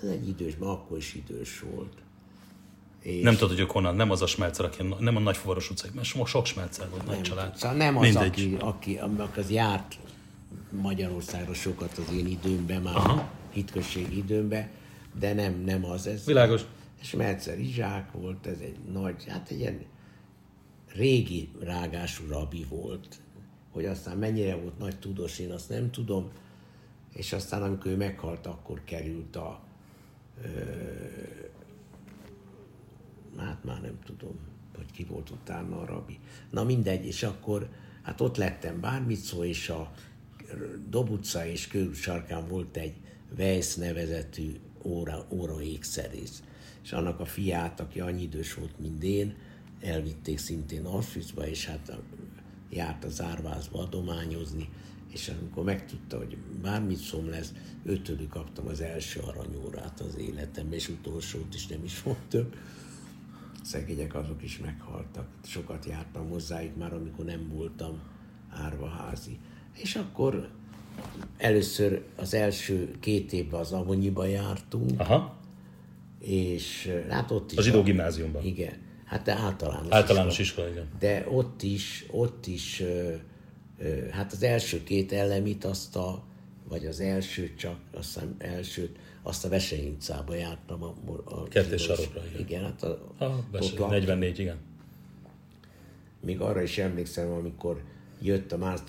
[0.00, 1.92] Hát ez egy idős, mert akkor is idős volt.
[3.02, 6.06] És nem tudod, hogy Conan nem az a smelcer, aki nem a Nagyfuvaros utcai, mert
[6.26, 7.56] sok smelcer volt, nagy család.
[7.56, 9.98] Szóval nem az, aki, aki, aki az járt
[10.70, 13.30] Magyarországra sokat az én időmben, már Aha.
[13.50, 14.68] hitközség időmben,
[15.18, 16.06] de nem, nem az.
[16.06, 16.62] Ez Világos.
[17.02, 19.84] Smelcer Izsák volt, ez egy nagy, hát egy ilyen
[20.94, 23.20] régi rágású rabi volt,
[23.70, 26.30] hogy aztán mennyire volt nagy tudós, én azt nem tudom,
[27.12, 29.67] és aztán amikor ő meghalt, akkor került a
[33.36, 34.38] hát már nem tudom,
[34.76, 36.18] hogy ki volt utána a rabi.
[36.50, 37.68] Na mindegy, és akkor
[38.02, 39.92] hát ott lettem bármit szó, és a
[40.88, 42.94] Dob utca és körül sarkán volt egy
[43.38, 46.42] Weiss nevezetű óra, óra ékszerész.
[46.82, 49.36] És annak a fiát, aki annyi idős volt, mint én,
[49.80, 51.98] elvitték szintén Auschwitzba, és hát
[52.70, 54.68] járt az árvázba adományozni,
[55.12, 57.52] és amikor megtudta, hogy bármit szom lesz,
[57.84, 62.56] őtőlük kaptam az első aranyórát az életemben, és utolsót is nem is volt több.
[63.62, 65.26] Szegények azok is meghaltak.
[65.44, 68.00] Sokat jártam hozzájuk már, amikor nem voltam
[68.50, 69.38] árvaházi.
[69.74, 70.48] És akkor
[71.36, 75.38] először az első két évben az Avonyiba jártunk, Aha.
[76.18, 77.58] és hát ott is...
[77.58, 78.44] A zsidó gimnáziumban.
[78.44, 78.86] Igen.
[79.04, 80.68] Hát de általános, általános iskola.
[80.68, 80.98] iskola, igen.
[80.98, 82.82] De ott is, ott is,
[84.10, 86.24] hát az első két elemit azt a,
[86.68, 89.48] vagy az első csak, azt hiszem elsőt, azt a
[89.88, 90.82] utcába jártam.
[90.82, 90.94] A,
[91.24, 92.40] a Kettes sarokra, igen.
[92.40, 94.56] Igen, hát a, a Vesei, 44, igen.
[96.20, 97.82] Még arra is emlékszem, amikor
[98.20, 98.80] jött a más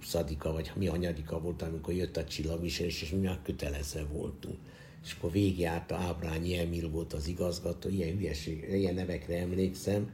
[0.00, 0.12] 20
[0.42, 4.56] vagy mi hanyadika volt, amikor jött a csillagviselés, és mi már kötelezve voltunk
[5.04, 10.10] és akkor végigjárt a Ábrányi Emil volt az igazgató, ilyen hülyeség, ilyen nevekre emlékszem,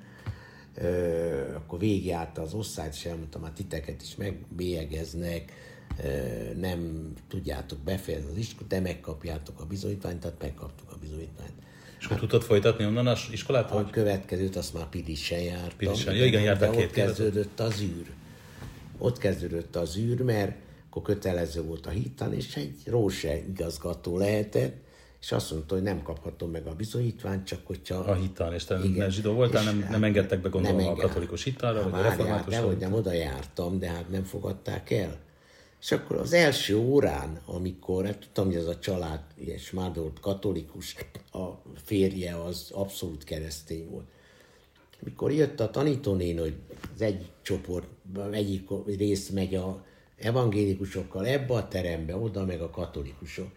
[1.54, 5.52] akkor végigjárt az osztályt, és elmondtam, hát titeket is megbélyegeznek,
[6.60, 11.52] nem tudjátok befejezni az iskolát, de megkapjátok a bizonyítványt, tehát megkaptuk a bizonyítványt.
[11.98, 13.70] És hát, tudtod folytatni onnan az iskolát?
[13.70, 15.76] A következőt azt már Pirisen jártam.
[15.76, 18.06] Pirisen, ja, igen, jártam két ott kezdődött az űr.
[18.98, 20.52] Ott kezdődött az űr, mert
[20.90, 24.76] akkor kötelező volt a hittan, és egy róse igazgató lehetett,
[25.20, 27.94] és azt mondta, hogy nem kaphatom meg a bizonyítványt, csak hogyha...
[27.94, 31.82] A hittan, és te igen, zsidó voltál, nem, nem engedtek be gondolom a katolikus hittanra,
[31.82, 32.54] vagy a református?
[32.54, 35.18] Hát, nem, oda jártam, de hát nem fogadták el.
[35.80, 40.20] És akkor az első órán, amikor, hát tudtam, hogy ez a család, és már volt
[40.20, 40.96] katolikus,
[41.32, 41.46] a
[41.84, 44.06] férje az abszolút keresztény volt.
[44.98, 46.54] Mikor jött a tanítónén, hogy
[46.94, 47.86] az egyik csoport,
[48.30, 49.84] egyik rész megy a
[50.16, 53.48] evangélikusokkal ebbe a terembe, oda meg a katolikusok.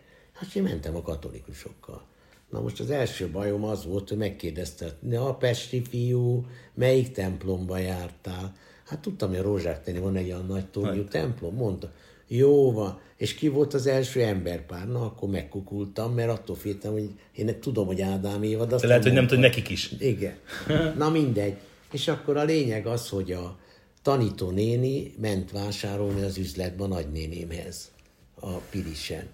[0.44, 2.06] Hát én mentem a katolikusokkal.
[2.50, 7.78] Na most az első bajom az volt, hogy megkérdezte, ne a pesti fiú, melyik templomba
[7.78, 8.56] jártál?
[8.86, 11.10] Hát tudtam, hogy a Rózsák tenni van egy olyan nagy tornyú hát.
[11.10, 11.92] templom, mondta.
[12.28, 13.00] Jó van.
[13.18, 14.88] És ki volt az első emberpár?
[14.88, 19.04] Na, akkor megkukultam, mert attól féltem, hogy én tudom, hogy Ádám Éva, de azt lehet,
[19.04, 19.92] hogy nem tud nekik is.
[20.00, 20.36] Igen.
[20.98, 21.56] Na mindegy.
[21.92, 23.58] És akkor a lényeg az, hogy a,
[24.02, 27.92] tanító néni ment vásárolni az üzletbe a nagynénémhez,
[28.40, 29.28] a Pirisen.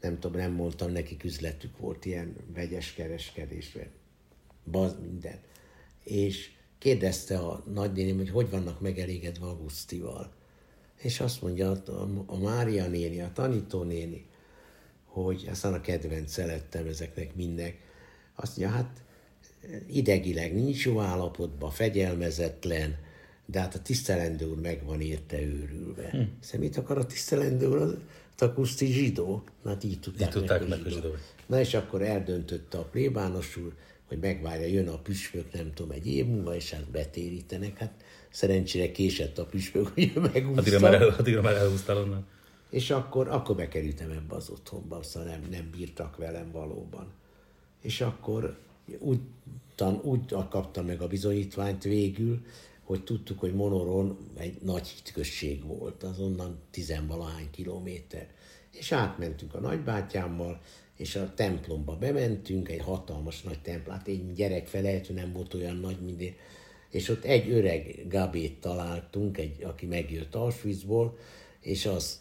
[0.00, 3.86] Nem tudom, nem mondtam, nekik üzletük volt ilyen vegyes kereskedésben.
[4.70, 5.38] Baz, minden.
[6.04, 10.32] És kérdezte a nagynéném, hogy hogy vannak megelégedve Augusztival.
[10.96, 14.26] És azt mondja a, a Mária néni, a tanító néni,
[15.04, 17.76] hogy aztán a kedvenc lettem ezeknek mindnek.
[18.34, 19.02] Azt mondja, hát
[19.86, 22.96] idegileg nincs jó állapotban, fegyelmezetlen,
[23.46, 26.08] de hát a tisztelendő úr meg van érte őrülve.
[26.10, 26.22] Hm.
[26.40, 27.98] Szóval mit akar a tisztelendő úr?
[28.38, 29.44] A kuszti zsidó.
[29.62, 31.08] Na hát így tudták, így tudták meg, meg a zsidó.
[31.46, 33.74] Na és akkor eldöntötte a plébános úr,
[34.08, 37.78] hogy megvárja, jön a püspök, nem tudom, egy év múlva, és hát betérítenek.
[37.78, 40.60] Hát szerencsére késett a püspök, hogy megúszta.
[40.60, 42.26] Addigra már, el, addigra már elhúztál onnan.
[42.70, 47.12] És akkor, akkor bekerültem ebbe az otthonba, szóval nem, nem bírtak velem valóban.
[47.82, 48.58] És akkor
[48.98, 49.20] úgy,
[49.74, 52.40] tan, úgy kaptam meg a bizonyítványt végül,
[52.88, 58.28] hogy tudtuk, hogy Monoron egy nagy hitközség volt, azonnan tizenvalahány kilométer.
[58.72, 60.60] És átmentünk a nagybátyámmal,
[60.96, 65.76] és a templomba bementünk, egy hatalmas nagy templom, hát egy gyerek felejtő nem volt olyan
[65.76, 66.34] nagy, mint én.
[66.90, 71.18] És ott egy öreg Gabét találtunk, egy, aki megjött Auschwitzból,
[71.60, 72.16] és azt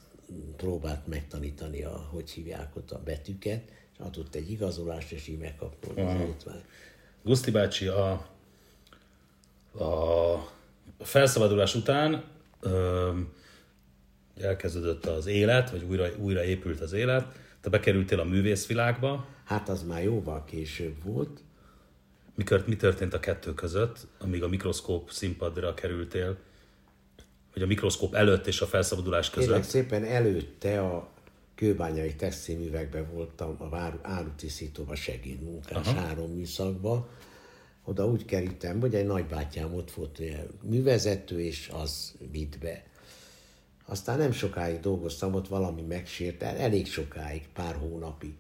[0.58, 6.08] próbált megtanítani, a, hogy hívják ott a betűket, és adott egy igazolást, és így megkaptam
[6.46, 6.54] az
[7.24, 8.12] Guszti bácsi, a,
[9.78, 10.56] a
[10.98, 12.24] a felszabadulás után
[12.60, 13.12] ö,
[14.40, 19.26] elkezdődött az élet, vagy újra, újra épült az élet, te bekerültél a művészvilágba.
[19.44, 21.42] Hát az már jóval később volt.
[22.36, 26.38] Mikor, mi történt a kettő között, amíg a mikroszkóp színpadra kerültél?
[27.54, 29.50] Vagy a mikroszkóp előtt és a felszabadulás között?
[29.50, 31.10] Kérlek szépen előtte a
[31.56, 37.08] kőbányai textilművekben voltam a árutisztítóba segédmunkás három műszakban,
[37.88, 40.22] oda úgy kerültem, hogy egy nagybátyám ott volt
[40.64, 42.84] művezető, és az vitt be.
[43.86, 48.34] Aztán nem sokáig dolgoztam, ott valami megsért, elég sokáig, pár hónapig.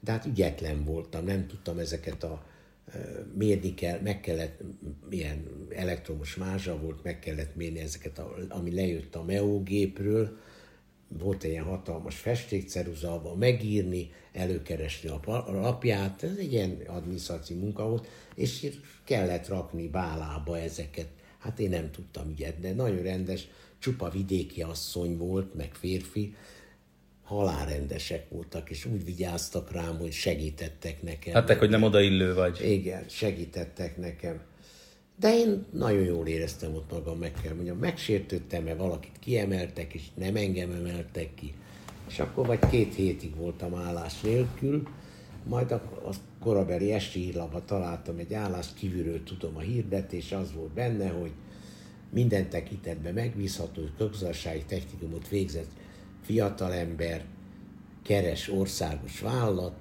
[0.00, 2.46] De hát ügyetlen voltam, nem tudtam ezeket a
[3.34, 4.60] mérni kell, meg kellett,
[5.10, 10.38] ilyen elektromos mázsa volt, meg kellett mérni ezeket, a, ami lejött a MEO gépről,
[11.08, 18.06] volt egy ilyen hatalmas festékceruza, megírni, előkeresni a lapját, ez egy ilyen adminisztráció munka volt,
[18.36, 18.72] és
[19.04, 21.08] kellett rakni bálába ezeket.
[21.38, 23.48] Hát én nem tudtam ilyet, de nagyon rendes,
[23.78, 26.34] csupa vidéki asszony volt, meg férfi,
[27.22, 31.34] halálrendesek voltak, és úgy vigyáztak rám, hogy segítettek nekem.
[31.34, 32.60] Hát hogy nem odaillő vagy.
[32.64, 34.40] Igen, segítettek nekem.
[35.18, 37.78] De én nagyon jól éreztem ott magam, meg kell mondjam.
[37.78, 41.54] Megsértődtem, mert valakit kiemeltek, és nem engem emeltek ki.
[42.08, 44.88] És akkor vagy két hétig voltam állás nélkül,
[45.44, 46.10] majd a, a
[46.46, 51.32] korabeli esti hírlapban találtam egy állást, kívülről tudom a hirdetés, az volt benne, hogy
[52.10, 55.70] minden tekintetben megbízható, közgazdasági technikumot végzett
[56.22, 57.24] fiatalember,
[58.02, 59.74] keres országos vállalat,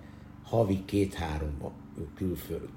[0.43, 1.71] havi két-három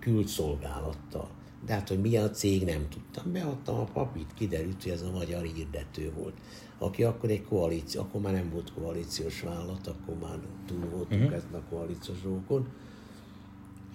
[0.00, 1.30] külszolgálattal.
[1.66, 3.32] De hát, hogy milyen a cég, nem tudtam.
[3.32, 6.34] Beadtam a papírt, kiderült, hogy ez a magyar hirdető volt,
[6.78, 11.36] aki akkor egy koalíció, akkor már nem volt koalíciós vállalat, akkor már túl voltunk uh-huh.
[11.36, 12.68] ezen a koalíciós dolgokon.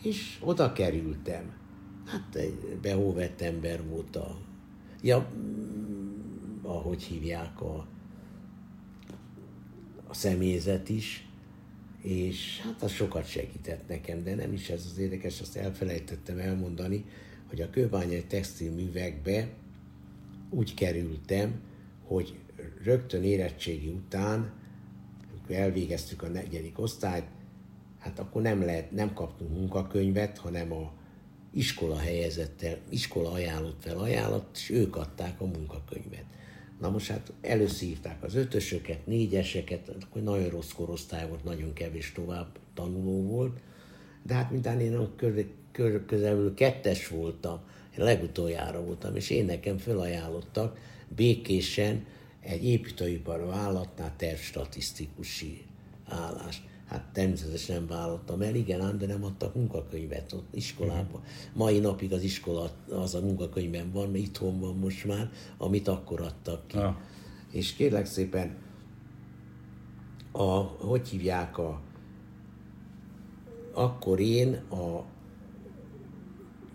[0.03, 1.51] És oda kerültem.
[2.05, 4.37] Hát egy behóvett ember volt a,
[5.01, 7.87] ja, mm, ahogy hívják a,
[10.07, 11.27] a személyzet is,
[12.01, 17.05] és hát az sokat segített nekem, de nem is ez az érdekes, azt elfelejtettem elmondani,
[17.49, 19.49] hogy a kőbányai textilművekbe
[20.49, 21.61] úgy kerültem,
[22.03, 22.37] hogy
[22.83, 24.51] rögtön érettségi után,
[25.31, 27.27] amikor elvégeztük a negyedik osztályt,
[28.03, 30.91] hát akkor nem, lehet, nem kaptunk munkakönyvet, hanem a
[31.53, 36.25] iskola helyezett el, iskola ajánlott fel ajánlott, és ők adták a munkakönyvet.
[36.79, 42.47] Na most hát előszívták az ötösöket, négyeseket, akkor nagyon rossz korosztály volt, nagyon kevés tovább
[42.73, 43.59] tanuló volt,
[44.23, 45.09] de hát mintán én a
[46.05, 47.59] közelül kettes voltam,
[47.97, 50.77] én legutoljára voltam, és én nekem felajánlottak
[51.15, 52.05] békésen
[52.39, 55.65] egy építőipar vállalatnál tervstatisztikusi
[56.05, 56.71] állást.
[56.87, 61.21] Hát természetesen nem vállaltam el, igen, ám, de nem adtak munkakönyvet ott iskolában.
[61.53, 66.21] Mai napig az iskola az a munkakönyvben van, mert itthon van most már, amit akkor
[66.21, 66.77] adtak ki.
[66.77, 66.95] Ah.
[67.51, 68.57] És kérlek szépen,
[70.31, 71.81] a, hogy hívják a,
[73.73, 75.05] akkor én a,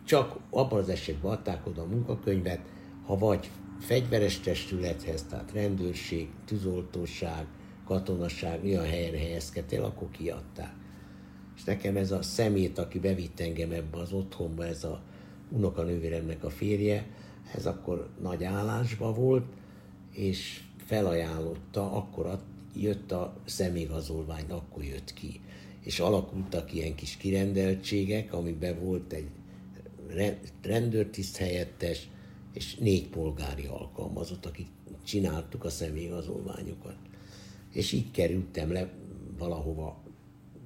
[0.05, 2.61] csak abban az esetben adták oda a munkakönyvet,
[3.07, 7.47] ha vagy fegyveres testülethez, tehát rendőrség, tűzoltóság,
[7.89, 10.75] katonaság olyan helyen helyezkedtél, akkor kiadták.
[11.57, 15.03] És nekem ez a szemét, aki bevitt engem ebbe az otthonba, ez a
[15.51, 17.07] unokanővéremnek a férje,
[17.55, 19.45] ez akkor nagy állásba volt,
[20.13, 22.41] és felajánlotta, akkor
[22.75, 25.41] jött a személyigazolvány, akkor jött ki.
[25.81, 29.29] És alakultak ilyen kis kirendeltségek, amiben volt egy
[30.63, 32.09] rendőrtiszt helyettes,
[32.53, 34.67] és négy polgári alkalmazott, akik
[35.05, 37.08] csináltuk a személyigazolványokat
[37.73, 38.93] és így kerültem le
[39.39, 40.03] valahova,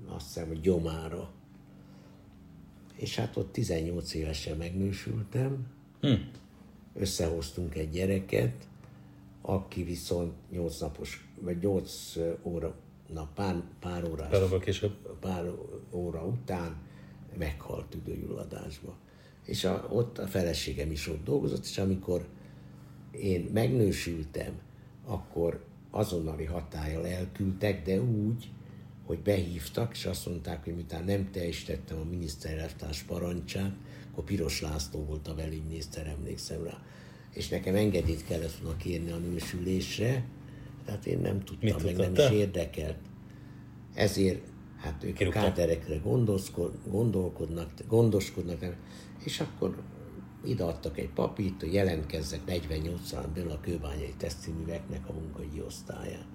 [0.06, 1.30] azt hiszem, hogy gyomára.
[2.94, 5.66] És hát ott 18 évesen megnősültem,
[6.00, 6.14] hm.
[6.94, 8.68] összehoztunk egy gyereket,
[9.40, 12.74] aki viszont 8 napos, vagy 8 óra,
[13.12, 15.16] na pár, pár órás, pár, később.
[15.20, 15.50] pár
[15.90, 16.76] óra után
[17.38, 18.96] meghalt tüdőgyulladásba.
[19.44, 22.28] És a, ott a feleségem is ott dolgozott, és amikor
[23.10, 24.60] én megnősültem,
[25.06, 25.64] akkor
[25.94, 28.50] azonnali hatállyal elküldtek, de úgy,
[29.06, 33.72] hogy behívtak, és azt mondták, hogy miután nem teljesítettem a miniszterelvtárs parancsát,
[34.10, 36.82] akkor Piros László volt a belügyminiszter, emlékszem rá.
[37.32, 40.24] És nekem engedélyt kellett volna kérni a nősülésre,
[40.84, 42.96] tehát én nem tudtam, Mit meg nem is érdekelt.
[43.94, 44.42] Ezért
[44.76, 45.42] hát ők Kirúgtam.
[45.42, 46.00] a káderekre
[46.90, 48.76] gondolkodnak, gondoskodnak,
[49.24, 49.82] és akkor
[50.44, 56.26] ideadtak egy papírt, hogy jelentkezzek 48 belül a kőbányai tesztiműveknek a munkai osztályán.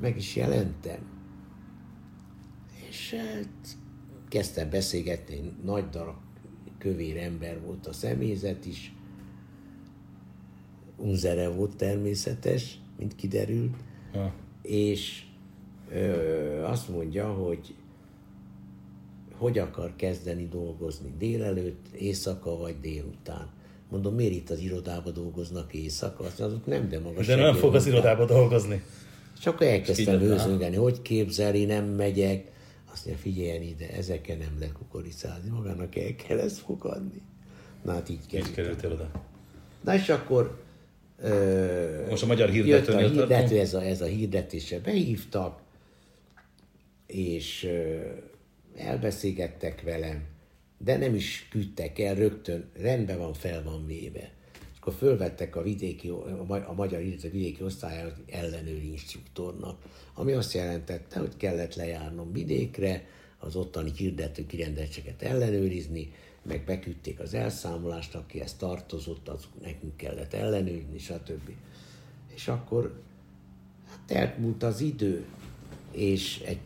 [0.00, 0.98] Meg is jelentem.
[2.88, 3.76] És hát
[4.28, 6.16] kezdtem beszélgetni, nagy darab
[6.78, 8.94] kövér ember volt a személyzet is,
[10.96, 13.76] unzere volt természetes, mint kiderült,
[14.12, 14.32] ha.
[14.62, 15.24] és
[15.90, 17.74] ö, azt mondja, hogy
[19.44, 23.48] hogy akar kezdeni dolgozni, délelőtt, éjszaka vagy délután.
[23.90, 26.24] Mondom, miért itt az irodába dolgoznak éjszaka?
[26.24, 27.26] Azt azok nem, de magas.
[27.26, 28.82] De nem fog az irodába dolgozni.
[29.40, 32.52] Csak elkezdtem őzöngeni, hogy képzeli, nem megyek.
[32.92, 37.20] Azt mondja, figyeljen ide, ezeken nem lehet kukoricázni, magának el kell ezt fogadni.
[37.82, 38.48] Na hát így került.
[38.48, 39.10] Így kerültél oda.
[39.84, 40.62] Na és akkor
[41.22, 45.60] ö, Most a magyar hirdető jött a hirdető, ez a, ez a hirdetése behívtak,
[47.06, 47.96] és ö,
[48.76, 50.24] elbeszélgettek velem,
[50.78, 54.32] de nem is küldtek el, rögtön rendben van, fel van véve.
[54.72, 56.08] És akkor fölvettek a, vidéki,
[56.66, 59.82] a magyar a vidéki osztályára ellenőri instruktornak,
[60.14, 63.06] ami azt jelentette, hogy kellett lejárnom vidékre,
[63.38, 70.32] az ottani hirdető kirendeltséget ellenőrizni, meg beküldték az elszámolást, aki ezt tartozott, az nekünk kellett
[70.32, 71.50] ellenőrizni, stb.
[72.34, 73.00] És akkor
[73.88, 75.24] hát elmúlt az idő,
[75.90, 76.58] és egy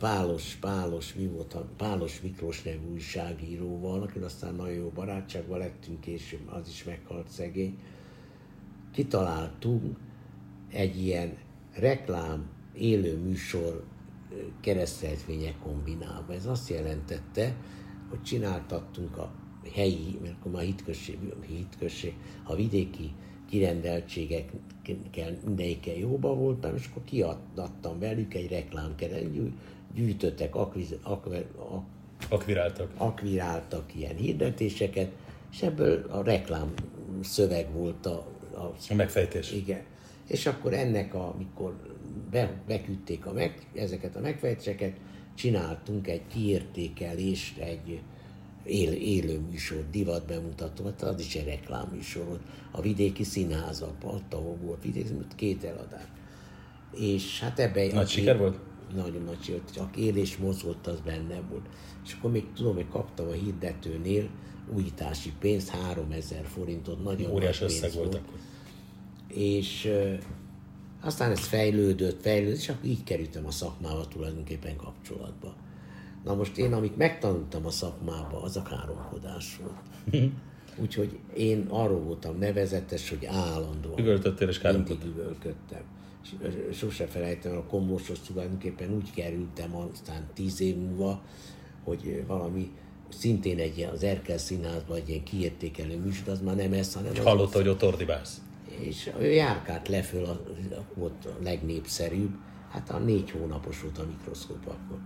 [0.00, 6.00] Pálos, Pálos, mi volt, a Pálos Miklós nevű újságíróval, aki aztán nagyon jó barátságban lettünk,
[6.00, 7.78] később az is meghalt szegény.
[8.92, 9.98] Kitaláltunk
[10.68, 11.36] egy ilyen
[11.74, 13.84] reklám, élő műsor
[14.60, 16.32] kereszteltvények kombinálva.
[16.32, 17.56] Ez azt jelentette,
[18.08, 19.32] hogy csináltattunk a
[19.74, 22.14] helyi, mert akkor már hitközség, hitközség
[22.44, 23.12] a vidéki
[23.48, 29.30] kirendeltségekkel mindegyikkel jóba voltam, és akkor kiadtam velük egy reklámkeret,
[29.94, 31.84] gyűjtöttek, akviz, akver, ak,
[32.28, 32.90] akviráltak.
[32.96, 35.10] akviráltak ilyen hirdetéseket,
[35.52, 36.72] és ebből a reklám
[37.22, 39.52] szöveg volt a, a, a megfejtés.
[39.52, 39.80] Igen.
[40.26, 41.76] És akkor ennek, amikor
[42.30, 44.92] be, beküldték a meg, ezeket a megfejtéseket,
[45.34, 48.00] csináltunk egy kiértékelést, egy
[48.64, 52.40] él, élő műsor, divat bemutató, hát az is egy reklámműsor volt.
[52.70, 56.06] A vidéki színházak, ott, ahol volt vidéki, két eladás.
[56.98, 57.90] És hát ebben...
[57.94, 58.58] Nagy siker volt?
[58.94, 61.66] Nagyon nagy siker, csak él és mozgott, az benne volt.
[62.04, 64.28] És akkor még tudom, hogy kaptam a hirdetőnél
[64.74, 68.38] újítási pénzt, 3000 forintot, nagyon Óriás nagy összeg volt, volt akkor.
[69.28, 69.92] És
[71.00, 75.54] aztán ez fejlődött, fejlődött, és akkor így kerültem a szakmával tulajdonképpen kapcsolatba.
[76.24, 80.30] Na most én, amit megtanultam a szakmába, az a káromkodás volt.
[80.82, 83.98] Úgyhogy én arról voltam nevezetes, hogy állandóan.
[83.98, 85.06] Üvöltöttél és káromkodtál?
[85.06, 85.82] Mindig üvölködtem.
[86.72, 91.22] Sose felejtem, a komósos tulajdonképpen úgy kerültem aztán tíz év múlva,
[91.84, 92.70] hogy valami
[93.08, 97.12] szintén egy az Erkel színházban egy ilyen kiértékelő műsor, az már nem ez, hanem...
[97.16, 98.40] Hallotta, hogy ott ordibálsz
[98.80, 100.40] és ő járkált leföl, a,
[100.94, 102.34] volt a legnépszerűbb,
[102.70, 104.98] hát a négy hónapos volt a mikroszkóp akkor.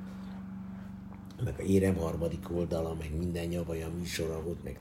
[1.44, 4.80] Meg a érem harmadik oldala, meg minden nyavaja műsora volt, meg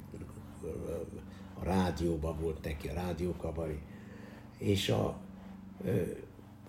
[1.59, 3.79] a rádióban volt neki, a rádiókabari.
[4.57, 5.17] És a,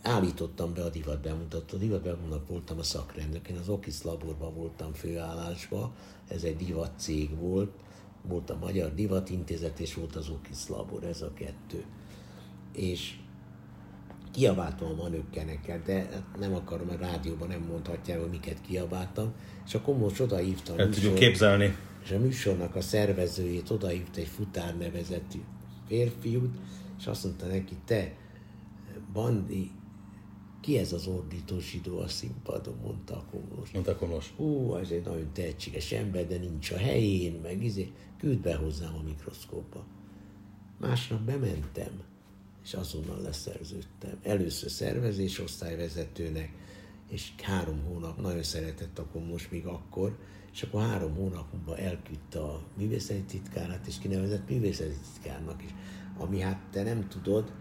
[0.07, 1.73] állítottam be a divat bemutatót.
[1.73, 3.49] A divat bemutatónak voltam a szakrendnök.
[3.49, 5.93] Én az Okis laborban voltam főállásba,
[6.29, 7.73] ez egy divat cég volt,
[8.23, 11.85] volt a Magyar Divatintézet, és volt az Okis labor, ez a kettő
[12.75, 13.15] és
[14.33, 19.33] kiabáltam a manökkeneket, de nem akarom, mert rádióban nem mondhatják, hogy miket kiabáltam.
[19.67, 20.79] És akkor most odahívtam.
[20.79, 21.77] El tudjuk képzelni.
[22.05, 25.39] És a műsornak a szervezőjét odahívta egy futár nevezetű
[25.87, 26.57] férfiút,
[26.99, 28.13] és azt mondta neki, te,
[29.13, 29.71] Bandi,
[30.65, 33.71] ki ez az ordító zsidó a színpadon, mondta a komlós.
[33.71, 34.33] Mondta a komlós.
[34.37, 38.95] Hú, ez egy nagyon tehetséges ember, de nincs a helyén, meg izé, küld be hozzám
[38.95, 39.85] a mikroszkóba.
[40.81, 42.03] Másnap bementem,
[42.65, 44.19] és azonnal leszerződtem.
[44.23, 46.53] Először szervezés osztályvezetőnek,
[47.11, 50.19] és három hónap, nagyon szeretett akkor most még akkor,
[50.53, 55.75] és akkor három hónap múlva elküldte a művészeti titkárát, és kinevezett művészeti titkárnak is.
[56.19, 57.53] Ami hát te nem tudod,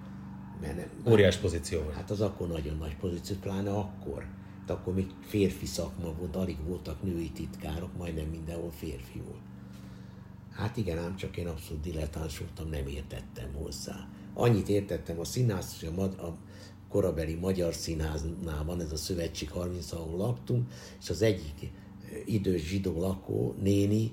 [0.63, 1.95] mert nem, Óriás pozíció volt.
[1.95, 4.25] Hát az akkor nagyon nagy pozíció, pláne akkor.
[4.65, 9.41] De akkor még férfi szakma volt, alig voltak női titkárok, majdnem mindenhol férfi volt.
[10.51, 14.07] Hát igen, ám csak én abszolút dilettáns voltam, nem értettem hozzá.
[14.33, 16.37] Annyit értettem, a színház, hogy a, a
[16.89, 20.71] korabeli magyar színháznál van ez a Szövetség 30, ahol laktunk,
[21.01, 21.71] és az egyik
[22.25, 24.11] idős zsidó lakó, néni,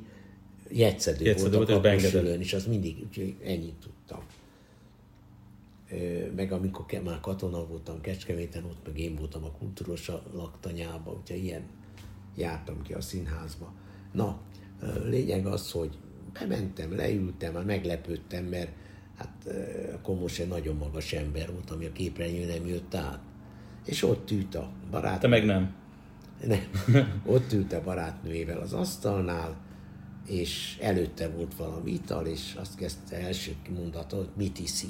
[0.70, 3.99] jegyszedő, jegyszedő volt, volt a kaposülön, és az mindig, úgyhogy ennyit tudtam.
[6.36, 11.62] Meg amikor már katona voltam Kecskeméten, ott meg én voltam a kultúros laktanyában, úgyhogy ilyen
[12.36, 13.72] jártam ki a színházba.
[14.12, 14.40] Na,
[15.04, 15.98] lényeg az, hogy
[16.32, 18.70] bementem, leültem, meglepődtem, mert
[19.16, 19.48] hát
[20.02, 23.20] Komos egy nagyon magas ember volt, ami a képernyő nem jött át.
[23.84, 25.20] És ott ült a barát.
[25.20, 25.74] Te meg nem.
[26.46, 26.60] Nem.
[27.34, 29.56] Ott ült a barátnőjével az asztalnál,
[30.26, 34.88] és előtte volt valami ital, és azt kezdte első mondata, hogy mit iszi.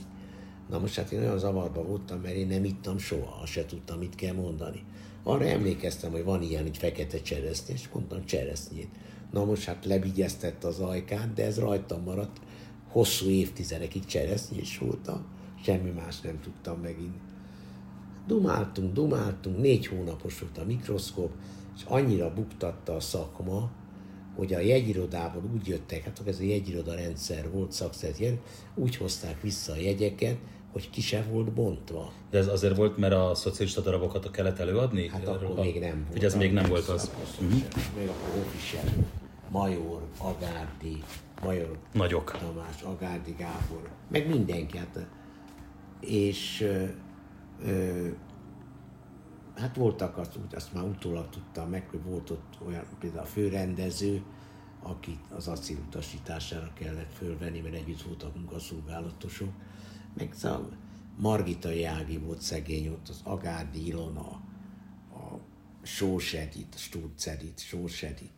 [0.71, 3.99] Na most hát én olyan zavarba voltam, mert én nem ittam soha, azt se tudtam,
[3.99, 4.85] mit kell mondani.
[5.23, 8.89] Arra emlékeztem, hogy van ilyen, hogy fekete cseresznye, és mondtam cseresznyét.
[9.31, 12.41] Na most hát lebigyeztette az ajkát, de ez rajtam maradt,
[12.89, 14.05] hosszú évtizedekig
[14.57, 15.27] is voltam,
[15.65, 17.17] semmi más nem tudtam megint.
[18.27, 21.33] Dumáltunk, dumáltunk, négy hónapos volt a mikroszkóp,
[21.77, 23.71] és annyira buktatta a szakma,
[24.37, 28.41] hogy a jegyirodából úgy jöttek, hát ez a jegyiroda rendszer volt szakszerűen,
[28.75, 30.37] úgy hozták vissza a jegyeket,
[30.73, 32.13] hogy ki se volt bontva.
[32.31, 35.09] De ez azért volt, mert a szocialista darabokat a kellett előadni?
[35.09, 35.63] Hát akkor a...
[35.63, 36.13] még nem volt.
[36.13, 37.11] Hogy ez még nem volt az?
[37.41, 37.63] Uh-huh.
[37.97, 38.85] Még akkor official.
[39.51, 41.03] Major, Agárdi,
[41.43, 42.37] Major Nagyok.
[42.39, 44.79] Tamás, Agárdi Gábor, meg mindenki.
[44.79, 45.07] Hát,
[46.01, 46.85] és ö,
[47.65, 48.09] ö,
[49.57, 54.23] hát voltak, azt, azt már utólag tudtam meg, hogy volt ott olyan, például a főrendező,
[54.83, 59.49] akit az acél utasítására kellett fölvenni, mert együtt voltak munkaszolgálatosok,
[60.15, 60.69] meg a
[61.17, 64.29] Margita Jági volt szegény ott, az Agárdi Ilona,
[65.13, 65.39] a
[65.83, 68.33] Sós Edith, Stutz Edith, Sós Edith,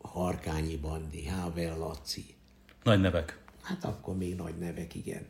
[0.00, 2.34] Harkányi Bandi, Havel Laci.
[2.82, 3.44] Nagy nevek.
[3.62, 5.26] Hát akkor még nagy nevek, igen.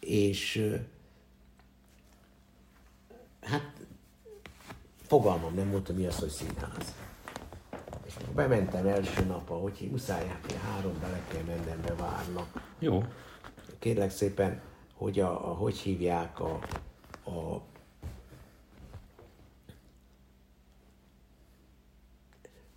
[0.00, 0.74] És
[3.40, 3.86] hát
[5.02, 6.94] fogalmam nem volt, mi az, hogy színház.
[8.06, 12.74] És bementem első nap, hogy muszáj, hogy három bele kell mennem, bevárnak.
[12.78, 13.04] Jó.
[13.86, 14.62] Kérlek szépen,
[14.94, 16.52] hogy a, a hogy hívják a,
[17.24, 17.62] a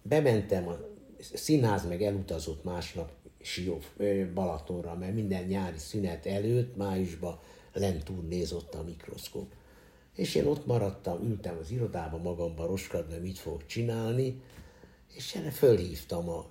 [0.02, 0.78] bementem, a
[1.20, 3.12] színház meg elutazott másnap
[3.42, 3.86] Sióf,
[4.34, 7.40] Balatonra, mert minden nyári szünet előtt, májusban
[7.74, 9.54] lent turnézott a mikroszkóp.
[10.16, 14.42] És én ott maradtam, ültem az irodába magamban roskadni, hogy mit fogok csinálni,
[15.14, 16.46] és erre fölhívtam a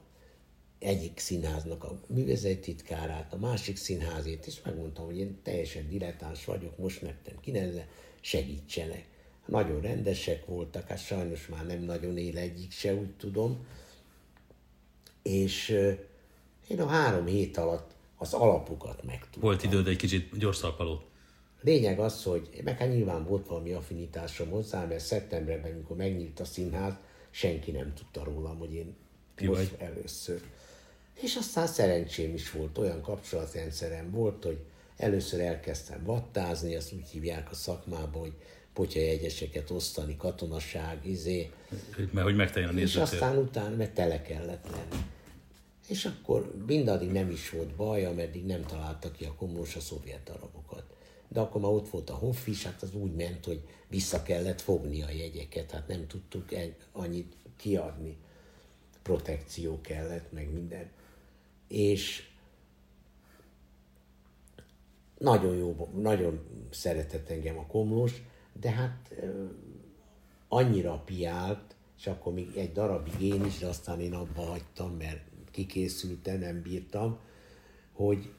[0.79, 6.79] egyik színháznak a művezeti titkárát, a másik színházét, és megmondtam, hogy én teljesen dilettáns vagyok,
[6.79, 7.89] most lettem kinevezve,
[8.21, 9.07] segítsenek.
[9.47, 13.67] Nagyon rendesek voltak, hát sajnos már nem nagyon él egyik se, úgy tudom.
[15.23, 15.69] És
[16.69, 19.41] én a három hét alatt az alapokat megtudtam.
[19.41, 21.03] Volt időd egy kicsit gyorszalpaló.
[21.61, 26.45] Lényeg az, hogy meg hát nyilván volt valami affinitásom hozzá, mert szeptemberben, amikor megnyílt a
[26.45, 26.95] színház,
[27.31, 28.97] senki nem tudta rólam, hogy én
[29.35, 29.81] Ki most vagy?
[29.81, 30.43] először.
[31.23, 34.59] És aztán szerencsém is volt, olyan kapcsolatrendszerem volt, hogy
[34.97, 38.35] először elkezdtem vattázni, azt úgy hívják a szakmában, hogy
[38.73, 41.51] potyajegyeseket osztani, katonaság, izé.
[42.13, 43.03] Mert hogy megteljen a nézőtér.
[43.03, 45.03] És aztán utána, mert tele kellett lenni.
[45.89, 50.29] És akkor mindaddig nem is volt baj, ameddig nem találtak ki a komlós a szovjet
[50.29, 50.85] arabokat.
[51.29, 54.61] De akkor már ott volt a Hoff is, hát az úgy ment, hogy vissza kellett
[54.61, 56.45] fogni a jegyeket, hát nem tudtuk
[56.93, 58.17] annyit kiadni.
[59.03, 60.91] Protekció kellett, meg minden.
[61.69, 62.29] És
[65.19, 66.41] nagyon jó, nagyon
[66.71, 68.23] szeretett engem a komlós,
[68.61, 69.15] de hát
[70.49, 75.21] annyira piált, és akkor még egy darabig én is, de aztán én abba hagytam, mert
[75.51, 77.19] kikészültem, nem bírtam,
[77.93, 78.33] hogy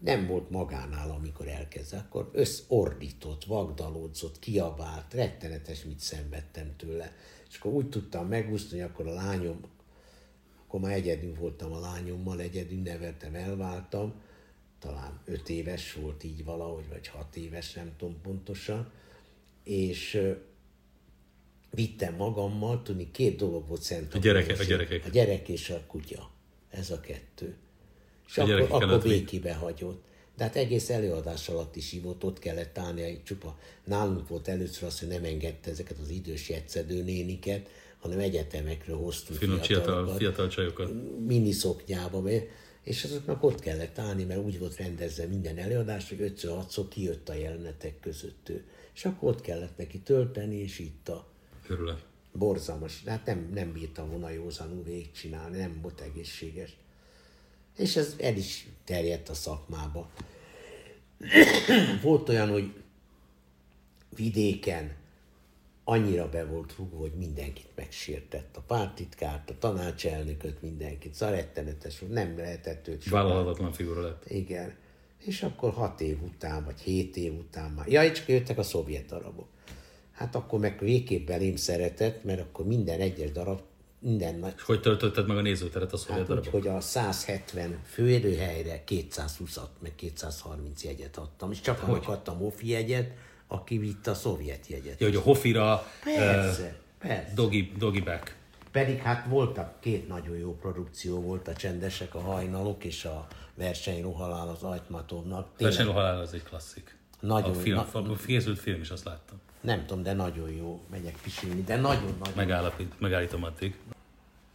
[0.00, 7.12] nem volt magánál, amikor elkezdett, akkor összordított, vagdalódzott, kiabált, rettenetes, mit szenvedtem tőle.
[7.48, 9.60] És akkor úgy tudtam megúszni, hogy akkor a lányom,
[10.66, 14.14] akkor már egyedül voltam a lányommal, egyedül neveltem, elváltam,
[14.78, 18.92] talán öt éves volt így valahogy, vagy hat éves, nem tudom pontosan,
[19.64, 20.22] és
[21.70, 24.14] vittem magammal, tudni, két dolog volt szent.
[24.14, 25.04] A, gyereke, a gyerekek.
[25.04, 26.30] A gyerek és a kutya.
[26.70, 27.56] Ez a kettő.
[28.26, 30.04] És a akkor, akkor békibe hagyott.
[30.36, 33.58] De hát egész előadás alatt is hívott, ott kellett állni, egy csupa.
[33.84, 37.68] Nálunk volt először az, hogy nem engedte ezeket az idős jegyszedő néniket,
[38.06, 40.92] hanem egyetemekről hoztunk Finom, fiatal, fiatal csajokat.
[41.26, 42.22] Miniszoknyába,
[42.82, 47.28] és azoknak ott kellett állni, mert úgy volt rendezve minden előadás, hogy 5 6 kijött
[47.28, 48.64] a jelenetek között ő.
[48.94, 51.28] És akkor ott kellett neki tölteni, és itt a
[51.68, 51.98] Örülök.
[52.32, 53.02] Borzalmas.
[53.06, 56.76] Hát nem, nem bírtam volna józanul végigcsinálni, nem volt egészséges.
[57.76, 60.10] És ez el is terjedt a szakmába.
[62.02, 62.72] volt olyan, hogy
[64.16, 64.94] vidéken
[65.88, 68.56] annyira be volt rúgva, hogy mindenkit megsértett.
[68.56, 71.14] A pártitkárt, a tanácselnököt, mindenkit.
[71.14, 74.30] Szóval rettenetes, nem lehetett őt Vállalhatatlan figura lett.
[74.30, 74.74] Igen.
[75.18, 77.88] És akkor hat év után, vagy hét év után már.
[77.88, 79.48] Ja, csak jöttek a szovjet arabok.
[80.12, 83.60] Hát akkor meg végképp belém szeretett, mert akkor minden egyes darab,
[83.98, 84.52] minden nagy...
[84.56, 89.68] És hogy töltötted meg a nézőteret a szovjet hát úgy, hogy a 170 főérőhelyre 220-at,
[89.78, 93.10] meg 230 jegyet adtam, és csak annak adtam Hofi jegyet,
[93.48, 95.00] aki vitt a szovjet jegyet.
[95.00, 95.86] Ja, hogy a Hofira...
[96.04, 97.32] Persze, uh, persze.
[97.34, 98.36] Dogi, Dogi Back.
[98.70, 104.48] Pedig hát voltak, két nagyon jó produkció volt, a Csendesek, a Hajnalok és a Versenyrohalál
[104.48, 105.48] az Ajtmatovnak.
[105.58, 106.96] Versenyrohalál az egy klasszik.
[107.20, 109.40] Nagyon, a film, na, a készült film is azt láttam.
[109.60, 110.80] Nem tudom, de nagyon jó.
[110.90, 113.76] Megyek pisilni, de nagyon-nagyon Megállapít, Megállítom addig.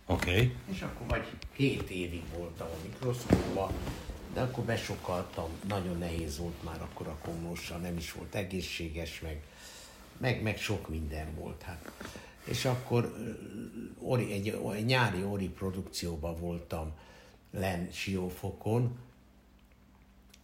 [0.05, 0.31] Oké.
[0.31, 0.55] Okay.
[0.71, 3.71] És akkor vagy két évig voltam a mikroszkóban,
[4.33, 9.43] de akkor besokaltam, nagyon nehéz volt már akkor a komlóssal, nem is volt egészséges, meg,
[10.17, 11.61] meg, meg sok minden volt.
[11.61, 11.91] Hát.
[12.43, 13.15] És akkor
[13.99, 16.93] ori, egy, egy nyári ori produkcióban voltam
[17.51, 18.99] len Siófokon,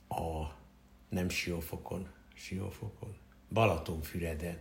[0.08, 0.44] a,
[1.10, 3.16] nem Siófokon, Siófokon,
[3.50, 4.58] Balatonfüreden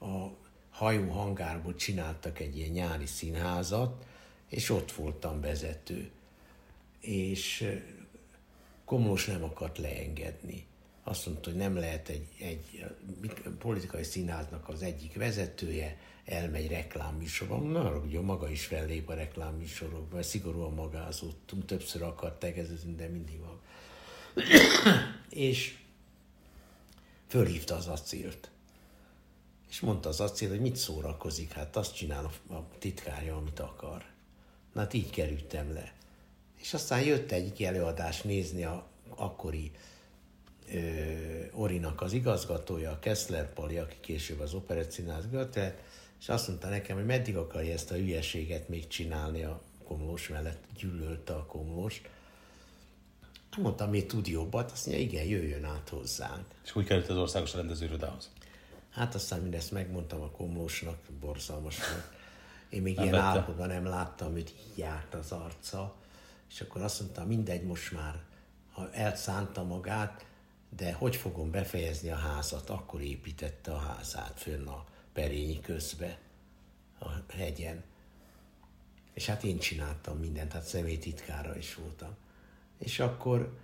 [0.00, 0.26] a
[0.70, 4.04] hajó hangárból csináltak egy ilyen nyári színházat,
[4.48, 6.10] és ott voltam vezető.
[7.00, 7.72] És
[8.92, 10.66] Komlós nem akart leengedni.
[11.02, 12.84] Azt mondta, hogy nem lehet egy, egy
[13.58, 17.58] politikai színháznak az egyik vezetője, elmegy reklámműsorba.
[17.58, 23.40] Na, ugye maga is fellép a reklámműsorokba, mert szigorúan magázottunk, többször akart tegezni, de mindig
[23.40, 23.60] van.
[25.48, 25.78] és
[27.28, 28.50] fölhívta az acélt.
[29.70, 34.04] És mondta az acél, hogy mit szórakozik, hát azt csinál a titkárja, amit akar.
[34.72, 35.92] Na hát így kerültem le.
[36.62, 38.86] És aztán jött egy előadás nézni a
[39.16, 39.70] akkori
[40.72, 40.78] ö,
[41.52, 45.74] Orinak az igazgatója, a Kessler Pali, aki később az Operettszínház Götelt,
[46.20, 50.62] és azt mondta nekem, hogy meddig akarja ezt a hülyeséget még csinálni a komlós mellett,
[50.76, 52.08] gyűlölte a komlóst.
[53.56, 56.44] Mondtam, mi tud jobbat, azt mondja, igen, jöjjön át hozzánk.
[56.64, 58.30] És úgy került az országos rendezőrodához?
[58.90, 62.10] Hát aztán mindezt megmondtam a komlósnak, borzalmas volt.
[62.68, 65.94] Én még nem ilyen állapotban nem láttam, hogy így járt az arca.
[66.52, 68.22] És akkor azt mondta, mindegy, most már
[68.72, 70.26] ha elszánta magát,
[70.76, 72.70] de hogy fogom befejezni a házat?
[72.70, 76.18] Akkor építette a házát fönn a Perényi közbe,
[76.98, 77.82] a hegyen.
[79.12, 82.16] És hát én csináltam mindent, hát személytitkára is voltam.
[82.78, 83.58] És akkor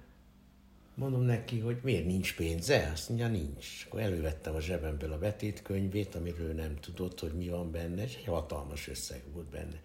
[0.94, 2.90] mondom neki, hogy miért nincs pénze?
[2.92, 3.84] Azt mondja, nincs.
[3.86, 8.24] Akkor elővettem a zsebemből a betétkönyvét, amiről nem tudott, hogy mi van benne, és egy
[8.24, 9.80] hatalmas összeg volt benne.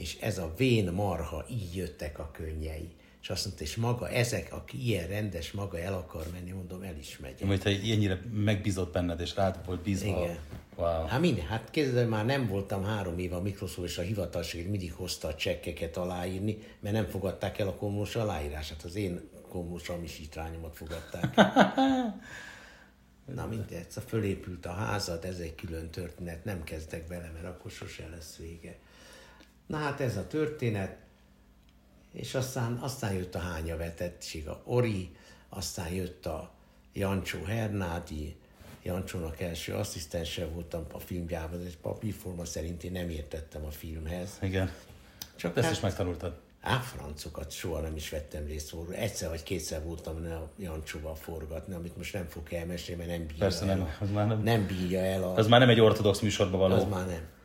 [0.00, 2.88] És ez a vén marha, így jöttek a könnyei.
[3.22, 6.96] És azt mondta, és maga ezek, aki ilyen rendes, maga el akar menni, mondom, el
[6.98, 7.44] is megy.
[7.44, 10.22] Majd, ha ennyire megbízott benned, és rád volt bízva.
[10.22, 10.38] Igen.
[10.76, 11.06] Wow.
[11.06, 14.92] Hát minden, hát képzeld, már nem voltam három éve a Microsoft, és a hivatalség mindig
[14.92, 18.82] hozta a csekkeket aláírni, mert nem fogadták el a komlós aláírását.
[18.82, 21.34] Az én komlós amisítrányomat fogadták.
[23.34, 27.70] Na mindegy, egyszer fölépült a házad, ez egy külön történet, nem kezdek bele, mert akkor
[27.70, 28.78] sose lesz vége.
[29.70, 30.96] Na hát ez a történet,
[32.12, 35.16] és aztán, aztán jött a hánya vetettség, a Ori,
[35.48, 36.50] aztán jött a
[36.92, 38.36] Jancsó Hernádi,
[38.82, 44.38] Jancsónak első asszisztense voltam a filmjában, egy papírforma szerint én nem értettem a filmhez.
[44.42, 44.70] Igen.
[45.36, 46.40] Csak ezt hát, is megtanultad.
[46.60, 48.92] Á, francokat soha nem is vettem részt volna.
[48.94, 53.44] Egyszer vagy kétszer voltam a Jancsóval forgatni, amit most nem fog elmesélni, mert nem bírja
[53.44, 53.76] Persze el.
[53.76, 55.22] Nem, az már nem, nem bírja el.
[55.22, 56.74] A, az már nem egy ortodox műsorban való.
[56.74, 57.38] Az már nem.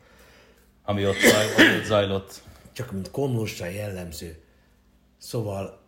[0.88, 2.42] Ami ott, zaj, ott zajlott.
[2.72, 4.42] Csak mint komlósra jellemző.
[5.18, 5.82] Szóval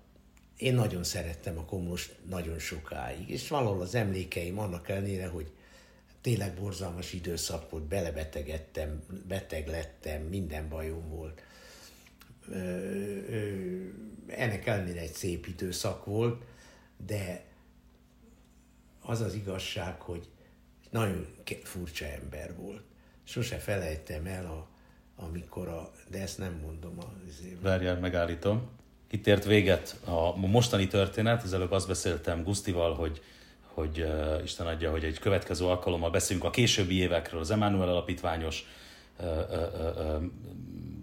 [0.56, 5.52] én nagyon szerettem a komlós nagyon sokáig, és valahol az emlékeim annak ellenére, hogy
[6.20, 11.42] tényleg borzalmas időszak volt, belebetegedtem, beteg lettem, minden bajom volt.
[14.26, 16.44] Ennek ellenére egy szép időszak volt,
[17.06, 17.44] de
[19.00, 20.28] az az igazság, hogy
[20.90, 21.26] nagyon
[21.62, 22.82] furcsa ember volt.
[23.24, 24.68] Sose felejtem el, a,
[25.26, 26.98] amikor a, de ezt nem mondom.
[26.98, 28.68] Az Várjál, megállítom
[29.10, 31.42] itt ért véget a mostani történet.
[31.42, 33.22] Az előbb azt beszéltem Gusztival, hogy,
[33.62, 38.64] hogy uh, Isten adja, hogy egy következő alkalommal beszélünk a későbbi évekről, az Emmanuel alapítványos
[39.18, 39.36] uh, uh,
[39.96, 40.22] uh,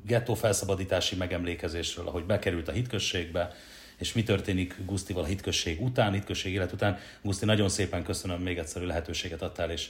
[0.06, 3.54] gettó felszabadítási megemlékezésről, ahogy bekerült a hitközségbe,
[3.98, 6.98] és mi történik Gusztival a hitközség után, hitközség élet után.
[7.22, 9.90] Guszti, nagyon szépen köszönöm, még egyszer lehetőséget adtál, és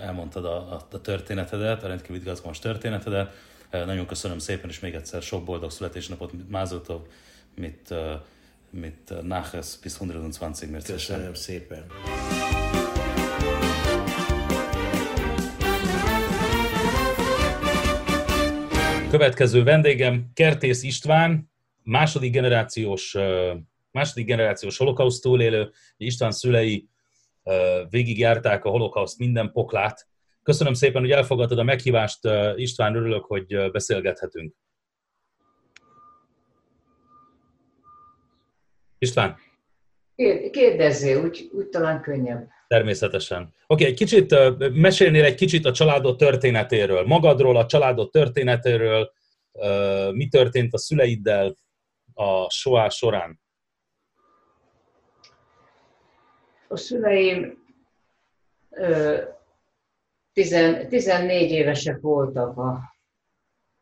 [0.00, 3.34] elmondtad a, a, a történetedet, a rendkívül igazgalmas történetedet.
[3.70, 7.00] Nagyon köszönöm szépen, és még egyszer sok boldog születésnapot Mázoltov
[7.54, 7.94] mit,
[8.70, 10.38] mit nachher bis 120
[10.70, 10.86] März.
[10.86, 11.84] Köszönöm szépen.
[19.10, 21.50] Következő vendégem Kertész István,
[21.82, 23.16] második generációs,
[23.90, 25.70] második generációs holokauszt túlélő.
[25.96, 26.88] István szülei
[27.90, 30.08] végigjárták a holokauszt minden poklát.
[30.42, 32.18] Köszönöm szépen, hogy elfogadtad a meghívást.
[32.56, 34.54] István, örülök, hogy beszélgethetünk.
[38.98, 39.36] István?
[40.50, 42.48] Kérdezzél, úgy, úgy talán könnyebb.
[42.66, 43.42] Természetesen.
[43.42, 44.34] Oké, okay, egy kicsit,
[44.72, 49.12] mesélnél egy kicsit a családod történetéről, magadról, a családod történetéről,
[50.12, 51.56] mi történt a szüleiddel
[52.14, 53.40] a soá során?
[56.72, 57.64] A szüleim
[60.32, 62.78] 14 évesek voltak, a,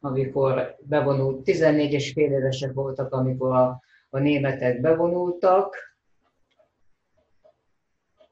[0.01, 5.77] amikor bevonult, 14 és fél évesek voltak, amikor a a németek bevonultak,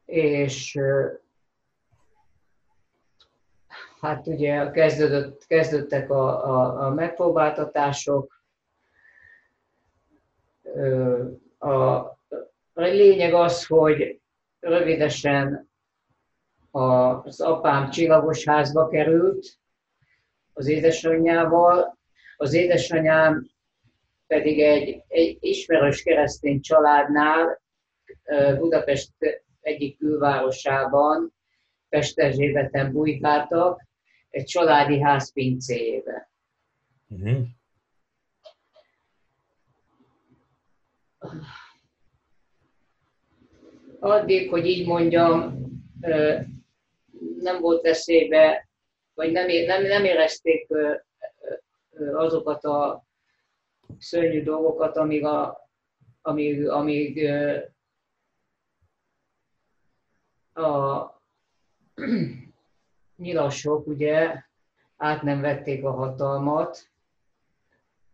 [0.04, 0.78] és
[4.00, 8.44] hát ugye kezdődött, kezdődtek a, a, a megpróbáltatások.
[11.58, 12.16] A, a
[12.74, 14.20] lényeg az, hogy
[14.60, 15.70] rövidesen
[16.70, 19.58] az apám csillagos házba került
[20.52, 21.98] az édesanyjával.
[22.36, 23.50] Az édesanyám
[24.26, 27.60] pedig egy, egy ismerős keresztény családnál
[28.58, 29.12] Budapest
[29.60, 31.34] egyik külvárosában,
[31.88, 33.86] Pesterzsébeten bujkáltak,
[34.30, 36.30] egy családi ház pincéjébe.
[37.08, 37.46] Uh-huh.
[44.06, 45.58] Addig, hogy így mondjam,
[47.38, 48.68] nem volt veszélybe,
[49.14, 50.68] vagy nem, nem, nem érezték
[52.12, 53.04] azokat a
[53.98, 55.68] szörnyű dolgokat, amíg, a,
[56.22, 57.30] amíg, amíg
[60.52, 61.04] a
[63.16, 64.42] nyilasok ugye
[64.96, 66.88] át nem vették a hatalmat,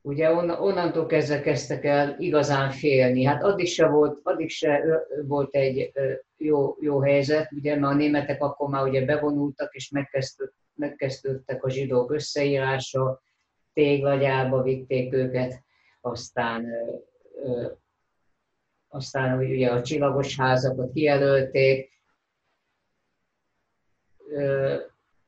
[0.02, 3.24] ugye onnantól kezdve kezdtek el igazán félni.
[3.24, 4.82] Hát addig se volt, addig se
[5.26, 5.92] volt egy
[6.36, 11.70] jó, jó helyzet, ugye, mert a németek akkor már ugye bevonultak, és megkezdődtek, megkezdődtek a
[11.70, 13.22] zsidók összeírása,
[13.72, 15.62] téglagyába vitték őket,
[16.00, 16.66] aztán,
[18.88, 21.90] aztán ugye a csillagos házakat kijelölték,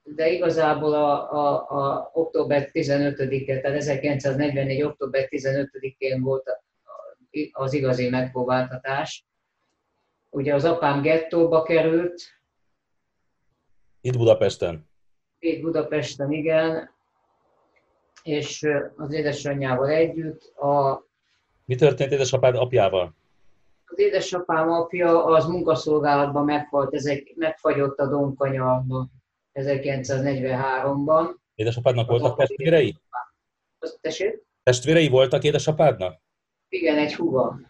[0.04, 4.82] de igazából a, a, a október 15-e, tehát 1944.
[4.82, 6.50] október 15-én volt
[7.52, 9.26] az igazi megpróbáltatás.
[10.30, 12.22] Ugye az apám gettóba került.
[14.00, 14.88] Itt Budapesten?
[15.38, 16.90] Itt Budapesten, igen.
[18.22, 20.56] És az édesanyjával együtt.
[20.56, 21.04] A...
[21.64, 23.14] Mi történt édesapád apjával?
[23.84, 29.13] Az édesapám apja az munkaszolgálatban meghalt, ezek megfagyott a Domkanyarban
[29.54, 31.34] 1943-ban.
[31.54, 32.96] Édesapádnak voltak testvérei?
[34.00, 34.42] tessék?
[34.62, 36.20] Testvérei voltak édesapádnak?
[36.68, 37.60] Igen, egy húga.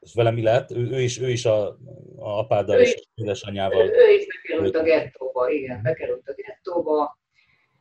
[0.00, 0.70] És vele mi lett?
[0.70, 1.68] Ő, ő is, ő is a,
[2.16, 3.86] a apáddal és édesanyjával.
[3.86, 7.18] Ő, ő is bekerült a gettóba, igen, bekerült a gettóba,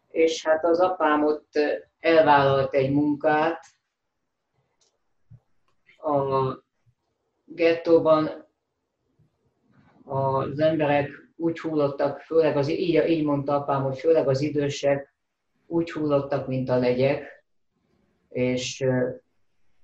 [0.08, 1.60] és hát az apám ott
[2.00, 3.66] elvállalt egy munkát,
[5.98, 6.56] a
[7.46, 8.48] gettóban
[10.04, 11.10] az emberek
[11.42, 15.14] úgy hullottak, főleg az, így, így mondta apám, hogy főleg az idősek
[15.68, 17.44] úgy hullottak, mint a legyek,
[18.30, 18.86] és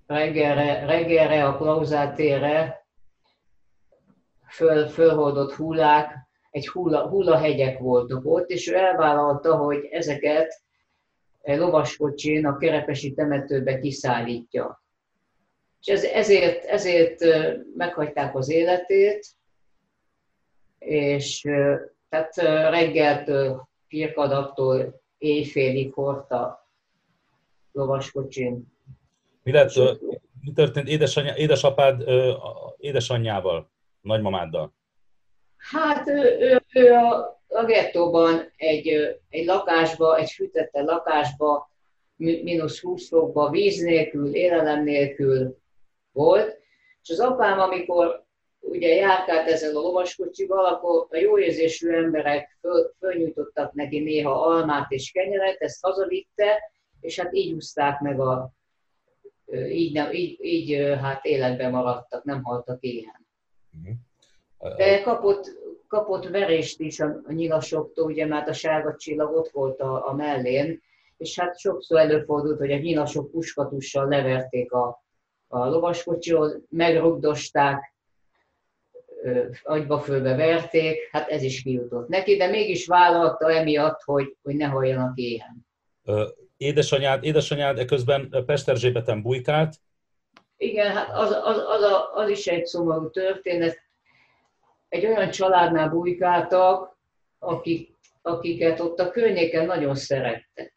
[0.08, 2.86] reggelre, reggelre a klauzátére
[4.50, 6.14] föl, fölholdott hullák,
[6.52, 10.62] egy hulla, hullahegyek voltak ott, és ő elvállalta, hogy ezeket
[11.42, 14.84] lovaskocsin a kerepesi temetőbe kiszállítja.
[15.80, 17.24] És ez, ezért, ezért
[17.76, 19.28] meghagyták az életét,
[20.80, 21.42] és
[22.10, 22.36] tehát
[22.72, 26.70] reggeltől, firkadattól éjfélig hordta
[27.72, 28.76] lovaskocsin.
[29.44, 29.72] Mi, lett,
[30.42, 32.04] mi történt édesanyja, édesapád
[32.78, 33.72] édesanyjával,
[34.02, 34.74] nagymamáddal?
[35.58, 38.88] Hát ő, ő, ő a, a gettóban egy,
[39.30, 41.72] egy lakásba, egy fűtette lakásba,
[42.16, 45.58] mínusz 20 fokba, víz nélkül, élelem nélkül
[46.12, 46.60] volt,
[47.02, 48.27] és az apám, amikor
[48.60, 54.92] ugye járkált ezzel a lovaskocsival, akkor a jó érzésű emberek föl, fölnyújtottak neki néha almát
[54.92, 58.52] és kenyeret, ezt hazavitte, és hát így úszták meg a,
[59.70, 63.28] így, nem, így, így hát életben maradtak, nem haltak éhen.
[63.70, 63.92] Mhm.
[64.76, 65.58] De kapott,
[65.88, 70.14] kapott verést is a, a nyilasoktól, ugye mert a sárga csillag ott volt a, a
[70.14, 70.82] mellén,
[71.18, 75.04] és hát sokszor előfordult, hogy a nyilasok puskatussal leverték a,
[75.48, 77.96] a lovaskocsihoz, megrugdosták,
[79.64, 84.66] agyba fölbe verték, hát ez is kijutott neki, de mégis vállalta emiatt, hogy, hogy ne
[84.66, 85.68] halljanak éhen.
[86.58, 89.76] Édesanyád, édesanyád közben Pesterzsébeten bujkált?
[90.58, 93.78] Igen, hát az, az, az, a, az is egy szomorú történet.
[94.90, 96.98] Egy olyan családnál bujkáltak,
[97.40, 100.74] akik, akiket ott a környéken nagyon szerettek.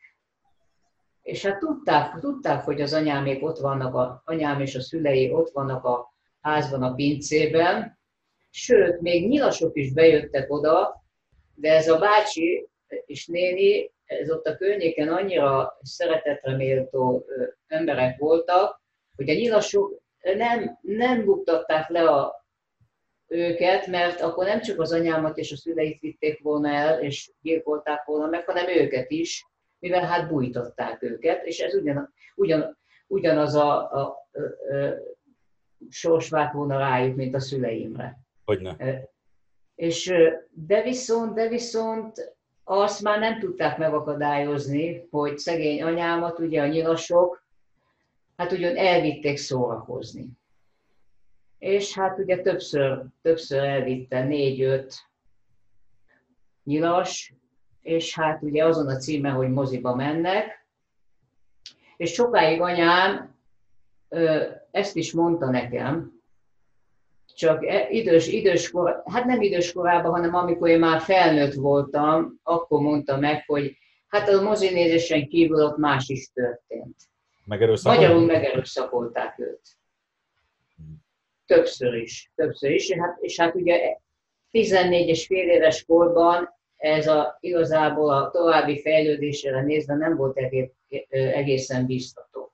[1.23, 5.51] És hát tudták, tudták, hogy az anyámék ott vannak, a, anyám és a szülei ott
[5.51, 7.99] vannak a házban, a pincében,
[8.51, 11.05] sőt, még nyilasok is bejöttek oda,
[11.55, 12.69] de ez a bácsi
[13.07, 17.27] és néni, ez ott a környéken annyira szeretetre méltó
[17.67, 18.83] emberek voltak,
[19.17, 22.41] hogy a nyilasok nem, nem buktatták le a,
[23.31, 28.05] őket, mert akkor nem csak az anyámat és a szüleit vitték volna el, és gyilkolták
[28.05, 29.47] volna meg, hanem őket is,
[29.79, 34.97] mivel hát bújtották őket, és ez ugyan, ugyan, ugyanaz a, a, a, a
[35.89, 38.19] sors volna rájuk, mint a szüleimre.
[38.51, 38.77] Hogyne.
[39.75, 40.13] És
[40.51, 47.45] de viszont, de viszont azt már nem tudták megakadályozni, hogy szegény anyámat, ugye a nyilasok,
[48.37, 50.29] hát ugyan elvitték szórakozni.
[51.59, 54.95] És hát ugye többször, többször elvitte négy-öt
[56.65, 57.35] nyilas,
[57.83, 60.67] és hát ugye azon a címe, hogy moziba mennek,
[61.97, 63.35] és sokáig anyám
[64.71, 66.20] ezt is mondta nekem,
[67.35, 72.41] csak e, idős, idős kor, hát nem idős korában, hanem amikor én már felnőtt voltam,
[72.43, 73.77] akkor mondta meg, hogy
[74.09, 76.97] hát a mozinézésen kívül ott más is történt.
[77.83, 79.61] Magyarul megerőszakolták őt.
[81.47, 82.93] Többször is, többször is.
[82.93, 83.97] Hát, és hát ugye
[84.51, 90.39] 14 és fél éves korban ez a, igazából a további fejlődésre nézve nem volt
[91.11, 92.53] egészen biztató.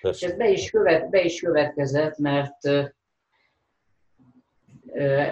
[0.00, 0.26] Persze.
[0.26, 2.58] És ez be is, követ, be is következett, mert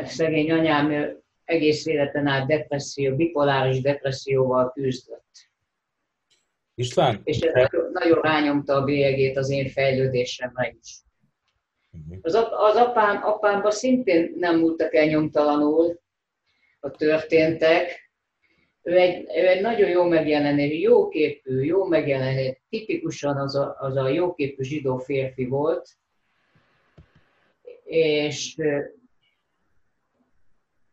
[0.05, 5.25] szegény anyám egész életen át depresszió, bipoláris depresszióval küzdött.
[6.75, 7.21] István?
[7.25, 7.79] És ez te...
[7.93, 10.99] nagyon rányomta a bélyegét az én fejlődésemre is.
[11.93, 12.19] Uh-huh.
[12.23, 16.01] Az, ap, az apám, apámban szintén nem múltak el nyomtalanul
[16.81, 18.11] a történtek.
[18.83, 24.09] Ő egy, ő egy nagyon jó megjelenő, jóképű, jó megjelenő, tipikusan az a, az a
[24.09, 25.89] jóképű zsidó férfi volt,
[27.85, 28.57] és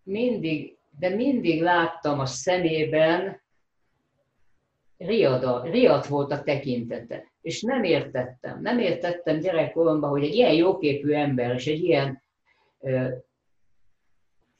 [0.04, 3.42] mindig, de mindig láttam a szemében,
[4.98, 7.32] riada, riadt volt a tekintete.
[7.42, 12.24] És nem értettem, nem értettem gyerekkoromban, hogy egy ilyen jóképű ember, és egy ilyen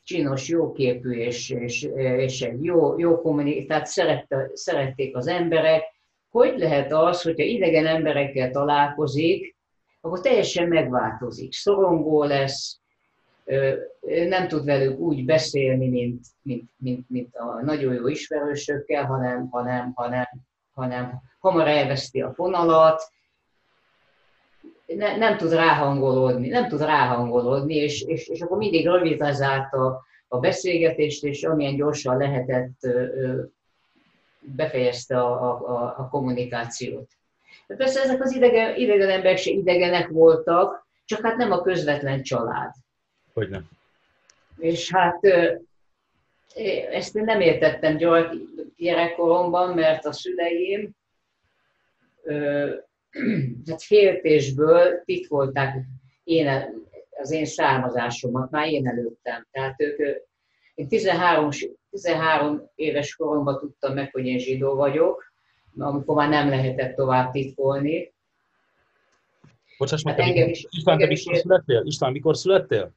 [0.04, 5.84] csinos, jóképű, és, és, és egy jó, jó kommunikáció, tehát szerette, szerették az emberek,
[6.30, 9.56] hogy lehet az, hogyha idegen emberekkel találkozik,
[10.02, 11.54] akkor teljesen megváltozik.
[11.54, 12.82] Szorongó lesz,
[14.28, 19.92] nem tud velük úgy beszélni, mint, mint, mint, mint a nagyon jó ismerősökkel, hanem, hanem,
[19.96, 20.28] hanem,
[20.74, 23.02] hanem hamar elveszti a fonalat,
[24.86, 30.02] ne, nem tud ráhangolódni, nem tud ráhangolódni, és, és, és akkor mindig rövid lezárt a,
[30.28, 32.88] a beszélgetést, és amilyen gyorsan lehetett,
[34.44, 37.08] befejezte a, a, a kommunikációt.
[37.68, 42.24] De persze ezek az idegen, idegen emberek se idegenek voltak, csak hát nem a közvetlen
[42.24, 42.74] család.
[43.34, 43.70] Hogy nem.
[44.58, 45.20] És hát
[46.92, 47.98] ezt én nem értettem
[48.78, 50.92] gyerekkoromban, mert a szüleim
[53.70, 55.86] hát féltésből titkolták
[56.24, 56.48] én,
[57.10, 59.48] az én származásomat, már én előttem.
[59.52, 60.00] Tehát ők,
[60.76, 61.50] én 13,
[61.90, 65.32] 13 éves koromban tudtam meg, hogy én zsidó vagyok,
[65.78, 68.14] amikor már nem lehetett tovább titkolni.
[69.78, 71.82] Bocsáss meg, hát engem is, István, te mikor születtél?
[71.86, 72.92] István, mikor születtél?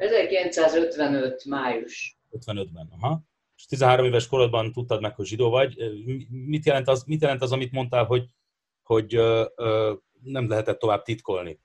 [0.00, 1.44] 1955.
[1.44, 2.18] május.
[2.30, 3.22] 55-ben, aha.
[3.56, 5.76] És 13 éves korodban tudtad meg, hogy zsidó vagy.
[6.28, 8.24] Mit jelent az, mit jelent az amit mondtál, hogy,
[8.82, 11.60] hogy ö, ö, nem lehetett tovább titkolni?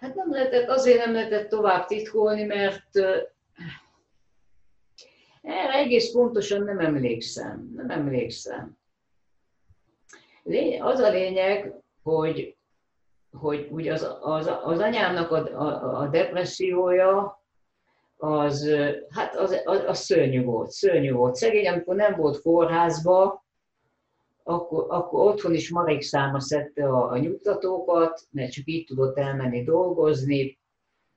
[0.00, 2.96] Hát nem lehetett, azért nem lehetett tovább titkolni, mert
[5.42, 7.70] erre egész pontosan nem emlékszem.
[7.76, 8.78] Nem emlékszem.
[10.78, 11.72] Az a lényeg,
[12.02, 12.56] hogy
[13.40, 17.42] hogy ugye az, az, az anyámnak a, a, a depressziója,
[18.16, 18.70] az,
[19.10, 21.34] hát az, az, az szörnyű volt, szörnyű volt.
[21.34, 23.44] Szegény, amikor nem volt kórházba,
[24.42, 29.64] akkor, akkor otthon is marék száma szedte a, a nyugtatókat, mert csak így tudott elmenni
[29.64, 30.58] dolgozni,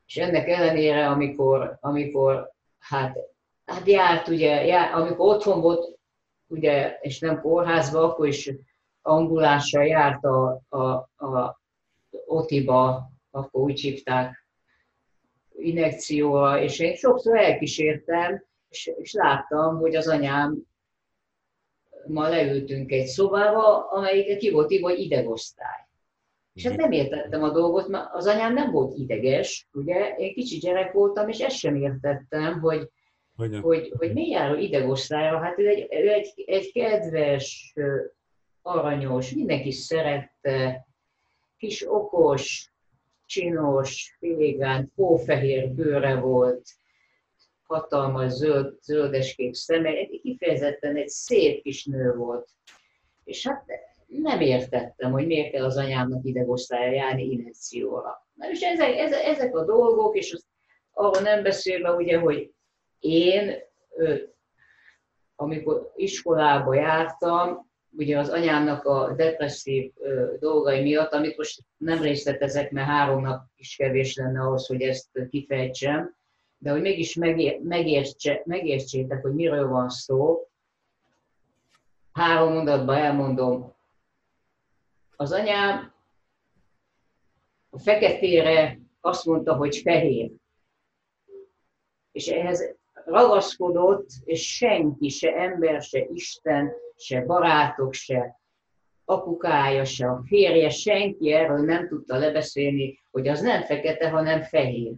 [0.06, 3.18] és ennek ellenére, amikor, amikor hát,
[3.66, 5.98] hát járt, ugye, járt, amikor otthon volt,
[6.48, 8.52] ugye, és nem kórházba, akkor is
[9.02, 10.82] ambulással járt a, a,
[11.16, 11.60] a,
[12.28, 14.48] Otiba, akkor úgy hívták,
[15.58, 20.58] inekcióra, és én sokszor elkísértem, és, és láttam, hogy az anyám
[22.08, 25.86] ma leültünk egy szobába, amelyik ki volt írva, hogy idegosztály.
[26.54, 30.58] És hát nem értettem a dolgot, mert az anyám nem volt ideges, ugye, én kicsi
[30.58, 32.90] gyerek voltam, és ezt sem értettem, hogy,
[33.36, 35.40] hogy, hogy, hogy mi jár idegosztályra.
[35.40, 37.74] Hát ő egy, ő egy, egy kedves,
[38.62, 40.87] aranyos, mindenki szerette,
[41.58, 42.72] kis okos,
[43.26, 46.70] csinos, félgánt, hófehér bőre volt,
[47.64, 52.50] hatalmas zöld, zöldeskék szeme, egy kifejezetten egy szép kis nő volt.
[53.24, 53.66] És hát
[54.06, 58.28] nem értettem, hogy miért kell az anyámnak idegosztályra járni inekcióra.
[58.34, 60.46] Na és ezek, ezek, ezek a dolgok, és az,
[60.94, 62.52] arról nem beszélve ugye, hogy
[63.00, 63.56] én,
[65.36, 67.67] amikor iskolába jártam,
[67.98, 69.92] ugye az anyámnak a depresszív
[70.40, 75.10] dolgai miatt, amit most nem részletezek, mert három nap is kevés lenne ahhoz, hogy ezt
[75.30, 76.16] kifejtsem,
[76.58, 80.48] de hogy mégis megér, megértse, megértsétek, hogy miről van szó,
[82.12, 83.76] három mondatban elmondom.
[85.16, 85.94] Az anyám
[87.70, 90.32] a feketére azt mondta, hogy fehér.
[92.12, 92.76] És ehhez
[93.06, 98.40] ragaszkodott, és senki, se ember, se Isten, se barátok, se
[99.06, 104.94] apukája, se a férje, senki erről nem tudta lebeszélni, hogy az nem fekete, hanem fehér.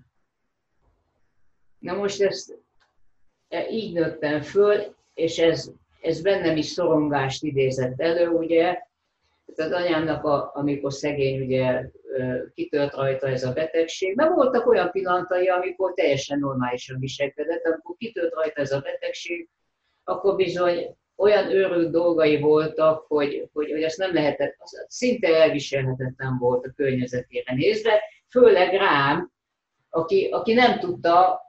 [1.79, 2.57] Na most ezt
[3.47, 5.71] e, így nőttem föl, és ez,
[6.01, 8.87] ez bennem is szorongást idézett elő, ugye.
[9.55, 11.89] Az anyámnak, a, amikor szegény ugye
[12.53, 14.15] kitört rajta ez a betegség.
[14.15, 19.49] Mert voltak olyan pillanatai, amikor teljesen normálisan viselkedett, amikor kitört rajta ez a betegség,
[20.03, 26.37] akkor bizony olyan őrült dolgai voltak, hogy, hogy, hogy azt nem lehetett, az szinte elviselhetetlen
[26.37, 29.31] volt a környezetére nézve, főleg rám,
[29.89, 31.41] aki, aki nem tudta,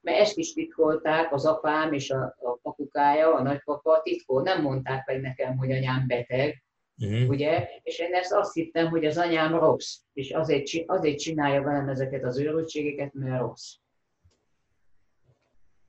[0.00, 5.06] mert ezt is titkolták, az apám és a, a papukája, a nagypapa titkol, nem mondták
[5.06, 6.62] meg nekem, hogy anyám beteg,
[6.98, 7.28] uh-huh.
[7.28, 7.68] ugye?
[7.82, 12.24] És én ezt azt hittem, hogy az anyám rossz, és azért, azért csinálja velem ezeket
[12.24, 13.74] az őrültségeket, mert rossz.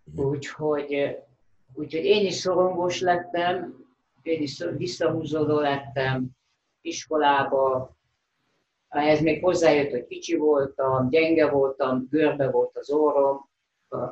[0.04, 0.30] Uh-huh.
[0.30, 1.18] Úgyhogy,
[1.76, 3.86] úgyhogy én is szorongós lettem,
[4.22, 6.28] én is visszahúzódó lettem
[6.82, 7.96] iskolába,
[8.90, 13.50] ez még hozzájött, hogy kicsi voltam, gyenge voltam, görbe volt az orrom,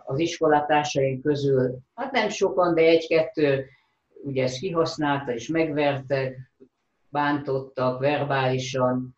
[0.06, 3.65] az iskolatársaim közül, hát nem sokan, de egy-kettő
[4.23, 6.52] ugye ezt kihasználta és megvertek,
[7.10, 9.15] bántottak verbálisan,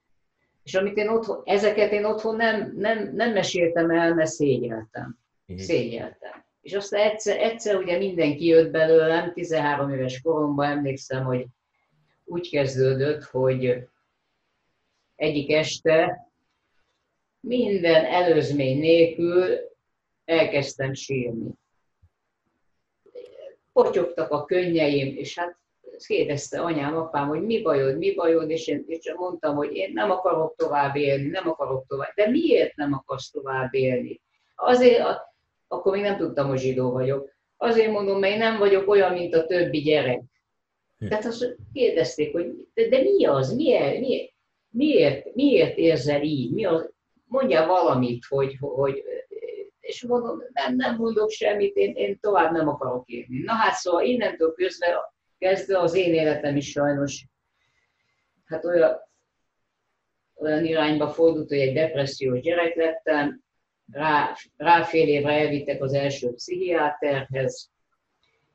[0.63, 5.17] és amit én otthon, ezeket én otthon nem, nem, nem meséltem el, mert szégyeltem.
[5.47, 5.65] Uh-huh.
[5.65, 6.44] Szégyeltem.
[6.65, 11.45] És aztán egyszer, egyszer ugye mindenki jött belőlem, 13 éves koromban emlékszem, hogy
[12.23, 13.87] úgy kezdődött, hogy
[15.15, 16.27] egyik este
[17.39, 19.57] minden előzmény nélkül
[20.25, 21.49] elkezdtem sírni.
[23.73, 25.57] Potyogtak a könnyeim, és hát
[26.05, 30.11] kérdezte anyám, apám, hogy mi bajod, mi bajod, és én, és mondtam, hogy én nem
[30.11, 32.13] akarok tovább élni, nem akarok tovább.
[32.15, 34.21] De miért nem akarsz tovább élni?
[34.55, 35.03] Azért,
[35.67, 37.29] akkor még nem tudtam, hogy zsidó vagyok.
[37.57, 40.21] Azért mondom, mert én nem vagyok olyan, mint a többi gyerek.
[40.97, 41.07] Hm.
[41.07, 44.31] Tehát azt kérdezték, hogy de, de mi az, miért, miért,
[44.69, 46.89] miért, miért érzel így, mi az,
[47.25, 49.03] mondja valamit, hogy, hogy
[49.79, 53.43] és mondom, nem, nem mondok semmit, én, én tovább nem akarok élni.
[53.43, 54.95] Na hát szóval innentől közben
[55.37, 57.25] kezdve az én életem is sajnos
[58.45, 58.97] hát olyan,
[60.35, 63.43] olyan irányba fordult, hogy egy depressziós gyerek lettem,
[63.91, 67.71] rá, rá fél évre elvittek az első pszichiáterhez,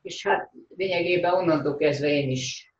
[0.02, 2.74] és hát lényegében onnantól kezdve én is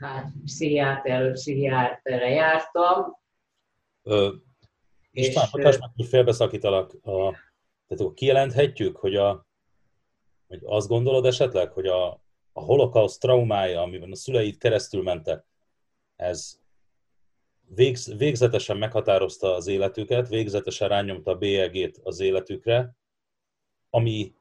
[0.00, 3.16] hát pszichiáterről pszichiáterre jártam.
[4.02, 4.34] Ö,
[5.10, 7.30] István, és, hogy félbeszakítalak, a,
[7.86, 9.46] tehát akkor kijelenthetjük, hogy a,
[10.48, 12.06] hogy azt gondolod esetleg, hogy a,
[12.52, 15.44] a holokauszt traumája, amiben a szüleid keresztül mentek,
[16.16, 16.58] ez
[17.74, 22.96] végz, végzetesen meghatározta az életüket, végzetesen rányomta a bélyegét az életükre,
[23.90, 24.34] ami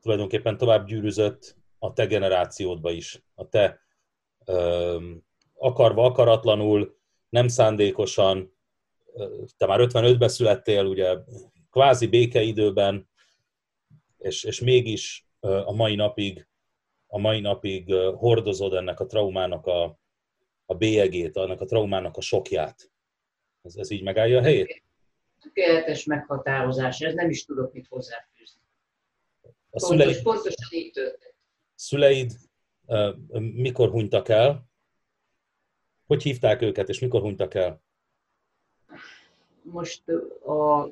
[0.00, 3.80] tulajdonképpen tovább gyűrűzött a te generációdba is, a te
[4.44, 5.10] ö,
[5.54, 6.96] akarva, akaratlanul,
[7.28, 8.52] nem szándékosan,
[9.56, 11.16] te már 55-ben születtél, ugye
[11.70, 13.08] kvázi békeidőben,
[14.18, 16.48] és, és mégis a mai napig,
[17.06, 20.00] a mai napig hordozod ennek a traumának a,
[20.72, 22.90] a bélyegét, annak a traumának a sokját.
[23.62, 24.82] Ez, ez így megállja a helyét?
[25.40, 28.60] Tökéletes meghatározás, ez nem is tudok mit hozzáfűzni.
[29.42, 31.34] A Pontos, szüleid, pontosan így történt.
[31.74, 32.32] Szüleid
[33.54, 34.70] mikor hunytak el?
[36.06, 37.82] Hogy hívták őket, és mikor hunytak el?
[39.62, 40.08] Most
[40.46, 40.88] a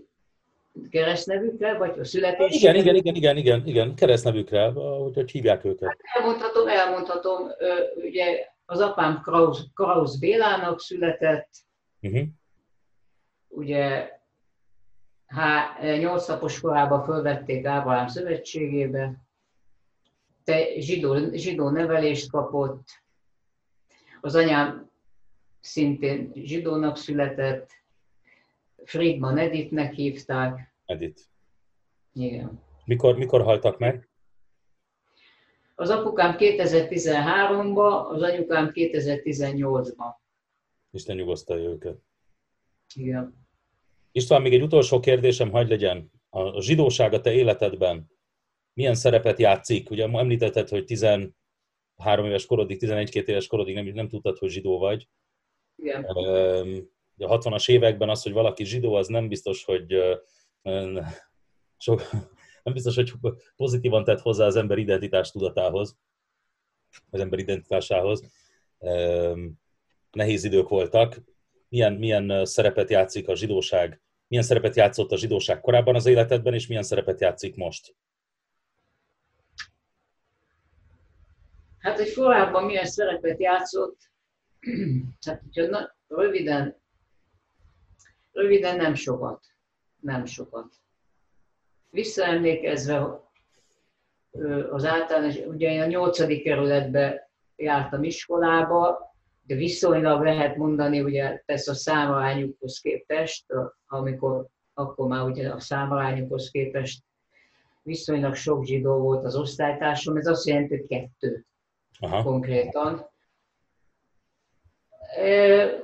[0.91, 2.55] keresztnevükre, vagy a születés?
[2.55, 5.89] Igen, igen, igen, igen, igen, igen, keresztnevükre, hogy, hogy hívják őket.
[5.89, 7.49] Hát elmondhatom, elmondhatom,
[7.95, 11.49] ugye az apám Kraus, Kraus Bélának született,
[12.01, 12.27] uh-huh.
[13.49, 14.11] ugye
[15.27, 19.25] há, 8 napos korában fölvették Ábrahám szövetségébe,
[20.45, 22.89] te zsidó, zsidó nevelést kapott,
[24.21, 24.91] az anyám
[25.61, 27.71] szintén zsidónak született,
[28.85, 30.75] Friedman Editnek hívták.
[30.85, 31.21] Edit.
[32.13, 32.63] Igen.
[32.85, 34.10] Mikor, mikor haltak meg?
[35.81, 40.13] Az apukám 2013-ban, az anyukám 2018-ban.
[40.91, 41.99] Isten nyugosztalja őket.
[42.95, 43.49] Igen.
[44.13, 46.11] István, még egy utolsó kérdésem, hagy legyen.
[46.31, 48.11] A zsidóság a te életedben
[48.73, 49.91] milyen szerepet játszik?
[49.91, 51.35] Ugye említetted, hogy 13
[52.05, 55.09] éves korodig, 11-2 éves korodig nem, nem tudtad, hogy zsidó vagy.
[55.77, 56.07] Igen
[57.25, 59.97] a 60-as években az, hogy valaki zsidó, az nem biztos, hogy
[61.77, 62.03] sok,
[62.63, 63.13] nem biztos, hogy
[63.57, 65.97] pozitívan tett hozzá az ember identitás tudatához,
[67.11, 68.23] az ember identitásához.
[70.11, 71.21] Nehéz idők voltak.
[71.69, 76.67] Milyen, milyen szerepet játszik a zsidóság, milyen szerepet játszott a zsidóság korábban az életedben, és
[76.67, 77.95] milyen szerepet játszik most?
[81.79, 84.11] Hát, hogy korábban milyen szerepet játszott,
[85.27, 86.81] hát, hogyha na, röviden
[88.33, 89.45] Röviden nem sokat.
[90.01, 90.75] Nem sokat.
[91.91, 93.21] Visszaemlékezve
[94.71, 99.15] az általános, ugye én a nyolcadik kerületbe jártam iskolába,
[99.47, 103.45] viszonylag lehet mondani, ugye persze a számarányukhoz képest,
[103.87, 107.03] amikor akkor már ugye a számarányukhoz képest
[107.83, 111.47] viszonylag sok zsidó volt az osztálytársam, ez azt jelenti, hogy kettő
[111.99, 112.23] Aha.
[112.23, 113.11] konkrétan.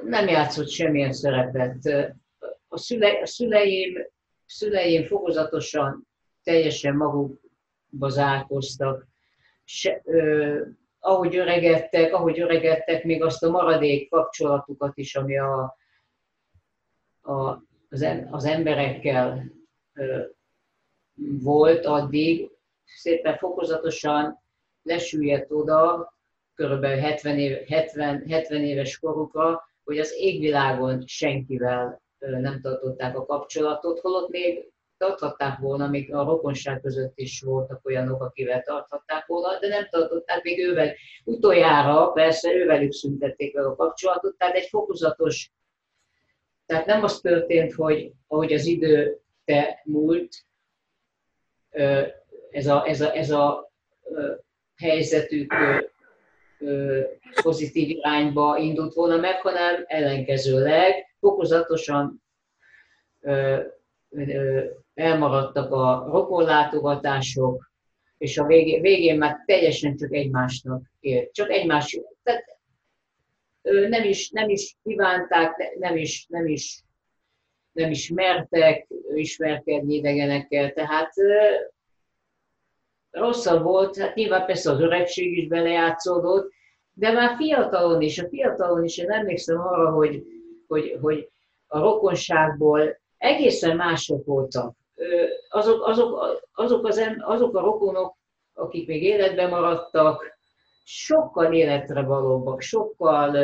[0.05, 1.85] Nem játszott semmilyen szerepet.
[2.69, 4.07] A, szüle, a szüleim,
[4.47, 6.07] szüleim fokozatosan
[6.43, 9.07] teljesen magukba zárkoztak.
[9.65, 10.61] Se, ö,
[10.99, 15.77] ahogy öregedtek, ahogy öregedtek, még azt a maradék kapcsolatukat is, ami a,
[17.21, 19.53] a, az, az emberekkel
[19.95, 20.23] ö,
[21.43, 22.51] volt addig,
[22.85, 24.43] szépen fokozatosan
[24.83, 26.15] lesüllyedt oda,
[26.55, 34.01] körülbelül 70, éve, 70, 70 éves korukra, hogy az égvilágon senkivel nem tartották a kapcsolatot,
[34.01, 39.69] holott még tarthatták volna, még a rokonság között is voltak olyanok, akivel tarthatták volna, de
[39.69, 40.95] nem tartották még ővel.
[41.25, 45.51] Utoljára persze ővelük szüntették meg a kapcsolatot, tehát egy fokozatos,
[46.67, 50.35] tehát nem az történt, hogy ahogy az idő te múlt,
[52.51, 53.73] ez a, ez a, ez a
[54.77, 55.53] helyzetük
[57.43, 62.23] pozitív irányba indult volna meg, hanem ellenkezőleg fokozatosan
[64.95, 67.71] elmaradtak a rokonlátogatások,
[68.19, 71.33] és a végén, végén már teljesen csak egymásnak élt.
[71.33, 72.45] Csak egymás, tehát
[73.89, 76.85] nem is, nem is kívánták, nem is, nem is,
[77.73, 81.13] nem is mertek ismerkedni idegenekkel, tehát
[83.11, 86.53] rosszabb volt, hát nyilván persze az öregség is belejátszódott,
[86.93, 90.23] de már fiatalon is, a fiatalon is, én emlékszem arra, hogy,
[90.69, 91.31] hogy, hogy
[91.67, 94.75] a rokonságból egészen mások voltak.
[95.49, 98.17] Azok, azok, azok, az, azok a rokonok,
[98.55, 100.39] akik még életben maradtak,
[100.85, 103.35] sokkal életre valóbbak, sokkal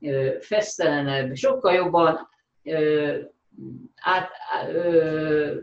[0.00, 2.28] ö, fesztelenebb, sokkal jobban
[2.62, 3.18] ö,
[3.94, 4.30] át,
[4.68, 5.60] ö,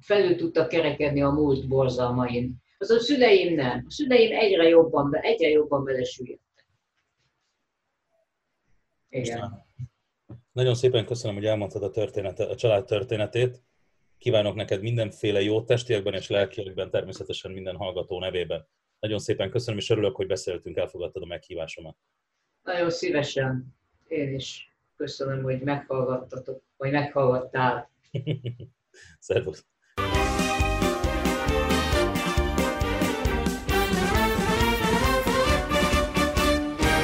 [0.00, 2.54] felül tudtak kerekedni a múlt borzalmain.
[2.78, 3.84] Az a szüleim nem.
[3.86, 6.45] A szüleim egyre jobban, egyre jobban belesüllyedtek.
[9.16, 9.64] Igen.
[10.52, 13.62] Nagyon szépen köszönöm, hogy elmondtad a, története, a család történetét.
[14.18, 18.68] Kívánok neked mindenféle jó testiekben és lelkiekben, természetesen minden hallgató nevében.
[18.98, 21.96] Nagyon szépen köszönöm, és örülök, hogy beszéltünk, elfogadtad a meghívásomat.
[22.62, 23.76] Nagyon szívesen.
[24.08, 27.90] Én is köszönöm, hogy meghallgattatok, vagy meghallgattál.
[29.18, 29.66] Szervusz.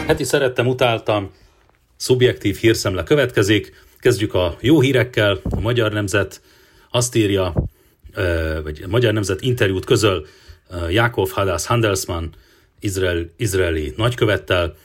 [0.06, 1.30] Heti szerettem, utáltam,
[2.02, 3.72] szubjektív hírszemle következik.
[3.98, 5.40] Kezdjük a jó hírekkel.
[5.42, 6.40] A Magyar Nemzet
[6.90, 7.54] azt írja,
[8.62, 10.26] vagy a Magyar Nemzet interjút közöl
[10.90, 12.34] Jakov Hadas Handelsman,
[12.80, 14.76] Izrael, izraeli nagykövettel,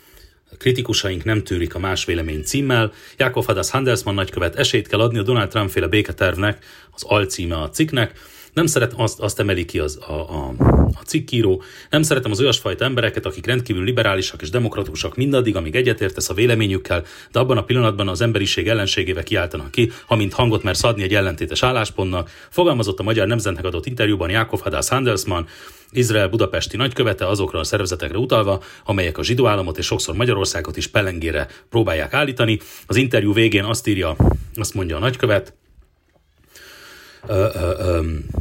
[0.58, 2.92] Kritikusaink nem tűrik a más vélemény címmel.
[3.18, 7.70] Jakov Hadas Handelsman nagykövet esélyt kell adni a Donald Trump féle béketervnek, az alcíme a
[7.70, 8.20] cikknek.
[8.54, 10.54] Nem szeret, azt, azt emeli ki az, a, a,
[11.02, 16.30] a cikkíró, nem szeretem az olyasfajta embereket, akik rendkívül liberálisak és demokratikusak mindaddig, amíg egyetértesz
[16.30, 21.04] a véleményükkel, de abban a pillanatban az emberiség ellenségével kiáltanak ki, amint hangot mersz adni
[21.04, 25.48] egy ellentétes álláspontnak, fogalmazott a Magyar Nemzetnek adott interjúban Jakov Hadász Handelsman,
[25.92, 30.88] Izrael budapesti nagykövete azokra a szervezetekre utalva, amelyek a zsidó államot és sokszor Magyarországot is
[30.88, 32.60] pelengére próbálják állítani.
[32.86, 34.16] Az interjú végén azt írja,
[34.56, 35.54] azt mondja a nagykövet,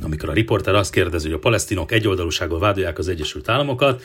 [0.02, 4.02] amikor a riporter azt kérdezi, hogy a palesztinok egyoldalúsággal vádolják az Egyesült Államokat,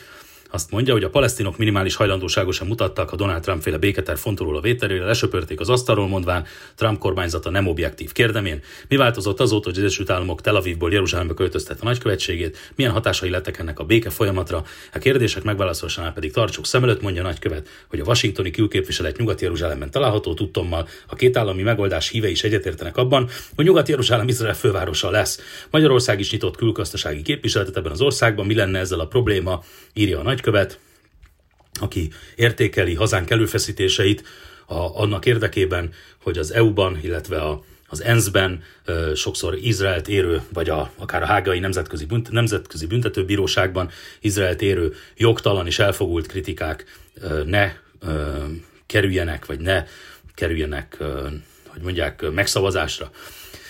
[0.52, 4.62] azt mondja, hogy a palesztinok minimális hajlandóságosan mutattak a Donald Trump féle béketer fontoló a
[4.62, 6.46] vételére, lesöpörték az asztalról, mondván
[6.76, 8.12] Trump kormányzata nem objektív.
[8.12, 12.92] Kérdemén, mi változott azóta, hogy az Egyesült Államok Tel Avivból Jeruzsálembe költöztette a nagykövetségét, milyen
[12.92, 14.64] hatásai lettek ennek a béke folyamatra?
[14.94, 19.92] A kérdések megválaszolásánál pedig tartsuk szem előtt, mondja a nagykövet, hogy a washingtoni külképviselet Nyugat-Jeruzsálemben
[19.92, 25.40] található tudtommal a két állami megoldás híve is egyetértenek abban, hogy Nyugat-Jeruzsálem Izrael fővárosa lesz.
[25.70, 29.64] Magyarország is nyitott külgazdasági képviseletet ebben az országban, mi lenne ezzel a probléma,
[29.94, 30.80] írja a nagykövet,
[31.80, 34.24] aki értékeli hazánk előfeszítéseit
[34.66, 35.94] a, annak érdekében,
[36.24, 38.64] hogy az EU-ban, illetve a, az ENSZ-ben
[39.16, 43.90] sokszor Izraelt érő, vagy a, akár a hágai nemzetközi, bünt, nemzetközi büntetőbíróságban
[44.20, 46.86] Izraelt érő jogtalan és elfogult kritikák
[47.46, 47.74] ne
[48.86, 49.84] kerüljenek, vagy ne
[50.36, 50.98] kerüljenek,
[51.68, 53.12] hogy mondják, megszavazásra.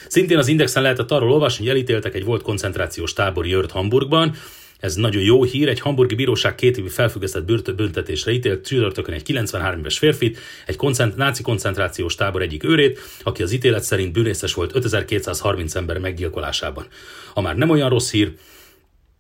[0.08, 4.36] Szintén az Indexen lehetett arról olvasni, hogy elítéltek egy volt koncentrációs tábor Jört Hamburgban,
[4.82, 5.68] ez nagyon jó hír.
[5.68, 11.16] Egy hamburgi bíróság két évi felfüggesztett büntetésre ítélt csütörtökön egy 93 éves férfit, egy koncent,
[11.16, 16.88] náci koncentrációs tábor egyik őrét, aki az ítélet szerint bűnészes volt 5230 ember meggyilkolásában.
[17.34, 18.34] A már nem olyan rossz hír,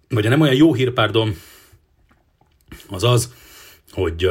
[0.10, 1.36] vagy a nem olyan jó hír, pardon,
[2.90, 3.34] az az,
[3.92, 4.30] hogy,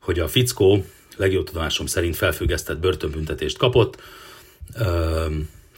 [0.00, 0.84] hogy a fickó
[1.16, 4.02] legjobb tudomásom szerint felfüggesztett börtönbüntetést kapott.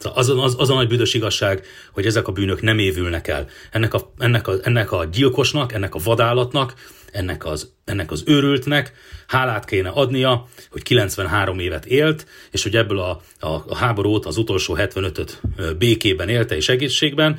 [0.06, 3.48] Az, az, az a nagy büdös igazság, hogy ezek a bűnök nem évülnek el.
[3.70, 6.74] Ennek a, ennek, a, ennek a gyilkosnak, ennek a vadállatnak,
[7.12, 8.92] ennek az, ennek az őrültnek
[9.26, 14.36] hálát kéne adnia, hogy 93 évet élt, és hogy ebből a, a, a háború az
[14.36, 15.40] utolsó 75-öt
[15.78, 17.38] békében élte és egészségben,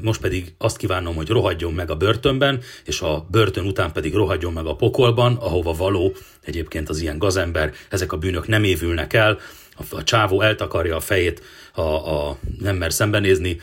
[0.00, 4.52] most pedig azt kívánom, hogy rohadjon meg a börtönben, és a börtön után pedig rohadjon
[4.52, 6.14] meg a pokolban, ahova való
[6.44, 9.38] egyébként az ilyen gazember, ezek a bűnök nem évülnek el,
[9.76, 11.42] a, a csávó eltakarja a fejét,
[11.72, 13.60] a, a, nem mer szembenézni,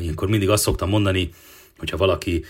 [0.00, 1.30] ilyenkor mindig azt szoktam mondani,
[1.78, 2.44] hogyha valaki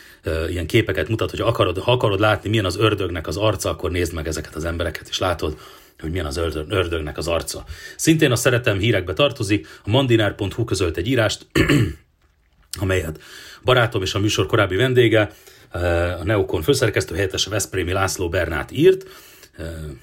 [0.48, 4.14] ilyen képeket mutat, hogy akarod, ha akarod látni, milyen az ördögnek az arca, akkor nézd
[4.14, 5.58] meg ezeket az embereket, és látod,
[6.00, 6.36] hogy milyen az
[6.68, 7.64] ördögnek az arca.
[7.96, 11.46] Szintén a szeretem hírekbe tartozik, a mandinár.hu közölt egy írást,
[12.80, 13.20] amelyet
[13.64, 15.32] barátom és a műsor korábbi vendége,
[16.20, 19.06] a Neokon főszerkesztő helyettese Veszprémi László Bernát írt,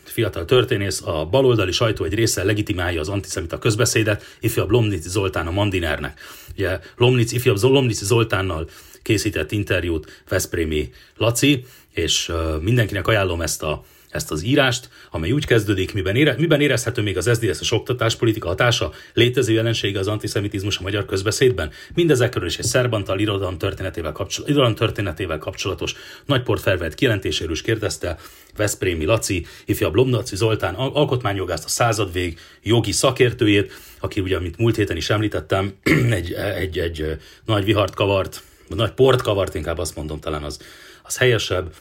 [0.04, 5.52] fiatal történész, a baloldali sajtó egy része legitimálja az antiszemita közbeszédet, ifjabb Lomnici Zoltán a
[5.52, 6.20] Mandinernek.
[6.54, 8.70] Ugye Lomnic, ifjabb Lomnici Zoltánnal
[9.02, 12.32] készített interjút Veszprémi Laci, és
[12.62, 17.18] mindenkinek ajánlom ezt a ezt az írást, amely úgy kezdődik, miben, ére, miben érezhető még
[17.18, 23.20] az SZDSZ-es oktatáspolitika hatása, létező jelensége az antiszemitizmus a magyar közbeszédben, mindezekről is egy szerbantal
[23.20, 25.96] irodalom történetével, kapcsol, irodalom történetével kapcsolatos
[26.26, 28.18] nagyport felvett kijelentéséről is kérdezte
[28.56, 34.98] Veszprémi Laci, ifjabb Lomnaci Zoltán, alkotmányjogást, a századvég jogi szakértőjét, aki ugye, amit múlt héten
[34.98, 35.74] is említettem,
[36.20, 40.60] egy, egy, egy nagy vihart kavart, nagy port kavart, inkább azt mondom, talán az,
[41.04, 41.74] az helyesebb,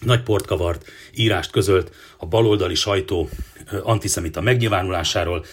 [0.00, 3.28] nagy port kavart írást közölt a baloldali sajtó
[3.82, 5.44] antiszemita megnyilvánulásáról,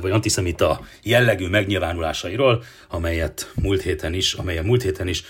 [0.00, 5.24] vagy antiszemita jellegű megnyilvánulásairól, amelyet múlt héten is, amelyen múlt héten is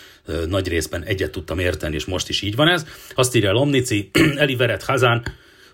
[0.48, 2.86] nagy részben egyet tudtam érteni, és most is így van ez.
[3.14, 5.22] Azt írja Lomnici, Eli Veret Hazán,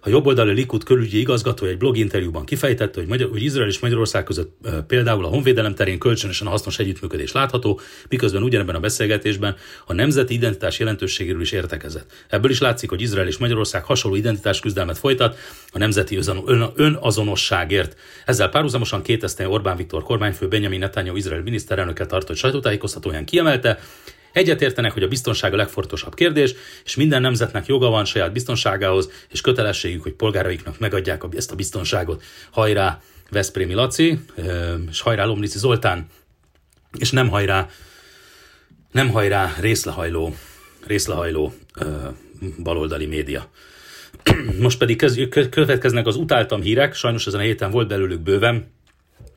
[0.04, 4.24] a jobboldali Likud körügyi igazgató egy blog interjúban kifejtette, hogy, Magyar, hogy Izrael és Magyarország
[4.24, 4.56] között
[4.86, 9.56] például a honvédelem terén kölcsönösen hasznos együttműködés látható, miközben ugyanebben a beszélgetésben
[9.86, 12.12] a nemzeti identitás jelentőségéről is értekezett.
[12.28, 15.36] Ebből is látszik, hogy Izrael és Magyarország hasonló identitás küzdelmet folytat
[15.72, 16.18] a nemzeti
[16.74, 17.96] önazonosságért.
[18.26, 23.78] Ezzel párhuzamosan két Orbán Viktor kormányfő Benjamin Netanyahu Izrael miniszterelnöke tartott sajtótájékoztatóján kiemelte,
[24.32, 26.54] Egyetértenek, hogy a biztonság a legfontosabb kérdés,
[26.84, 32.22] és minden nemzetnek joga van saját biztonságához, és kötelességük, hogy polgáraiknak megadják ezt a biztonságot.
[32.50, 33.00] Hajrá
[33.30, 34.18] Veszprémi Laci,
[34.90, 36.06] és hajrá Lomnici Zoltán,
[36.98, 37.68] és nem hajrá,
[38.90, 40.36] nem hajrá részlehajló,
[40.86, 41.54] részlehajló
[42.62, 43.50] baloldali média.
[44.60, 44.96] Most pedig
[45.50, 48.72] következnek az utáltam hírek, sajnos ezen a héten volt belőlük bőven.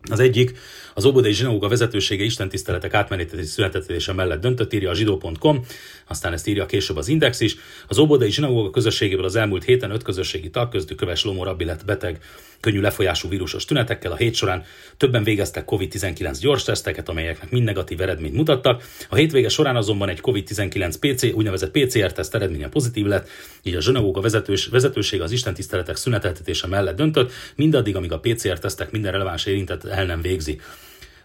[0.10, 0.58] Az egyik,
[0.98, 5.66] az Óbodai Zsinagóga vezetősége istentiszteletek átmeneti születetése mellett döntött, írja a zsidó.com,
[6.08, 7.56] aztán ezt írja később az Index is.
[7.88, 11.86] Az Óbodai Zsinagóga közösségéből az elmúlt héten öt közösségi tag, köztük Köves Lomó Rabbi lett
[11.86, 12.20] beteg,
[12.60, 14.12] könnyű lefolyású vírusos tünetekkel.
[14.12, 14.64] A hét során
[14.98, 18.84] többen végeztek COVID-19 gyors teszteket, amelyeknek mind negatív eredményt mutattak.
[19.10, 23.30] A hétvége során azonban egy COVID-19 PC, úgynevezett PCR-teszt eredménye pozitív lett,
[23.64, 29.12] így a Zsinagóga vezetős, vezetőség az istentiszteletek szüneteltetése mellett döntött, mindaddig, amíg a PCR-tesztek minden
[29.12, 30.60] releváns érintett el nem végzi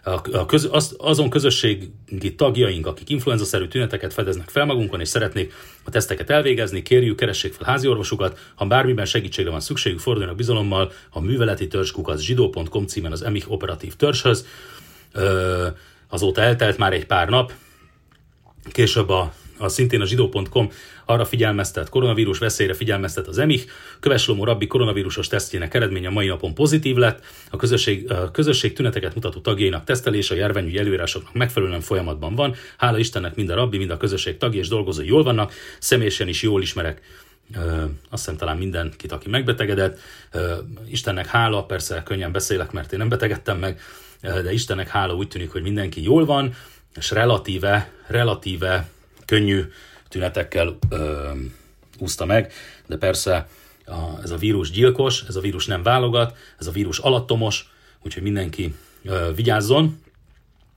[0.03, 1.91] a köz, az, azon közösségi
[2.35, 5.53] tagjaink, akik influenza-szerű tüneteket fedeznek fel magunkon, és szeretnék
[5.83, 10.91] a teszteket elvégezni, kérjük, keressék fel házi orvosukat, ha bármiben segítségre van szükségük, forduljanak bizalommal
[11.09, 14.45] a műveleti törzskukat zsidó.com címen az EMIH operatív törzshöz.
[16.09, 17.53] Azóta eltelt már egy pár nap,
[18.71, 20.69] később a a szintén a zsidó.com
[21.05, 23.65] arra figyelmeztet, koronavírus veszélyre figyelmeztet az EMIH.
[23.99, 27.23] Köveslomo rabbi koronavírusos tesztjének eredménye mai napon pozitív lett.
[27.49, 32.55] A közösség, a közösség tüneteket mutató tagjainak tesztelése a járványügyi előírásoknak megfelelően folyamatban van.
[32.77, 35.53] Hála Istennek mind a rabbi, mind a közösség tagja és dolgozói jól vannak.
[35.79, 37.01] Személyesen is jól ismerek
[37.55, 39.99] Ö, azt hiszem talán mindenkit, aki megbetegedett.
[40.31, 40.53] Ö,
[40.89, 43.79] Istennek hála, persze könnyen beszélek, mert én nem betegedtem meg,
[44.21, 46.53] de Istennek hála úgy tűnik, hogy mindenki jól van,
[46.95, 48.89] és relatíve, relatíve
[49.31, 49.61] könnyű
[50.09, 51.31] tünetekkel ö,
[51.99, 52.53] úszta meg,
[52.87, 53.47] de persze
[53.85, 57.71] a, ez a vírus gyilkos, ez a vírus nem válogat, ez a vírus alattomos,
[58.03, 60.01] úgyhogy mindenki ö, vigyázzon.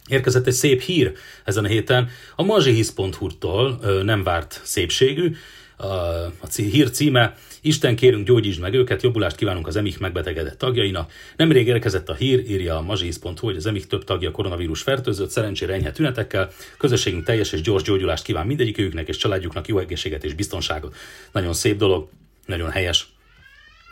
[0.09, 1.13] Érkezett egy szép hír
[1.45, 2.09] ezen a héten.
[2.37, 5.37] A mazsihisz.hu-tól nem várt szépségű.
[5.77, 11.13] A, a hír címe Isten kérünk, gyógyítsd meg őket, jobbulást kívánunk az emik megbetegedett tagjainak.
[11.37, 15.73] Nemrég érkezett a hír, írja a mazsisz.hu, hogy az emik több tagja koronavírus fertőzött, szerencsére
[15.73, 16.51] enyhe tünetekkel.
[16.79, 20.97] Közösségünk teljes és gyors gyógyulást kíván mindegyikőjüknek és családjuknak jó egészséget és biztonságot.
[21.33, 22.09] Nagyon szép dolog,
[22.47, 23.09] nagyon helyes.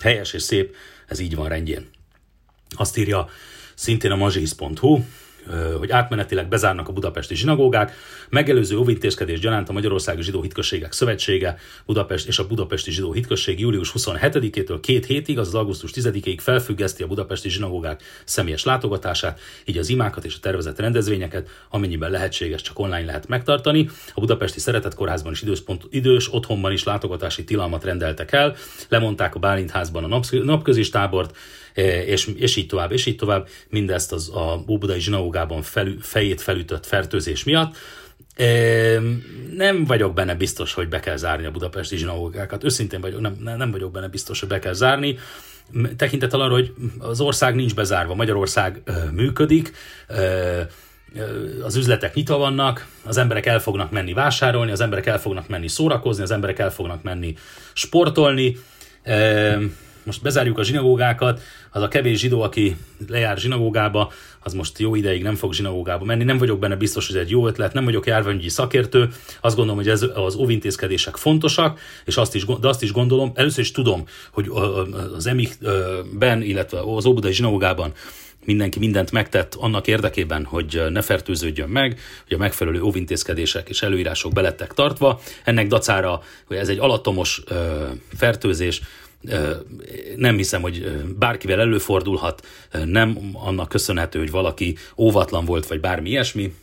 [0.00, 0.74] Helyes és szép,
[1.06, 1.88] ez így van rendjén.
[2.76, 3.28] Azt írja
[3.74, 5.00] szintén a mazsisz.hu,
[5.78, 7.92] hogy átmenetileg bezárnak a budapesti zsinagógák.
[8.28, 13.92] Megelőző óvintézkedés gyanánt a Magyarországi Zsidó Hitközségek Szövetsége Budapest és a Budapesti Zsidó Hitközség július
[13.98, 20.24] 27-től két hétig, az augusztus 10-ig felfüggeszti a budapesti zsinagógák személyes látogatását, így az imákat
[20.24, 23.88] és a tervezett rendezvényeket, amennyiben lehetséges, csak online lehet megtartani.
[24.14, 28.56] A budapesti Szeretett Kórházban és időspont, idős otthonban is látogatási tilalmat rendeltek el,
[28.88, 31.36] lemondták a Bálintházban a napközis tábort,
[31.74, 36.86] és, és így tovább, és így tovább, mindezt az a Óbudai zsinagógában fel, fejét felütött
[36.86, 37.76] fertőzés miatt.
[38.34, 39.02] Eh,
[39.56, 42.64] nem vagyok benne biztos, hogy be kell zárni a budapesti zsinagógákat.
[42.64, 45.18] Őszintén vagyok, nem, nem vagyok benne biztos, hogy be kell zárni.
[45.96, 49.72] Tekintettel arra, hogy az ország nincs bezárva, Magyarország eh, működik,
[51.62, 55.68] az üzletek nyitva vannak, az emberek el fognak menni vásárolni, az emberek el fognak menni
[55.68, 57.34] szórakozni, az emberek el fognak menni
[57.72, 58.56] sportolni
[60.04, 62.76] most bezárjuk a zsinagógákat, az a kevés zsidó, aki
[63.08, 64.12] lejár zsinagógába,
[64.42, 66.24] az most jó ideig nem fog zsinagógába menni.
[66.24, 69.08] Nem vagyok benne biztos, hogy ez egy jó ötlet, nem vagyok járványügyi szakértő.
[69.40, 73.60] Azt gondolom, hogy ez, az óvintézkedések fontosak, és azt is, de azt is gondolom, először
[73.60, 74.50] is tudom, hogy
[75.14, 77.92] az emikben, illetve az óbudai zsinagógában
[78.44, 84.32] mindenki mindent megtett annak érdekében, hogy ne fertőződjön meg, hogy a megfelelő óvintézkedések és előírások
[84.32, 85.20] belettek tartva.
[85.44, 87.42] Ennek dacára, hogy ez egy alattomos
[88.16, 88.82] fertőzés,
[90.16, 90.86] nem hiszem, hogy
[91.18, 92.46] bárkivel előfordulhat,
[92.84, 96.54] nem annak köszönhető, hogy valaki óvatlan volt, vagy bármi ilyesmi.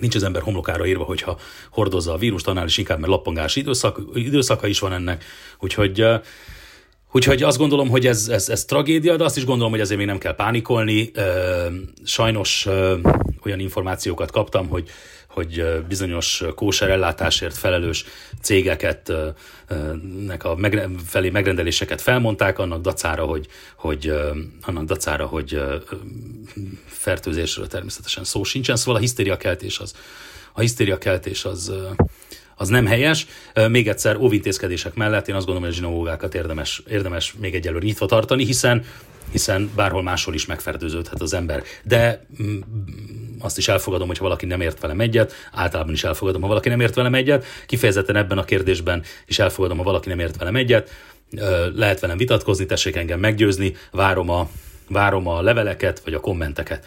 [0.00, 1.38] Nincs az ember homlokára írva, hogyha
[1.70, 5.24] hordozza a vírust, annál is inkább, mert lappangás időszak, időszaka is van ennek.
[5.60, 6.04] Úgyhogy
[7.12, 10.06] Úgyhogy azt gondolom, hogy ez, ez, ez tragédia, de azt is gondolom, hogy ezért még
[10.06, 11.10] nem kell pánikolni.
[12.04, 12.66] Sajnos
[13.44, 14.88] olyan információkat kaptam, hogy
[15.34, 18.04] hogy bizonyos kóser ellátásért felelős
[18.42, 19.12] cégeket
[20.26, 23.46] nek a megre, felé megrendeléseket felmondták, annak dacára, hogy,
[23.76, 24.12] hogy,
[24.62, 25.62] annak dacára, hogy
[26.86, 29.94] fertőzésről természetesen szó sincsen, szóval a hisztériakeltés az,
[30.52, 31.72] a hisztériakeltés az,
[32.56, 33.26] az nem helyes.
[33.68, 38.06] Még egyszer óvintézkedések mellett én azt gondolom, hogy a zsinagógákat érdemes, érdemes még egyelőre nyitva
[38.06, 38.84] tartani, hiszen
[39.34, 41.62] hiszen bárhol máshol is megfertőződhet az ember.
[41.82, 42.58] De mm,
[43.38, 46.80] azt is elfogadom, hogy valaki nem ért velem egyet, általában is elfogadom, ha valaki nem
[46.80, 50.90] ért velem egyet, kifejezetten ebben a kérdésben is elfogadom, ha valaki nem ért velem egyet,
[51.74, 54.48] lehet velem vitatkozni, tessék engem meggyőzni, várom a,
[54.88, 56.86] várom a leveleket, vagy a kommenteket.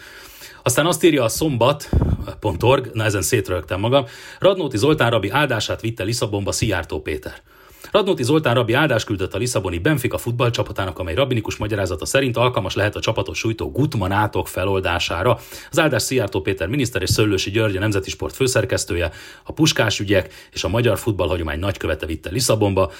[0.62, 4.06] Aztán azt írja a szombat.org, na ezen szétrögtem magam,
[4.38, 7.40] Radnóti Zoltán Rabi áldását vitte Lisszabonba Szijjártó Péter.
[7.90, 12.96] Radnóti Zoltán Rabi áldás küldött a Lisszaboni Benfica futballcsapatának, amely rabinikus magyarázata szerint alkalmas lehet
[12.96, 15.38] a csapatot sújtó Gutman átok feloldására.
[15.70, 19.12] Az áldás Szijjártó Péter miniszter és Szöllősi György a Nemzeti Sport főszerkesztője,
[19.44, 22.92] a Puskás ügyek és a magyar futballhagyomány nagykövete vitte Lisszabonba.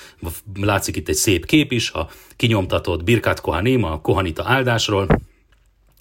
[0.61, 5.07] Látszik itt egy szép kép is, a kinyomtatott Birkat Kohanim, a Kohanita áldásról.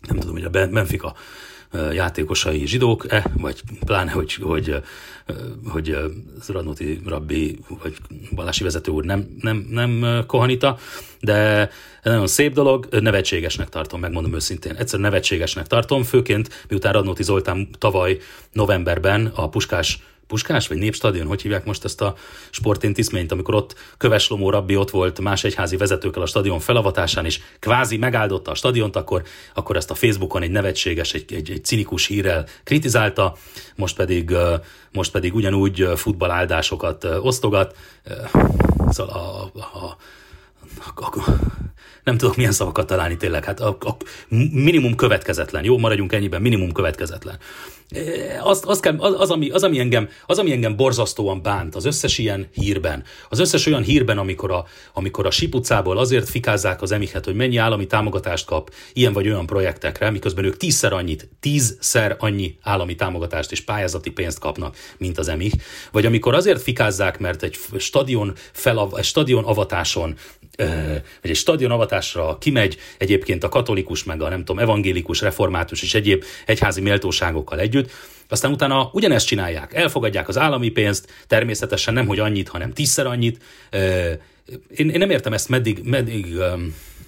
[0.07, 1.15] Nem tudom, hogy a Benfica
[1.93, 4.75] játékosai zsidók-e, vagy pláne, hogy, hogy,
[5.67, 5.97] hogy
[6.47, 7.95] Radnóti rabbi, vagy
[8.35, 10.77] Balási vezető úr nem, nem, nem kohanita,
[11.19, 11.69] de
[12.03, 14.75] nagyon szép dolog, nevetségesnek tartom, megmondom őszintén.
[14.75, 18.17] Egyszer nevetségesnek tartom, főként miután Radnóti Zoltán tavaly
[18.53, 22.15] novemberben a Puskás Puskás vagy Népstadion, hogy hívják most ezt a
[22.49, 27.39] sportintézményt, amikor ott Köves Lomó rabbi ott volt más egyházi vezetőkkel a stadion felavatásán, és
[27.59, 29.23] kvázi megáldotta a stadiont, akkor,
[29.53, 33.35] akkor ezt a Facebookon egy nevetséges, egy, egy, egy cinikus hírrel kritizálta,
[33.75, 34.35] most pedig,
[34.91, 37.75] most pedig ugyanúgy futballáldásokat osztogat.
[38.89, 39.97] Szóval a, a, a,
[40.95, 41.57] a, a
[42.07, 43.97] nem tudok milyen szavakat találni tényleg, hát a, a
[44.51, 47.37] minimum következetlen, jó, maradjunk ennyiben, minimum következetlen.
[48.43, 52.17] Az, az, kell, az, ami, az, ami engem, az, ami engem borzasztóan bánt, az összes
[52.17, 57.25] ilyen hírben, az összes olyan hírben, amikor a, amikor a sipucából azért fikázzák az emiket,
[57.25, 62.57] hogy mennyi állami támogatást kap ilyen vagy olyan projektekre, miközben ők tízszer annyit, tízszer annyi
[62.61, 65.53] állami támogatást és pályázati pénzt kapnak, mint az emik,
[65.91, 70.15] vagy amikor azért fikázzák, mert egy stadion, felav, egy stadion avatáson
[71.21, 76.23] vagy egy stadionavatásra kimegy egyébként a katolikus, meg a nem tudom, evangélikus, református és egyéb
[76.45, 77.76] egyházi méltóságokkal együtt,
[78.29, 83.43] aztán utána ugyanezt csinálják, elfogadják az állami pénzt, természetesen nem, hogy annyit, hanem tízszer annyit.
[84.75, 86.35] Én, én nem értem ezt meddig, meddig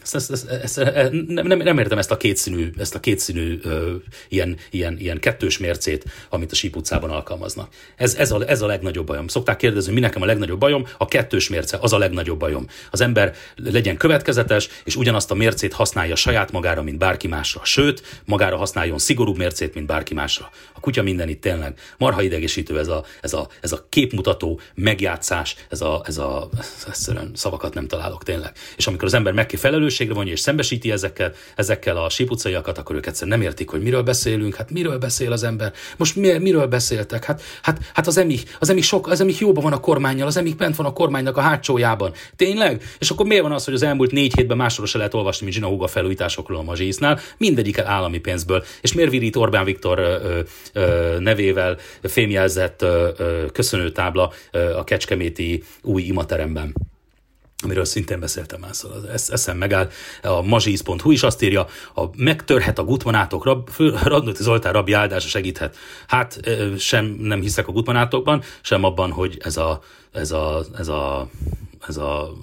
[0.01, 3.95] ezt, ezt, ezt, ezt, nem, nem, nem értem ezt a kétszínű, ezt a kétszínű ö,
[4.29, 7.73] ilyen, ilyen, ilyen kettős mércét, amit a Síp utcában alkalmaznak.
[7.95, 9.27] Ez, ez, a, ez a legnagyobb bajom.
[9.27, 10.87] Szokták kérdezni, mi nekem a legnagyobb bajom?
[10.97, 12.67] A kettős mérce, az a legnagyobb bajom.
[12.91, 17.61] Az ember legyen következetes, és ugyanazt a mércét használja saját magára, mint bárki másra.
[17.63, 20.49] Sőt, magára használjon szigorúbb mércét, mint bárki másra.
[20.73, 25.55] A kutya minden itt tényleg marha idegesítő ez a, ez a, ez a képmutató megjátszás,
[25.69, 26.49] ez a, ez a,
[26.87, 28.51] egyszerűen szavakat nem találok tényleg.
[28.77, 32.95] És amikor az ember megki felelős felelősségre vonja és szembesíti ezekkel, ezekkel a sípucaiakat, akkor
[32.95, 36.67] ők egyszerűen nem értik, hogy miről beszélünk, hát miről beszél az ember, most mi, miről
[36.67, 40.27] beszéltek, hát, hát, hát az emik, az emik sok, az emik jóban van a kormányjal,
[40.27, 42.13] az emik bent van a kormánynak a hátsójában.
[42.35, 42.83] Tényleg?
[42.99, 45.57] És akkor miért van az, hogy az elmúlt négy hétben másról se lehet olvasni, mint
[45.57, 48.63] Gina Huga felújításokról a Mazsésznál, mindegyik állami pénzből.
[48.81, 50.39] És miért virít Orbán Viktor ö,
[50.73, 56.73] ö, nevével fémjelzett ö, ö, köszönőtábla ö, a Kecskeméti új imateremben?
[57.61, 59.89] Amiről szintén beszéltem már, szóval ez eszem megáll.
[60.21, 63.69] A mazsiz.hu is azt írja, a megtörhet a gutmanátok, rab,
[64.03, 65.77] Radnóti Zoltán rabbi áldása segíthet.
[66.07, 66.39] Hát
[66.77, 69.81] sem nem hiszek a gutmanátokban, sem abban, hogy ez a,
[70.11, 71.29] ez a, ez a,
[71.87, 72.33] ez a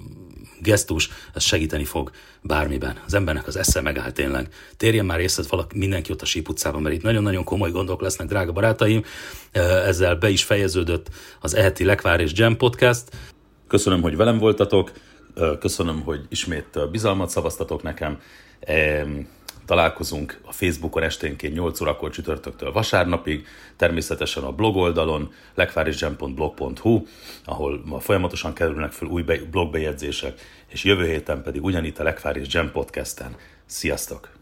[0.61, 2.11] gesztus, ez segíteni fog
[2.41, 2.99] bármiben.
[3.05, 4.47] Az embernek az esze megáll tényleg.
[4.77, 8.27] Térjen már részlet valaki, mindenki ott a Síp utcában, mert itt nagyon-nagyon komoly gondok lesznek,
[8.27, 9.03] drága barátaim.
[9.85, 11.09] Ezzel be is fejeződött
[11.41, 13.03] az eheti Lekvár és Jam podcast.
[13.67, 14.91] Köszönöm, hogy velem voltatok,
[15.59, 18.19] köszönöm, hogy ismét bizalmat szavaztatok nekem.
[19.65, 23.45] Találkozunk a Facebookon esténként 8 órakor csütörtöktől vasárnapig,
[23.75, 27.05] természetesen a blog oldalon lekvárisgem.blog.hu,
[27.45, 32.71] ahol ma folyamatosan kerülnek fel új blogbejegyzések, és jövő héten pedig ugyanitt a Lekváris Gem
[32.71, 33.35] podcasten.
[33.65, 34.36] Sziasztok!